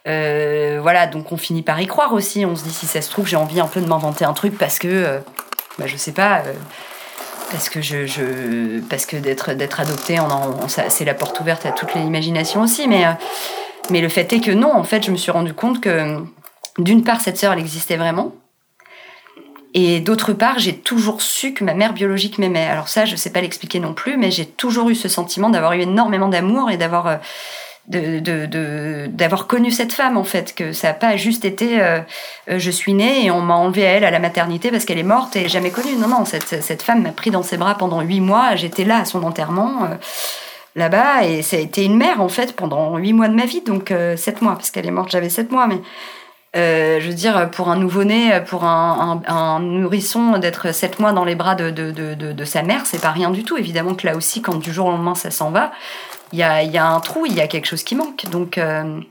voilà, 0.05 1.07
donc 1.07 1.31
on 1.31 1.37
finit 1.37 1.63
par 1.63 1.79
y 1.79 1.87
croire 1.87 2.13
aussi. 2.13 2.45
On 2.45 2.55
se 2.55 2.63
dit 2.63 2.73
si 2.73 2.87
ça 2.87 3.01
se 3.01 3.09
trouve 3.09 3.27
j'ai 3.27 3.35
envie 3.35 3.59
un 3.59 3.67
peu 3.67 3.81
de 3.81 3.87
m'inventer 3.87 4.25
un 4.25 4.33
truc 4.33 4.57
parce 4.57 4.79
que 4.79 5.19
bah, 5.77 5.87
je 5.87 5.97
sais 5.97 6.11
pas 6.11 6.43
parce 7.51 7.69
que 7.69 7.81
je, 7.81 8.07
je 8.07 8.79
parce 8.89 9.05
que 9.05 9.17
d'être 9.17 9.53
d'être 9.53 9.79
adopté 9.79 10.17
c'est 10.87 11.05
la 11.05 11.13
porte 11.13 11.39
ouverte 11.39 11.65
à 11.65 11.71
toute 11.71 11.93
l'imagination 11.93 12.61
aussi. 12.61 12.87
Mais 12.87 13.05
euh, 13.05 13.11
mais 13.89 14.01
le 14.01 14.09
fait 14.09 14.31
est 14.33 14.39
que 14.39 14.51
non 14.51 14.73
en 14.73 14.83
fait 14.83 15.05
je 15.05 15.11
me 15.11 15.17
suis 15.17 15.31
rendu 15.31 15.53
compte 15.53 15.81
que 15.81 16.23
d'une 16.77 17.03
part 17.03 17.21
cette 17.21 17.37
sœur 17.37 17.53
elle 17.53 17.59
existait 17.59 17.97
vraiment. 17.97 18.33
Et 19.73 19.99
d'autre 19.99 20.33
part 20.33 20.59
j'ai 20.59 20.75
toujours 20.77 21.21
su 21.21 21.53
que 21.53 21.63
ma 21.63 21.73
mère 21.73 21.93
biologique 21.93 22.37
m'aimait. 22.37 22.67
Alors 22.67 22.87
ça 22.87 23.05
je 23.05 23.15
sais 23.15 23.31
pas 23.31 23.41
l'expliquer 23.41 23.79
non 23.79 23.93
plus 23.93 24.17
mais 24.17 24.31
j'ai 24.31 24.45
toujours 24.45 24.89
eu 24.89 24.95
ce 24.95 25.09
sentiment 25.09 25.49
d'avoir 25.49 25.73
eu 25.73 25.81
énormément 25.81 26.29
d'amour 26.29 26.71
et 26.71 26.77
d'avoir 26.77 27.07
euh, 27.07 27.17
de, 27.87 29.07
d'avoir 29.07 29.47
connu 29.47 29.71
cette 29.71 29.93
femme 29.93 30.17
en 30.17 30.23
fait 30.23 30.53
que 30.53 30.71
ça 30.71 30.89
n'a 30.89 30.93
pas 30.93 31.15
juste 31.17 31.45
été 31.45 31.81
euh, 31.81 31.99
euh, 32.49 32.59
je 32.59 32.71
suis 32.71 32.93
née 32.93 33.25
et 33.25 33.31
on 33.31 33.41
m'a 33.41 33.55
enlevé 33.55 33.85
à 33.85 33.91
elle 33.91 34.05
à 34.05 34.11
la 34.11 34.19
maternité 34.19 34.71
parce 34.71 34.85
qu'elle 34.85 34.99
est 34.99 35.03
morte 35.03 35.35
et 35.35 35.49
jamais 35.49 35.71
connue. 35.71 35.95
Non 35.95 36.07
non 36.07 36.25
cette, 36.25 36.61
cette 36.61 36.81
femme 36.81 37.01
m'a 37.01 37.11
pris 37.11 37.31
dans 37.31 37.43
ses 37.43 37.57
bras 37.57 37.75
pendant 37.75 38.01
huit 38.01 38.21
mois. 38.21 38.55
J'étais 38.55 38.83
là 38.83 38.99
à 38.99 39.05
son 39.05 39.23
enterrement 39.23 39.85
euh, 39.85 39.95
là-bas 40.75 41.25
et 41.25 41.41
ça 41.41 41.57
a 41.57 41.59
été 41.59 41.83
une 41.83 41.97
mère 41.97 42.21
en 42.21 42.29
fait 42.29 42.55
pendant 42.55 42.97
huit 42.97 43.13
mois 43.13 43.27
de 43.27 43.35
ma 43.35 43.45
vie. 43.45 43.61
Donc 43.61 43.93
sept 44.15 44.41
mois 44.41 44.53
parce 44.53 44.71
qu'elle 44.71 44.85
est 44.85 44.91
morte 44.91 45.11
j'avais 45.11 45.29
sept 45.29 45.51
mois. 45.51 45.67
Mais 45.67 45.81
je 46.53 47.07
veux 47.07 47.13
dire, 47.13 47.49
pour 47.49 47.69
un 47.69 47.77
nouveau-né, 47.77 48.41
pour 48.45 48.63
un, 48.63 49.59
nourrisson, 49.59 50.37
d'être 50.37 50.73
sept 50.73 50.99
mois 50.99 51.13
dans 51.13 51.25
les 51.25 51.35
bras 51.35 51.55
de, 51.55 51.71
de 51.71 52.45
sa 52.45 52.61
mère, 52.61 52.85
c'est 52.85 53.01
pas 53.01 53.11
rien 53.11 53.31
du 53.31 53.43
tout. 53.43 53.57
Évidemment 53.57 53.95
que 53.95 54.05
là 54.05 54.15
aussi, 54.15 54.41
quand 54.41 54.55
du 54.55 54.71
jour 54.71 54.85
au 54.85 54.91
lendemain 54.91 55.15
ça 55.15 55.31
s'en 55.31 55.49
va, 55.49 55.71
il 56.31 56.39
y 56.39 56.43
a, 56.43 56.63
y 56.63 56.77
a, 56.77 56.87
un 56.87 56.99
trou, 56.99 57.25
il 57.25 57.33
y 57.33 57.41
a 57.41 57.47
quelque 57.47 57.65
chose 57.65 57.83
qui 57.83 57.95
manque. 57.95 58.25
Donc, 58.29 58.57
euh, 58.57 59.01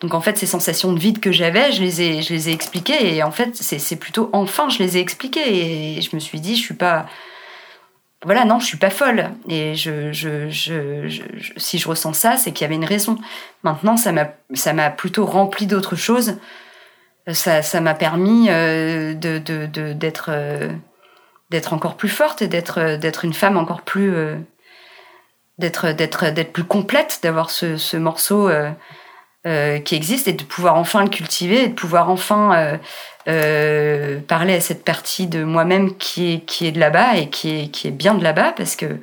donc 0.00 0.14
en 0.14 0.20
fait, 0.20 0.36
ces 0.36 0.46
sensations 0.46 0.92
de 0.92 0.98
vide 0.98 1.20
que 1.20 1.32
j'avais, 1.32 1.72
je 1.72 1.82
les 1.82 2.02
ai, 2.02 2.22
je 2.22 2.32
les 2.32 2.48
ai 2.48 2.52
expliquées. 2.52 3.14
Et 3.14 3.22
en 3.22 3.30
fait, 3.30 3.54
c'est 3.54 3.96
plutôt 3.96 4.30
enfin, 4.32 4.68
je 4.68 4.78
les 4.78 4.96
ai 4.96 5.00
expliquées. 5.00 5.96
Et 5.96 6.00
je 6.00 6.14
me 6.14 6.20
suis 6.20 6.40
dit, 6.40 6.56
je 6.56 6.62
suis 6.62 6.74
pas. 6.74 7.06
Voilà, 8.24 8.44
non, 8.44 8.60
je 8.60 8.66
suis 8.66 8.78
pas 8.78 8.90
folle. 8.90 9.30
Et 9.48 9.74
je, 9.74 10.12
je, 10.12 10.48
je, 10.48 11.22
si 11.56 11.78
je 11.78 11.88
ressens 11.88 12.14
ça, 12.14 12.36
c'est 12.36 12.52
qu'il 12.52 12.62
y 12.62 12.66
avait 12.66 12.74
une 12.76 12.84
raison. 12.84 13.18
Maintenant, 13.64 13.96
ça 13.96 14.12
m'a, 14.12 14.90
plutôt 14.90 15.26
rempli 15.26 15.66
d'autres 15.66 15.96
choses. 15.96 16.36
Ça, 17.28 17.80
m'a 17.80 17.94
permis 17.94 18.48
euh, 18.48 19.14
de, 19.14 19.38
de, 19.38 19.92
d'être, 19.92 20.30
euh, 20.32 20.68
d'être 21.50 21.72
encore 21.72 21.96
plus 21.96 22.08
forte 22.08 22.42
et 22.42 22.48
d'être, 22.48 22.96
d'être 22.96 23.24
une 23.24 23.34
femme 23.34 23.56
encore 23.56 23.82
plus 23.82 24.12
d'être 25.62 25.92
d'être 25.92 26.30
d'être 26.30 26.52
plus 26.52 26.64
complète, 26.64 27.20
d'avoir 27.22 27.50
ce, 27.50 27.76
ce 27.76 27.96
morceau 27.96 28.48
euh, 28.48 28.70
euh, 29.44 29.80
qui 29.80 29.96
existe 29.96 30.28
et 30.28 30.34
de 30.34 30.44
pouvoir 30.44 30.76
enfin 30.76 31.02
le 31.02 31.08
cultiver 31.08 31.64
et 31.64 31.68
de 31.68 31.74
pouvoir 31.74 32.10
enfin 32.10 32.54
euh, 32.54 32.76
euh 33.26 34.20
parler 34.20 34.54
à 34.54 34.60
cette 34.60 34.84
partie 34.84 35.26
de 35.26 35.42
moi-même 35.42 35.96
qui 35.96 36.34
est 36.34 36.44
qui 36.44 36.64
est 36.68 36.70
de 36.70 36.78
là-bas 36.78 37.16
et 37.16 37.28
qui 37.28 37.50
est 37.50 37.68
qui 37.68 37.88
est 37.88 37.90
bien 37.90 38.14
de 38.14 38.22
là-bas 38.22 38.52
parce 38.56 38.76
que 38.76 39.00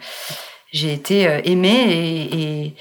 j'ai 0.72 0.94
été 0.94 1.28
euh, 1.28 1.42
aimée 1.44 2.74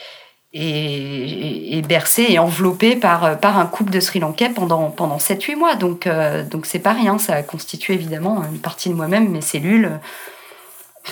et, 0.52 1.78
et 1.78 1.82
bercée 1.82 2.26
et 2.28 2.38
enveloppée 2.38 2.94
par, 2.94 3.40
par 3.40 3.58
un 3.58 3.66
couple 3.66 3.90
de 3.90 3.98
Sri 3.98 4.20
Lankais 4.20 4.50
pendant, 4.50 4.90
pendant 4.90 5.18
7-8 5.18 5.56
mois. 5.56 5.74
Donc, 5.74 6.08
donc 6.50 6.66
c'est 6.66 6.78
pas 6.78 6.94
rien, 6.94 7.18
ça 7.18 7.42
constitue 7.42 7.92
évidemment 7.92 8.42
une 8.50 8.58
partie 8.58 8.88
de 8.88 8.94
moi-même, 8.94 9.28
mes 9.28 9.42
cellules, 9.42 10.00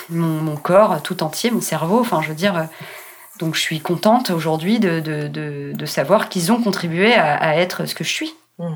mon, 0.09 0.55
corps 0.55 1.01
tout 1.01 1.23
entier, 1.23 1.51
mon 1.51 1.61
cerveau. 1.61 1.99
Enfin, 1.99 2.21
je 2.21 2.29
veux 2.29 2.35
dire. 2.35 2.57
Euh, 2.57 2.63
donc, 3.39 3.55
je 3.55 3.61
suis 3.61 3.79
contente 3.79 4.31
aujourd'hui 4.31 4.79
de, 4.79 4.99
de, 4.99 5.27
de, 5.73 5.85
savoir 5.85 6.27
qu'ils 6.27 6.51
ont 6.51 6.59
contribué 6.59 7.13
à, 7.13 7.55
être 7.57 7.85
ce 7.85 7.93
que 7.93 8.03
je 8.03 8.11
suis. 8.11 8.33
Mmh. 8.57 8.73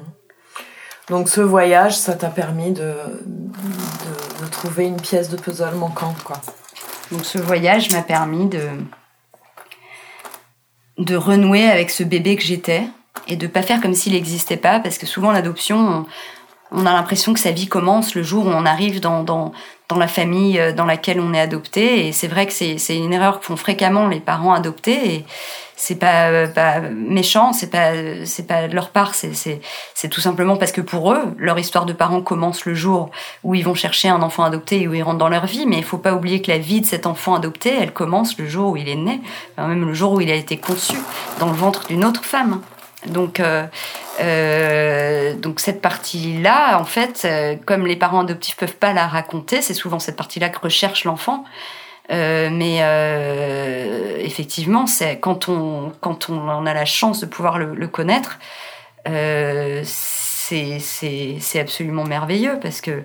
Donc, 1.10 1.30
ce 1.30 1.42
voyage, 1.42 1.98
ça 1.98 2.14
t'a 2.14 2.30
permis 2.30 2.72
de, 2.72 2.94
de, 3.26 4.48
trouver 4.52 4.86
une 4.86 5.02
pièce 5.02 5.30
de 5.30 5.38
puzzle 5.38 5.74
manquante, 5.76 6.22
quoi. 6.24 6.40
Donc, 7.12 7.26
ce 7.26 7.40
voyage 7.40 7.92
m'a 7.92 8.04
permis 8.04 8.46
de, 8.46 8.70
de 11.00 11.16
renouer 11.16 11.68
avec 11.68 11.90
ce 11.90 12.04
bébé 12.04 12.36
que 12.36 12.44
j'étais 12.44 12.84
et 13.28 13.36
de 13.36 13.48
pas 13.48 13.64
faire 13.64 13.82
comme 13.82 13.96
s'il 13.96 14.14
n'existait 14.14 14.58
pas, 14.58 14.80
parce 14.80 15.00
que 15.00 15.08
souvent, 15.08 15.32
l'adoption, 15.32 16.06
on, 16.72 16.86
a 16.86 16.94
l'impression 16.94 17.34
que 17.34 17.40
sa 17.40 17.52
vie 17.52 17.68
commence 17.68 18.16
le 18.16 18.24
jour 18.24 18.46
où 18.46 18.50
on 18.50 18.66
arrive 18.66 19.00
dans, 19.00 19.24
dans, 19.24 19.52
dans 19.90 19.98
la 19.98 20.08
famille 20.08 20.60
euh, 20.60 20.74
dans 20.74 20.86
laquelle 20.86 21.20
on 21.20 21.34
est 21.34 21.40
adopté. 21.40 22.08
Et 22.08 22.12
c'est 22.12 22.28
vrai 22.28 22.46
que 22.48 22.54
c'est 22.54 22.98
une 22.98 23.14
erreur 23.14 23.40
que 23.40 23.46
font 23.46 23.58
fréquemment 23.58 24.08
les 24.08 24.20
parents 24.20 24.54
adoptés. 24.54 25.16
Et 25.16 25.26
c'est 25.76 25.96
pas, 25.96 26.28
euh, 26.28 26.48
pas 26.48 26.80
méchant, 26.80 27.54
c'est 27.54 27.72
pas, 27.72 27.92
c'est 28.26 28.46
pas 28.46 28.68
de 28.68 28.76
leur 28.76 28.90
part, 28.90 29.16
c'est 29.16 30.10
tout 30.10 30.22
simplement 30.22 30.56
parce 30.58 30.72
que 30.72 30.82
pour 30.82 31.12
eux, 31.12 31.34
leur 31.38 31.58
histoire 31.58 31.86
de 31.86 31.94
parents 31.94 32.22
commence 32.22 32.66
le 32.66 32.76
jour 32.76 33.10
où 33.44 33.56
ils 33.56 33.64
vont 33.64 33.74
chercher 33.74 34.08
un 34.08 34.22
enfant 34.22 34.44
adopté 34.44 34.82
et 34.82 34.88
où 34.88 34.94
ils 34.94 35.02
rentrent 35.02 35.18
dans 35.18 35.30
leur 35.30 35.48
vie. 35.48 35.66
Mais 35.66 35.78
il 35.78 35.84
faut 35.84 35.98
pas 35.98 36.14
oublier 36.14 36.42
que 36.42 36.52
la 36.52 36.60
vie 36.60 36.82
de 36.82 36.86
cet 36.86 37.08
enfant 37.08 37.34
adopté, 37.34 37.74
elle 37.80 37.94
commence 37.94 38.38
le 38.38 38.48
jour 38.48 38.72
où 38.74 38.78
il 38.78 38.88
est 38.88 38.96
né, 38.96 39.22
même 39.58 39.88
le 39.88 39.94
jour 39.94 40.14
où 40.14 40.22
il 40.22 40.30
a 40.30 40.36
été 40.36 40.58
conçu 40.58 40.98
dans 41.40 41.48
le 41.48 41.56
ventre 41.56 41.88
d'une 41.88 42.06
autre 42.06 42.24
femme. 42.24 42.62
Donc, 43.08 43.40
euh, 43.40 43.66
euh, 44.20 45.34
donc 45.36 45.60
cette 45.60 45.82
partie-là, 45.82 46.80
en 46.80 46.86
fait, 46.86 47.24
euh, 47.26 47.56
comme 47.66 47.88
les 47.88 47.96
parents 47.96 48.22
adoptifs 48.22 48.56
peuvent 48.56 48.76
pas 48.76 48.94
la 48.94 49.08
raconter, 49.08 49.62
c'est 49.62 49.74
souvent 49.74 50.00
cette 50.00 50.16
partie-là 50.16 50.50
que 50.50 50.60
recherche 50.60 51.04
l'enfant. 51.06 51.44
Mais 52.10 52.80
effectivement, 54.20 54.86
c'est 54.86 55.18
quand 55.20 55.48
on 55.48 55.94
quand 56.02 56.30
on, 56.30 56.66
a 56.66 56.74
la 56.74 56.84
chance 56.84 57.22
de 57.22 57.26
pouvoir 57.26 57.58
le, 57.58 57.88
connaître, 57.88 58.38
c'est 59.06 60.80
c'est 60.80 61.60
absolument 61.60 62.04
merveilleux 62.04 62.60
parce 62.62 62.82
que 62.82 63.04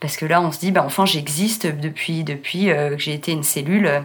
parce 0.00 0.16
que 0.16 0.26
là, 0.26 0.40
on 0.40 0.50
se 0.50 0.58
dit, 0.58 0.72
bah 0.72 0.82
enfin, 0.84 1.06
j'existe 1.06 1.68
depuis 1.68 2.24
depuis 2.24 2.66
que 2.66 2.98
j'ai 2.98 3.14
été 3.14 3.30
une 3.30 3.44
cellule 3.44 4.02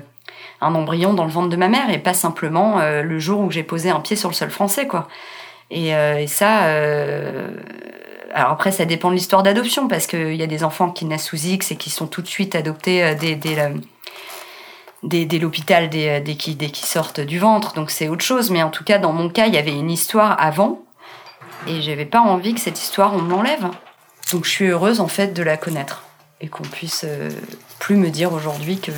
un 0.61 0.73
embryon 0.75 1.13
dans 1.13 1.25
le 1.25 1.31
ventre 1.31 1.49
de 1.49 1.57
ma 1.57 1.67
mère 1.67 1.89
et 1.89 1.97
pas 1.97 2.13
simplement 2.13 2.79
le 2.79 3.19
jour 3.19 3.41
où 3.41 3.51
j'ai 3.51 3.63
posé 3.63 3.89
un 3.89 3.99
pied 3.99 4.15
sur 4.15 4.29
le 4.29 4.35
sol 4.35 4.49
français, 4.49 4.87
quoi. 4.87 5.07
Et, 5.71 5.95
euh, 5.95 6.25
ça, 6.27 6.65
euh, 6.65 7.49
alors 8.33 8.51
après, 8.51 8.71
ça 8.71 8.85
dépend 8.85 9.09
de 9.09 9.15
l'histoire 9.15 9.43
d'adoption, 9.43 9.87
parce 9.87 10.07
qu'il 10.07 10.35
y 10.35 10.43
a 10.43 10.47
des 10.47 10.63
enfants 10.63 10.91
qui 10.91 11.05
naissent 11.05 11.25
sous 11.25 11.47
X 11.47 11.71
et 11.71 11.75
qui 11.75 11.89
sont 11.89 12.07
tout 12.07 12.21
de 12.21 12.27
suite 12.27 12.55
adoptés 12.55 13.03
euh, 13.03 13.15
dès, 13.15 13.35
dès, 13.35 13.73
dès, 15.03 15.25
dès 15.25 15.39
l'hôpital, 15.39 15.89
dès, 15.89 16.21
dès 16.21 16.35
qu'ils 16.35 16.85
sortent 16.85 17.19
du 17.19 17.39
ventre, 17.39 17.73
donc 17.73 17.89
c'est 17.89 18.07
autre 18.07 18.23
chose. 18.23 18.51
Mais 18.51 18.63
en 18.63 18.69
tout 18.69 18.83
cas, 18.83 18.97
dans 18.97 19.13
mon 19.13 19.29
cas, 19.29 19.47
il 19.47 19.53
y 19.53 19.57
avait 19.57 19.73
une 19.73 19.91
histoire 19.91 20.35
avant, 20.39 20.83
et 21.67 21.81
j'avais 21.81 22.05
pas 22.05 22.21
envie 22.21 22.53
que 22.53 22.61
cette 22.61 22.81
histoire, 22.81 23.13
on 23.13 23.21
me 23.21 23.29
l'enlève. 23.31 23.67
Donc 24.31 24.45
je 24.45 24.51
suis 24.51 24.67
heureuse, 24.67 24.99
en 24.99 25.07
fait, 25.07 25.33
de 25.33 25.43
la 25.43 25.57
connaître, 25.57 26.03
et 26.41 26.47
qu'on 26.47 26.63
puisse 26.63 27.05
plus 27.79 27.95
me 27.95 28.09
dire 28.09 28.33
aujourd'hui 28.33 28.79
que, 28.79 28.91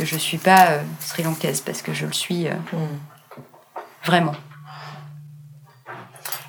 que 0.00 0.06
je 0.06 0.16
suis 0.16 0.38
pas 0.38 0.80
sri-lankaise, 1.00 1.60
parce 1.60 1.82
que 1.82 1.92
je 1.92 2.06
le 2.06 2.12
suis 2.12 2.46
mm. 2.46 2.78
vraiment. 4.04 4.34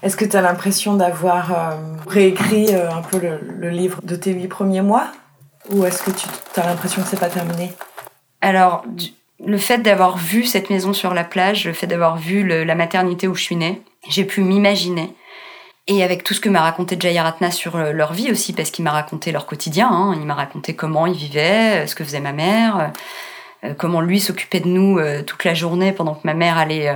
Est-ce 0.03 0.17
que 0.17 0.25
tu 0.25 0.35
as 0.35 0.41
l'impression 0.41 0.95
d'avoir 0.95 1.51
euh, 1.51 1.75
réécrit 2.07 2.73
euh, 2.73 2.91
un 2.91 3.01
peu 3.01 3.19
le, 3.19 3.69
livre 3.69 3.99
de 4.03 4.15
tes 4.15 4.33
huit 4.33 4.47
premiers 4.47 4.81
mois? 4.81 5.07
Ou 5.69 5.85
est-ce 5.85 6.01
que 6.01 6.11
tu 6.11 6.27
as 6.59 6.65
l'impression 6.65 7.03
que 7.03 7.07
c'est 7.07 7.19
pas 7.19 7.29
terminé? 7.29 7.71
Alors, 8.41 8.83
le 9.45 9.57
fait 9.59 9.77
d'avoir 9.77 10.17
vu 10.17 10.45
cette 10.45 10.71
maison 10.71 10.93
sur 10.93 11.13
la 11.13 11.23
plage, 11.23 11.65
le 11.65 11.73
fait 11.73 11.85
d'avoir 11.85 12.17
vu 12.17 12.47
la 12.47 12.75
maternité 12.75 13.27
où 13.27 13.35
je 13.35 13.43
suis 13.43 13.55
née, 13.55 13.83
j'ai 14.09 14.25
pu 14.25 14.41
m'imaginer. 14.41 15.13
Et 15.87 16.03
avec 16.03 16.23
tout 16.23 16.33
ce 16.33 16.39
que 16.39 16.49
m'a 16.49 16.61
raconté 16.61 16.97
Jayaratna 16.99 17.51
sur 17.51 17.75
euh, 17.75 17.91
leur 17.91 18.13
vie 18.13 18.31
aussi, 18.31 18.53
parce 18.53 18.71
qu'il 18.71 18.83
m'a 18.83 18.91
raconté 18.91 19.31
leur 19.31 19.45
quotidien, 19.45 19.89
hein. 19.91 20.15
il 20.19 20.25
m'a 20.25 20.35
raconté 20.35 20.75
comment 20.75 21.05
ils 21.05 21.17
vivaient, 21.17 21.85
ce 21.85 21.95
que 21.95 22.03
faisait 22.03 22.19
ma 22.19 22.33
mère, 22.33 22.91
comment 23.77 24.01
lui 24.01 24.19
s'occupait 24.19 24.59
de 24.59 24.67
nous 24.67 24.99
toute 25.25 25.43
la 25.43 25.53
journée 25.53 25.91
pendant 25.91 26.15
que 26.15 26.21
ma 26.23 26.33
mère 26.33 26.57
allait 26.57 26.93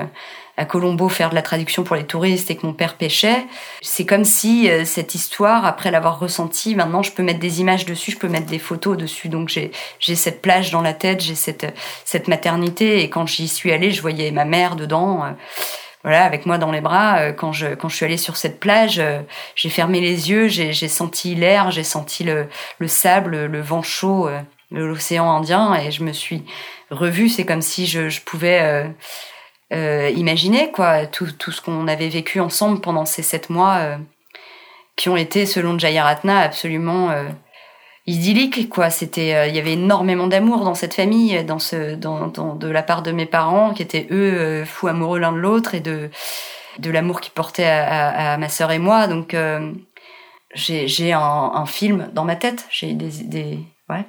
à 0.57 0.65
Colombo 0.65 1.09
faire 1.09 1.29
de 1.29 1.35
la 1.35 1.41
traduction 1.41 1.83
pour 1.83 1.95
les 1.95 2.05
touristes 2.05 2.49
et 2.49 2.55
que 2.55 2.65
mon 2.65 2.73
père 2.73 2.95
pêchait. 2.95 3.45
C'est 3.81 4.05
comme 4.05 4.23
si 4.23 4.69
euh, 4.69 4.85
cette 4.85 5.15
histoire, 5.15 5.65
après 5.65 5.91
l'avoir 5.91 6.19
ressentie, 6.19 6.75
maintenant 6.75 7.03
je 7.03 7.11
peux 7.11 7.23
mettre 7.23 7.39
des 7.39 7.59
images 7.61 7.85
dessus, 7.85 8.11
je 8.11 8.17
peux 8.17 8.29
mettre 8.29 8.45
des 8.45 8.59
photos 8.59 8.97
dessus. 8.97 9.29
Donc 9.29 9.49
j'ai 9.49 9.71
j'ai 9.99 10.15
cette 10.15 10.41
plage 10.41 10.71
dans 10.71 10.81
la 10.81 10.93
tête, 10.93 11.21
j'ai 11.21 11.35
cette 11.35 11.73
cette 12.05 12.27
maternité 12.27 13.01
et 13.01 13.09
quand 13.09 13.25
j'y 13.25 13.47
suis 13.47 13.71
allée, 13.71 13.91
je 13.91 14.01
voyais 14.01 14.31
ma 14.31 14.45
mère 14.45 14.75
dedans. 14.75 15.23
Euh, 15.25 15.31
voilà, 16.03 16.23
avec 16.23 16.45
moi 16.45 16.59
dans 16.59 16.71
les 16.71 16.81
bras, 16.81 17.17
euh, 17.17 17.33
quand 17.33 17.51
je 17.51 17.73
quand 17.73 17.89
je 17.89 17.95
suis 17.95 18.05
allée 18.05 18.17
sur 18.17 18.37
cette 18.37 18.59
plage, 18.59 19.01
j'ai 19.55 19.69
fermé 19.69 19.99
les 19.99 20.29
yeux, 20.29 20.47
j'ai 20.47 20.87
senti 20.87 21.33
l'air, 21.33 21.71
j'ai 21.71 21.83
senti 21.83 22.23
le, 22.23 22.47
le 22.77 22.87
sable, 22.87 23.45
le 23.45 23.61
vent 23.61 23.81
chaud, 23.81 24.29
l'océan 24.71 25.29
Indien, 25.31 25.75
et 25.75 25.91
je 25.91 26.03
me 26.03 26.13
suis 26.13 26.43
revue. 26.91 27.29
C'est 27.29 27.45
comme 27.45 27.61
si 27.61 27.85
je, 27.85 28.21
pouvais 28.21 28.93
euh, 29.73 30.11
imaginer 30.15 30.71
quoi 30.71 31.05
tout, 31.05 31.31
tout 31.31 31.51
ce 31.51 31.61
qu'on 31.61 31.87
avait 31.87 32.09
vécu 32.09 32.39
ensemble 32.39 32.81
pendant 32.81 33.05
ces 33.05 33.23
sept 33.23 33.49
mois 33.49 33.77
euh, 33.77 33.97
qui 34.95 35.09
ont 35.09 35.17
été 35.17 35.45
selon 35.45 35.77
Jayaratna 35.77 36.39
absolument 36.39 37.09
euh, 37.09 37.27
idylliques 38.05 38.69
quoi. 38.69 38.89
C'était 38.89 39.33
euh, 39.33 39.47
il 39.47 39.55
y 39.55 39.59
avait 39.59 39.73
énormément 39.73 40.27
d'amour 40.27 40.63
dans 40.63 40.75
cette 40.75 40.93
famille 40.93 41.43
dans 41.43 41.59
ce 41.59 41.95
dans, 41.95 42.55
de 42.55 42.67
la 42.69 42.83
part 42.83 43.01
de 43.01 43.11
mes 43.11 43.25
parents 43.25 43.73
qui 43.73 43.81
étaient 43.81 44.07
eux 44.11 44.63
fous 44.65 44.87
amoureux 44.87 45.19
l'un 45.19 45.31
de 45.31 45.37
l'autre 45.37 45.73
et 45.73 45.79
de 45.79 46.09
de 46.77 46.91
l'amour 46.91 47.21
qu'ils 47.21 47.33
portaient 47.33 47.65
à, 47.65 48.37
ma 48.37 48.49
sœur 48.49 48.71
et 48.71 48.79
moi. 48.79 49.07
Donc 49.07 49.35
j'ai 50.53 50.87
j'ai 50.87 51.13
un, 51.13 51.19
un, 51.19 51.65
film 51.65 52.09
dans 52.13 52.25
ma 52.25 52.35
tête. 52.35 52.67
J'ai 52.69 52.93
des, 52.93 53.23
des 53.23 53.59
ouais 53.89 54.05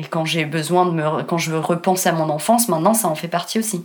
et 0.00 0.04
quand 0.08 0.24
j'ai 0.24 0.44
besoin 0.44 0.86
de 0.86 0.92
me 0.92 1.22
quand 1.24 1.38
je 1.38 1.54
repense 1.54 2.06
à 2.06 2.12
mon 2.12 2.30
enfance 2.30 2.68
maintenant 2.68 2.94
ça 2.94 3.08
en 3.08 3.14
fait 3.14 3.28
partie 3.28 3.58
aussi 3.58 3.84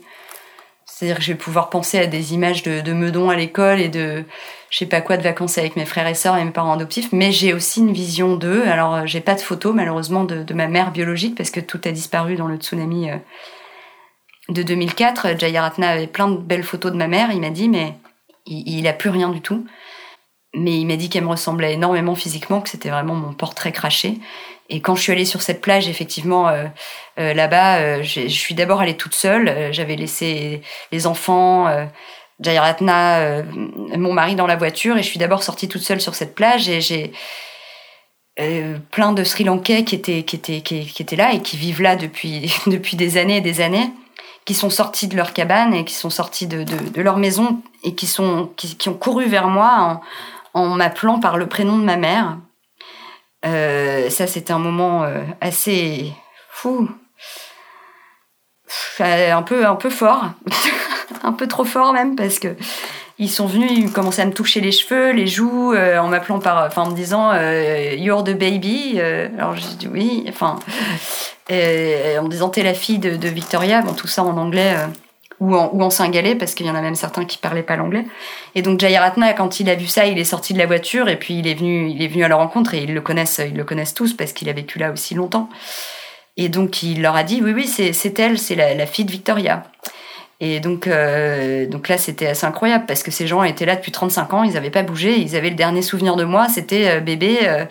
c'est-à-dire 0.86 1.18
que 1.18 1.24
je 1.24 1.32
vais 1.34 1.38
pouvoir 1.38 1.70
penser 1.70 1.98
à 2.00 2.06
des 2.06 2.34
images 2.34 2.64
de, 2.64 2.80
de 2.80 2.94
Meudon 2.94 3.30
à 3.30 3.36
l'école 3.36 3.82
et 3.82 3.90
de 3.90 4.24
je 4.70 4.78
sais 4.78 4.86
pas 4.86 5.02
quoi 5.02 5.18
de 5.18 5.24
vacances 5.24 5.58
avec 5.58 5.76
mes 5.76 5.86
frères 5.86 6.08
et 6.08 6.14
sœurs 6.14 6.38
et 6.38 6.44
mes 6.46 6.52
parents 6.52 6.74
adoptifs, 6.74 7.12
mais 7.12 7.32
j'ai 7.32 7.54
aussi 7.54 7.80
une 7.80 7.92
vision 7.92 8.36
d'eux. 8.36 8.64
Alors 8.64 8.96
euh, 8.96 9.02
j'ai 9.06 9.20
pas 9.20 9.36
de 9.36 9.42
photos 9.42 9.74
malheureusement 9.74 10.24
de, 10.24 10.54
ma 10.54 10.68
mère 10.68 10.92
biologique 10.92 11.36
parce 11.36 11.50
que 11.50 11.60
tout 11.60 11.82
a 11.86 11.92
disparu 11.92 12.36
dans 12.36 12.48
le 12.48 12.58
tsunami 12.58 13.10
euh, 13.10 13.18
de 14.50 14.64
2004. 14.64 15.38
Jayaratna 15.38 15.90
avait 15.90 16.08
plein 16.08 16.30
de 16.30 16.38
belles 16.38 16.64
photos 16.64 16.92
de 16.92 16.98
ma 16.98 17.08
mère. 17.08 17.32
Il 17.32 17.42
m'a 17.42 17.50
dit 17.50 17.68
mais 17.68 17.96
il, 18.46 18.80
il 18.80 18.88
a 18.88 18.94
plus 18.94 19.10
rien 19.10 19.30
du 19.30 19.42
tout. 19.42 19.66
Mais 20.54 20.78
il 20.78 20.86
m'a 20.86 20.96
dit 20.96 21.10
qu'elle 21.10 21.26
me 21.26 21.30
ressemblait 21.30 21.74
énormément 21.74 22.16
physiquement, 22.16 22.62
que 22.62 22.70
c'était 22.70 22.90
vraiment 22.90 23.16
mon 23.16 23.34
portrait 23.34 23.74
craché. 23.74 24.20
Et 24.70 24.82
quand 24.82 24.96
je 24.96 25.02
suis 25.02 25.12
allée 25.12 25.26
sur 25.26 25.42
cette 25.42 25.62
plage, 25.62 25.88
effectivement, 25.88 26.48
euh, 26.48 26.66
euh, 27.20 27.34
là-bas, 27.34 27.78
euh, 27.78 28.04
je 28.04 28.28
suis 28.28 28.56
d'abord 28.56 28.82
allée 28.82 28.98
toute 28.98 29.14
seule. 29.14 29.48
Euh, 29.48 29.72
j'avais 29.72 29.96
laissé 29.96 30.62
les 30.92 31.06
enfants, 31.06 31.68
euh, 31.68 31.86
Jairatna, 32.40 33.44
mon 33.96 34.12
mari 34.12 34.36
dans 34.36 34.48
la 34.48 34.58
voiture, 34.58 34.98
et 34.98 35.04
je 35.04 35.08
suis 35.08 35.20
d'abord 35.20 35.42
sortie 35.44 35.70
toute 35.70 35.84
seule 35.84 36.02
sur 36.02 36.16
cette 36.16 36.36
plage. 36.36 36.68
Et 36.68 36.82
j'ai 36.82 37.14
plein 38.92 39.14
de 39.14 39.24
Sri 39.24 39.46
Lankais 39.46 39.86
qui 39.86 39.96
étaient, 39.96 40.24
qui, 40.24 40.36
étaient, 40.36 40.60
qui, 40.60 40.86
qui, 40.86 41.02
étaient 41.02 41.16
là 41.16 41.32
et 41.32 41.42
qui 41.42 41.56
vivent 41.56 41.82
là 41.82 41.96
depuis, 41.96 42.54
depuis 42.68 42.98
des 42.98 43.18
années 43.18 43.38
et 43.38 43.42
des 43.42 43.62
années, 43.62 43.90
qui 44.44 44.54
sont 44.54 44.70
sortis 44.70 45.08
de 45.08 45.16
leur 45.16 45.32
cabane 45.32 45.74
et 45.74 45.86
qui 45.86 45.94
sont 45.94 46.10
sortis 46.10 46.46
de, 46.46 46.64
de, 46.64 46.90
de 46.90 47.02
leur 47.02 47.16
maison 47.16 47.62
et 47.84 47.96
qui, 47.96 48.06
sont, 48.06 48.52
qui, 48.58 48.76
qui 48.76 48.90
ont 48.90 48.96
couru 48.96 49.28
vers 49.28 49.48
moi 49.48 50.02
en, 50.54 50.62
en 50.62 50.76
m'appelant 50.76 51.22
par 51.22 51.38
le 51.38 51.48
prénom 51.48 51.78
de 51.78 51.84
ma 51.84 51.96
mère 51.96 52.38
euh, 53.46 54.10
ça, 54.10 54.28
c'était 54.28 54.54
un 54.54 54.60
moment 54.60 55.04
euh, 55.04 55.24
assez 55.42 56.12
fou, 56.50 56.90
un 59.00 59.42
peu, 59.44 59.66
un 59.66 59.76
peu 59.76 59.90
fort, 59.90 60.32
un 61.24 61.34
peu 61.34 61.48
trop 61.48 61.66
fort 61.66 61.94
même, 61.94 62.16
parce 62.16 62.40
que 62.40 62.56
ils 63.18 63.30
sont 63.30 63.46
venus, 63.46 63.72
ils 63.74 63.92
commençaient 63.92 64.24
à 64.24 64.26
me 64.26 64.34
toucher 64.34 64.60
les 64.60 64.72
cheveux, 64.72 65.12
les 65.12 65.28
joues, 65.28 65.74
euh, 65.74 65.98
en 66.00 66.10
m'appelant 66.10 66.40
par, 66.40 66.66
enfin, 66.66 66.84
en 66.84 66.90
me 66.90 66.96
disant 66.96 67.32
euh, 67.34 67.94
"You're 67.98 68.24
the 68.24 68.38
baby". 68.38 68.96
Euh, 68.98 69.30
alors 69.38 69.56
j'ai 69.56 69.76
dit 69.78 69.88
oui, 69.88 70.26
enfin, 70.28 70.60
en 71.50 72.24
me 72.24 72.28
disant 72.28 72.50
"T'es 72.50 72.64
la 72.64 72.74
fille 72.74 73.00
de, 73.00 73.16
de, 73.16 73.28
Victoria". 73.30 73.82
Bon, 73.82 73.94
tout 73.94 74.08
ça 74.08 74.24
en 74.24 74.38
anglais 74.38 74.76
ou 75.40 75.56
en, 75.56 75.70
ou 75.74 75.82
en 75.82 75.90
singalais 75.90 76.36
parce 76.36 76.56
qu'il 76.56 76.66
y 76.66 76.70
en 76.70 76.76
a 76.76 76.82
même 76.82 76.96
certains 76.96 77.26
qui 77.26 77.38
parlaient 77.38 77.64
pas 77.64 77.76
l'anglais. 77.76 78.06
Et 78.56 78.62
donc 78.62 78.80
Jayaratna, 78.80 79.34
quand 79.34 79.60
il 79.60 79.70
a 79.70 79.76
vu 79.76 79.88
ça, 79.88 80.06
il 80.06 80.18
est 80.18 80.24
sorti 80.24 80.54
de 80.54 80.60
la 80.60 80.66
voiture 80.66 81.10
et 81.10 81.18
puis 81.18 81.40
il 81.40 81.48
est 81.48 81.56
venu, 81.56 81.90
il 81.90 82.02
est 82.02 82.08
venu 82.08 82.24
à 82.24 82.28
leur 82.28 82.40
rencontre 82.40 82.74
et 82.74 82.84
ils 82.84 82.94
le 82.94 83.02
connaissent, 83.02 83.42
ils 83.46 83.56
le 83.56 83.64
connaissent 83.64 83.94
tous 83.94 84.14
parce 84.14 84.34
qu'il 84.34 84.50
a 84.50 84.54
vécu 84.54 84.80
là 84.80 84.92
aussi 84.92 85.14
longtemps. 85.14 85.50
Et 86.38 86.50
donc 86.50 86.84
il 86.84 87.02
leur 87.02 87.16
a 87.16 87.24
dit 87.24 87.42
oui 87.44 87.54
oui 87.54 87.68
c'est 87.68 88.20
elle, 88.20 88.40
c'est 88.40 88.56
la, 88.56 88.86
fille 88.86 89.06
de 89.06 89.12
Victoria. 89.12 89.64
Et 90.42 90.60
donc 90.60 90.88
euh, 90.88 91.66
donc 91.66 91.88
là 91.88 91.98
c'était 91.98 92.28
assez 92.28 92.46
incroyable 92.46 92.86
parce 92.86 93.04
que 93.04 93.12
ces 93.12 93.28
gens 93.28 93.44
étaient 93.44 93.66
là 93.66 93.76
depuis 93.76 93.92
35 93.92 94.34
ans, 94.34 94.44
ils 94.44 94.54
n'avaient 94.54 94.70
pas 94.70 94.84
bougé, 94.84 95.18
ils 95.18 95.36
avaient 95.36 95.50
le 95.50 95.56
dernier 95.56 95.82
souvenir 95.82 96.16
de 96.16 96.24
moi, 96.26 96.48
c'était 96.50 96.98
euh, 96.98 97.00
bébé. 97.00 97.40
Euh, 97.44 97.66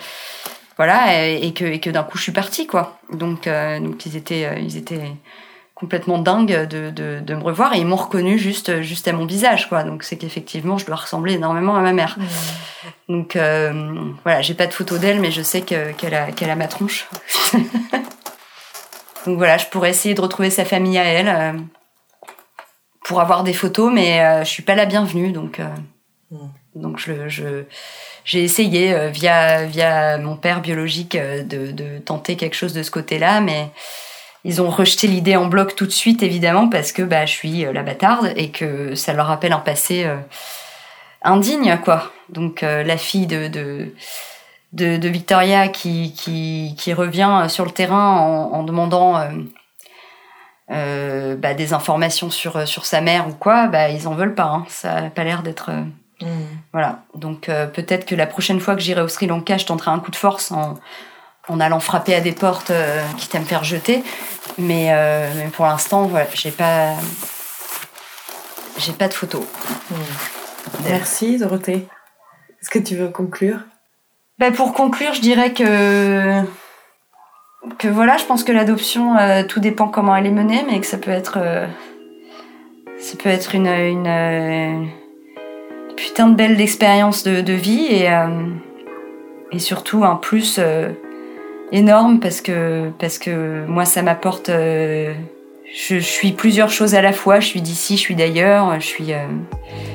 voilà 0.77 1.25
et, 1.25 1.47
et, 1.47 1.55
que 1.55 1.65
et 1.65 1.79
que 1.79 1.89
d'un 1.89 2.03
coup 2.03 2.19
je 2.19 2.25
suis 2.25 2.33
partie 2.33 2.67
quoi 2.67 2.99
donc 3.13 3.47
donc 3.47 4.07
ils 4.07 4.17
étaient 4.17 4.61
ils 4.61 4.77
étaient 4.77 5.13
complètement 5.75 6.19
dingue 6.19 6.69
de, 6.69 6.91
de, 6.91 7.21
de, 7.21 7.35
me 7.35 7.43
revoir 7.43 7.75
et 7.75 7.79
ils 7.79 7.87
m'ont 7.87 7.97
reconnu 7.97 8.39
juste 8.39 8.81
juste 8.83 9.09
à 9.09 9.13
mon 9.13 9.27
visage 9.27 9.69
quoi 9.69 9.83
donc 9.83 10.05
c'est 10.05 10.17
qu'effectivement 10.17 10.79
je 10.79 10.87
dois 10.87 10.97
ressembler 10.97 11.35
énormément 11.35 11.75
à 11.75 11.81
ma 11.81 11.93
mère 11.93 12.17
mmh. 12.19 13.13
donc 13.13 13.37
euh, 13.37 13.95
voilà 14.23 14.41
j'ai 14.41 14.55
pas 14.55 14.69
de 14.69 14.73
photo 14.73 14.99
d'elle 14.99 15.21
mais 15.21 15.33
je 15.33 15.43
sais 15.43 15.63
que 15.63 15.93
qu'elle 15.93 16.15
a 16.15 16.31
qu'elle 16.31 16.51
a 16.51 16.57
ma 16.57 16.69
tronche 16.69 17.09
donc 19.27 19.37
voilà 19.37 19.59
je 19.59 19.67
pourrais 19.67 19.91
essayer 19.91 20.15
de 20.15 20.21
retrouver 20.21 20.51
sa 20.51 20.65
famille 20.65 20.99
à 20.99 21.05
elle 21.05 21.29
euh, 21.29 21.59
pour 23.05 23.21
avoir 23.21 23.43
des 23.43 23.55
photos 23.55 23.93
mais 23.93 24.21
euh, 24.21 24.45
je 24.45 24.51
suis 24.51 24.63
pas 24.63 24.77
la 24.77 24.87
bienvenue 24.87 25.33
donc 25.33 25.61
mmh. 26.31 26.37
donc 26.77 26.99
je 26.99 27.29
je 27.29 27.65
j'ai 28.25 28.43
essayé 28.43 28.95
euh, 28.95 29.11
via 29.11 29.65
via 29.67 30.19
mon 30.19 30.37
père 30.37 30.61
biologique 30.61 31.15
euh, 31.15 31.43
de, 31.43 31.71
de 31.71 31.99
tenter 31.99 32.37
quelque 32.37 32.55
chose 32.55 32.73
de 32.73 32.83
ce 32.83 32.91
côté 32.91 33.19
là 33.19 33.41
mais 33.41 33.69
ils 34.45 34.61
ont 34.61 34.69
rejeté 34.69 35.07
l'idée 35.07 35.37
en 35.37 35.47
bloc 35.47 35.75
tout 35.75 35.87
de 35.87 35.91
suite, 35.91 36.23
évidemment, 36.23 36.69
parce 36.69 36.93
que 36.93 37.03
bah, 37.03 37.25
je 37.25 37.33
suis 37.33 37.65
euh, 37.65 37.73
la 37.73 37.83
bâtarde 37.83 38.33
et 38.37 38.51
que 38.51 38.95
ça 38.95 39.15
leur 39.15 39.27
rappelle 39.27 39.53
un 39.53 39.59
passé 39.59 40.05
euh, 40.05 40.17
indigne, 41.23 41.79
quoi. 41.83 42.13
Donc 42.29 42.63
euh, 42.63 42.83
la 42.83 42.99
fille 42.99 43.27
de, 43.27 43.49
de, 43.49 43.95
de, 44.73 44.99
de 44.99 45.09
Victoria 45.09 45.69
qui, 45.69 46.13
qui, 46.13 46.75
qui, 46.77 46.93
revient 46.93 47.47
sur 47.49 47.65
le 47.65 47.71
terrain 47.71 48.19
en, 48.19 48.53
en 48.53 48.63
demandant 48.63 49.19
euh, 50.71 51.37
bah, 51.37 51.55
des 51.55 51.73
informations 51.73 52.29
sur, 52.29 52.69
sur 52.69 52.85
sa 52.85 53.01
mère 53.01 53.29
ou 53.29 53.33
quoi, 53.33 53.67
bah, 53.69 53.89
ils 53.89 54.07
en 54.09 54.15
veulent 54.15 54.35
pas. 54.35 54.45
Hein. 54.45 54.65
Ça 54.69 55.01
n'a 55.01 55.11
pas 55.11 55.25
l'air 55.25 55.43
d'être... 55.43 55.71
Mmh. 56.21 56.27
Voilà. 56.73 57.01
Donc 57.15 57.51
peut-être 57.75 58.05
que 58.07 58.15
la 58.15 58.27
prochaine 58.27 58.61
fois 58.61 58.75
que 58.75 58.81
j'irai 58.81 59.01
au 59.01 59.09
Sri 59.09 59.27
Lanka, 59.27 59.59
je 59.59 59.67
tenterai 59.67 59.91
un 59.91 59.99
coup 59.99 60.11
de 60.11 60.17
force 60.17 60.53
en 60.53 60.77
en 61.49 61.61
allant 61.61 61.81
frapper 61.81 62.15
à 62.15 62.21
des 62.21 62.33
portes 62.33 62.71
euh, 62.71 63.03
qui 63.19 63.29
t'aiment 63.29 63.45
faire 63.45 63.65
jeter. 63.65 64.03
Mais, 64.59 64.89
euh, 64.93 65.31
mais 65.37 65.49
pour 65.49 65.67
l'instant, 65.67 66.07
voilà, 66.07 66.27
j'ai 66.33 66.51
pas, 66.51 66.95
j'ai 68.79 68.93
pas 68.93 69.09
de 69.09 69.15
photos. 69.15 69.45
Mmh. 69.91 69.95
Merci 70.85 71.39
Dorothée. 71.39 71.87
Est-ce 72.61 72.71
que 72.71 72.79
tu 72.79 72.97
veux 72.97 73.09
conclure? 73.09 73.59
Ben 74.39 74.53
Pour 74.53 74.73
conclure, 74.73 75.15
je 75.15 75.21
dirais 75.21 75.53
que 75.53 76.43
que 77.79 77.89
voilà, 77.89 78.17
je 78.17 78.25
pense 78.25 78.45
que 78.45 78.53
l'adoption, 78.53 79.17
euh, 79.17 79.43
tout 79.45 79.61
dépend 79.61 79.89
comment 79.89 80.15
elle 80.17 80.27
est 80.27 80.31
menée, 80.31 80.65
mais 80.71 80.81
que 80.81 80.87
ça 80.87 80.99
peut 80.99 81.11
être, 81.11 81.39
euh, 81.39 81.67
ça 82.99 83.17
peut 83.17 83.29
être 83.29 83.55
une, 83.55 83.67
une, 83.67 84.07
une 84.07 84.89
putain 85.97 86.29
de 86.29 86.35
belle 86.35 86.61
expérience 86.61 87.23
de, 87.23 87.41
de, 87.41 87.53
vie 87.53 87.87
et, 87.89 88.11
euh, 88.11 88.49
et 89.51 89.59
surtout 89.59 90.05
un 90.05 90.17
plus 90.17 90.61
énorme 91.75 92.21
parce 92.21 92.41
que 92.41 92.91
parce 92.99 93.19
que 93.19 93.67
moi 93.67 93.85
ça 93.85 94.01
m'apporte 94.03 94.49
euh, 94.49 95.13
je, 95.75 95.97
suis 95.97 96.31
plusieurs 96.33 96.71
choses 96.71 96.95
à 96.95 97.03
la 97.03 97.13
fois. 97.13 97.41
Je 97.41 97.47
suis 97.47 97.61
d'ici 97.61 97.97
je 97.97 98.01
suis 98.01 98.15
d'ailleurs 98.15 98.81
je 98.81 98.87
suis 98.87 99.13
euh, 99.13 99.27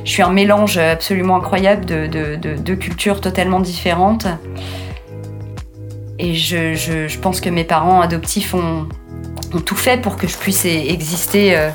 je 0.04 0.12
suis 0.12 0.22
un 0.22 0.32
mélange 0.32 0.78
absolument 0.78 1.38
incroyable 1.38 1.86
de 1.86 2.06
de, 2.06 2.36
de, 2.36 2.76
cultures 2.76 3.22
totalement 3.22 3.62
différentes. 3.62 4.28
Et 6.22 6.36
je, 6.36 6.74
je, 6.74 7.18
pense 7.18 7.40
que 7.40 7.50
mes 7.50 7.64
parents 7.64 8.02
adoptifs 8.02 8.54
ont, 8.54 8.90
ont 9.54 9.62
tout 9.62 9.78
fait 9.78 10.02
pour 10.02 10.18
que 10.18 10.28
je 10.28 10.36
puisse 10.36 10.66
exister 10.66 11.56
euh, 11.56 11.70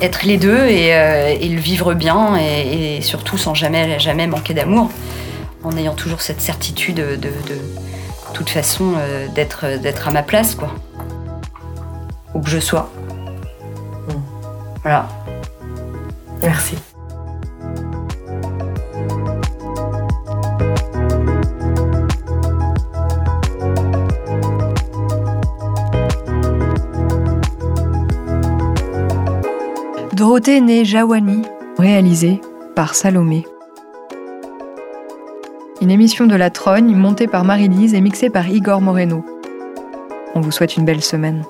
être 0.00 0.24
les 0.26 0.38
deux 0.38 0.66
et, 0.66 0.88
et 0.88 1.48
le 1.48 1.60
vivre 1.60 1.94
bien 1.94 2.36
et, 2.36 3.00
surtout 3.00 3.38
sans 3.38 3.54
jamais 3.54 4.00
jamais 4.00 4.26
manquer 4.26 4.54
d'amour 4.54 4.90
en 5.62 5.76
ayant 5.76 5.94
toujours 5.94 6.20
cette 6.20 6.40
certitude 6.40 6.96
de, 6.96 7.16
de 7.16 7.30
toute 8.32 8.50
façon 8.50 8.92
euh, 8.96 9.28
d'être 9.28 9.78
d'être 9.80 10.08
à 10.08 10.10
ma 10.10 10.22
place 10.22 10.54
quoi 10.54 10.70
où 12.34 12.40
que 12.40 12.50
je 12.50 12.58
sois 12.58 12.90
mmh. 14.08 14.12
voilà 14.82 15.08
merci 16.42 16.76
côté 30.38 30.58
est 30.58 30.60
né 30.60 30.84
Jawani, 30.84 31.42
réalisé 31.78 32.40
par 32.76 32.94
Salomé. 32.94 33.44
Une 35.80 35.92
émission 35.92 36.26
de 36.26 36.34
La 36.34 36.50
Trogne 36.50 36.96
montée 36.96 37.28
par 37.28 37.44
Marie-Lise 37.44 37.94
et 37.94 38.00
mixée 38.00 38.30
par 38.30 38.48
Igor 38.48 38.80
Moreno. 38.80 39.24
On 40.34 40.40
vous 40.40 40.50
souhaite 40.50 40.76
une 40.76 40.84
belle 40.84 41.04
semaine. 41.04 41.44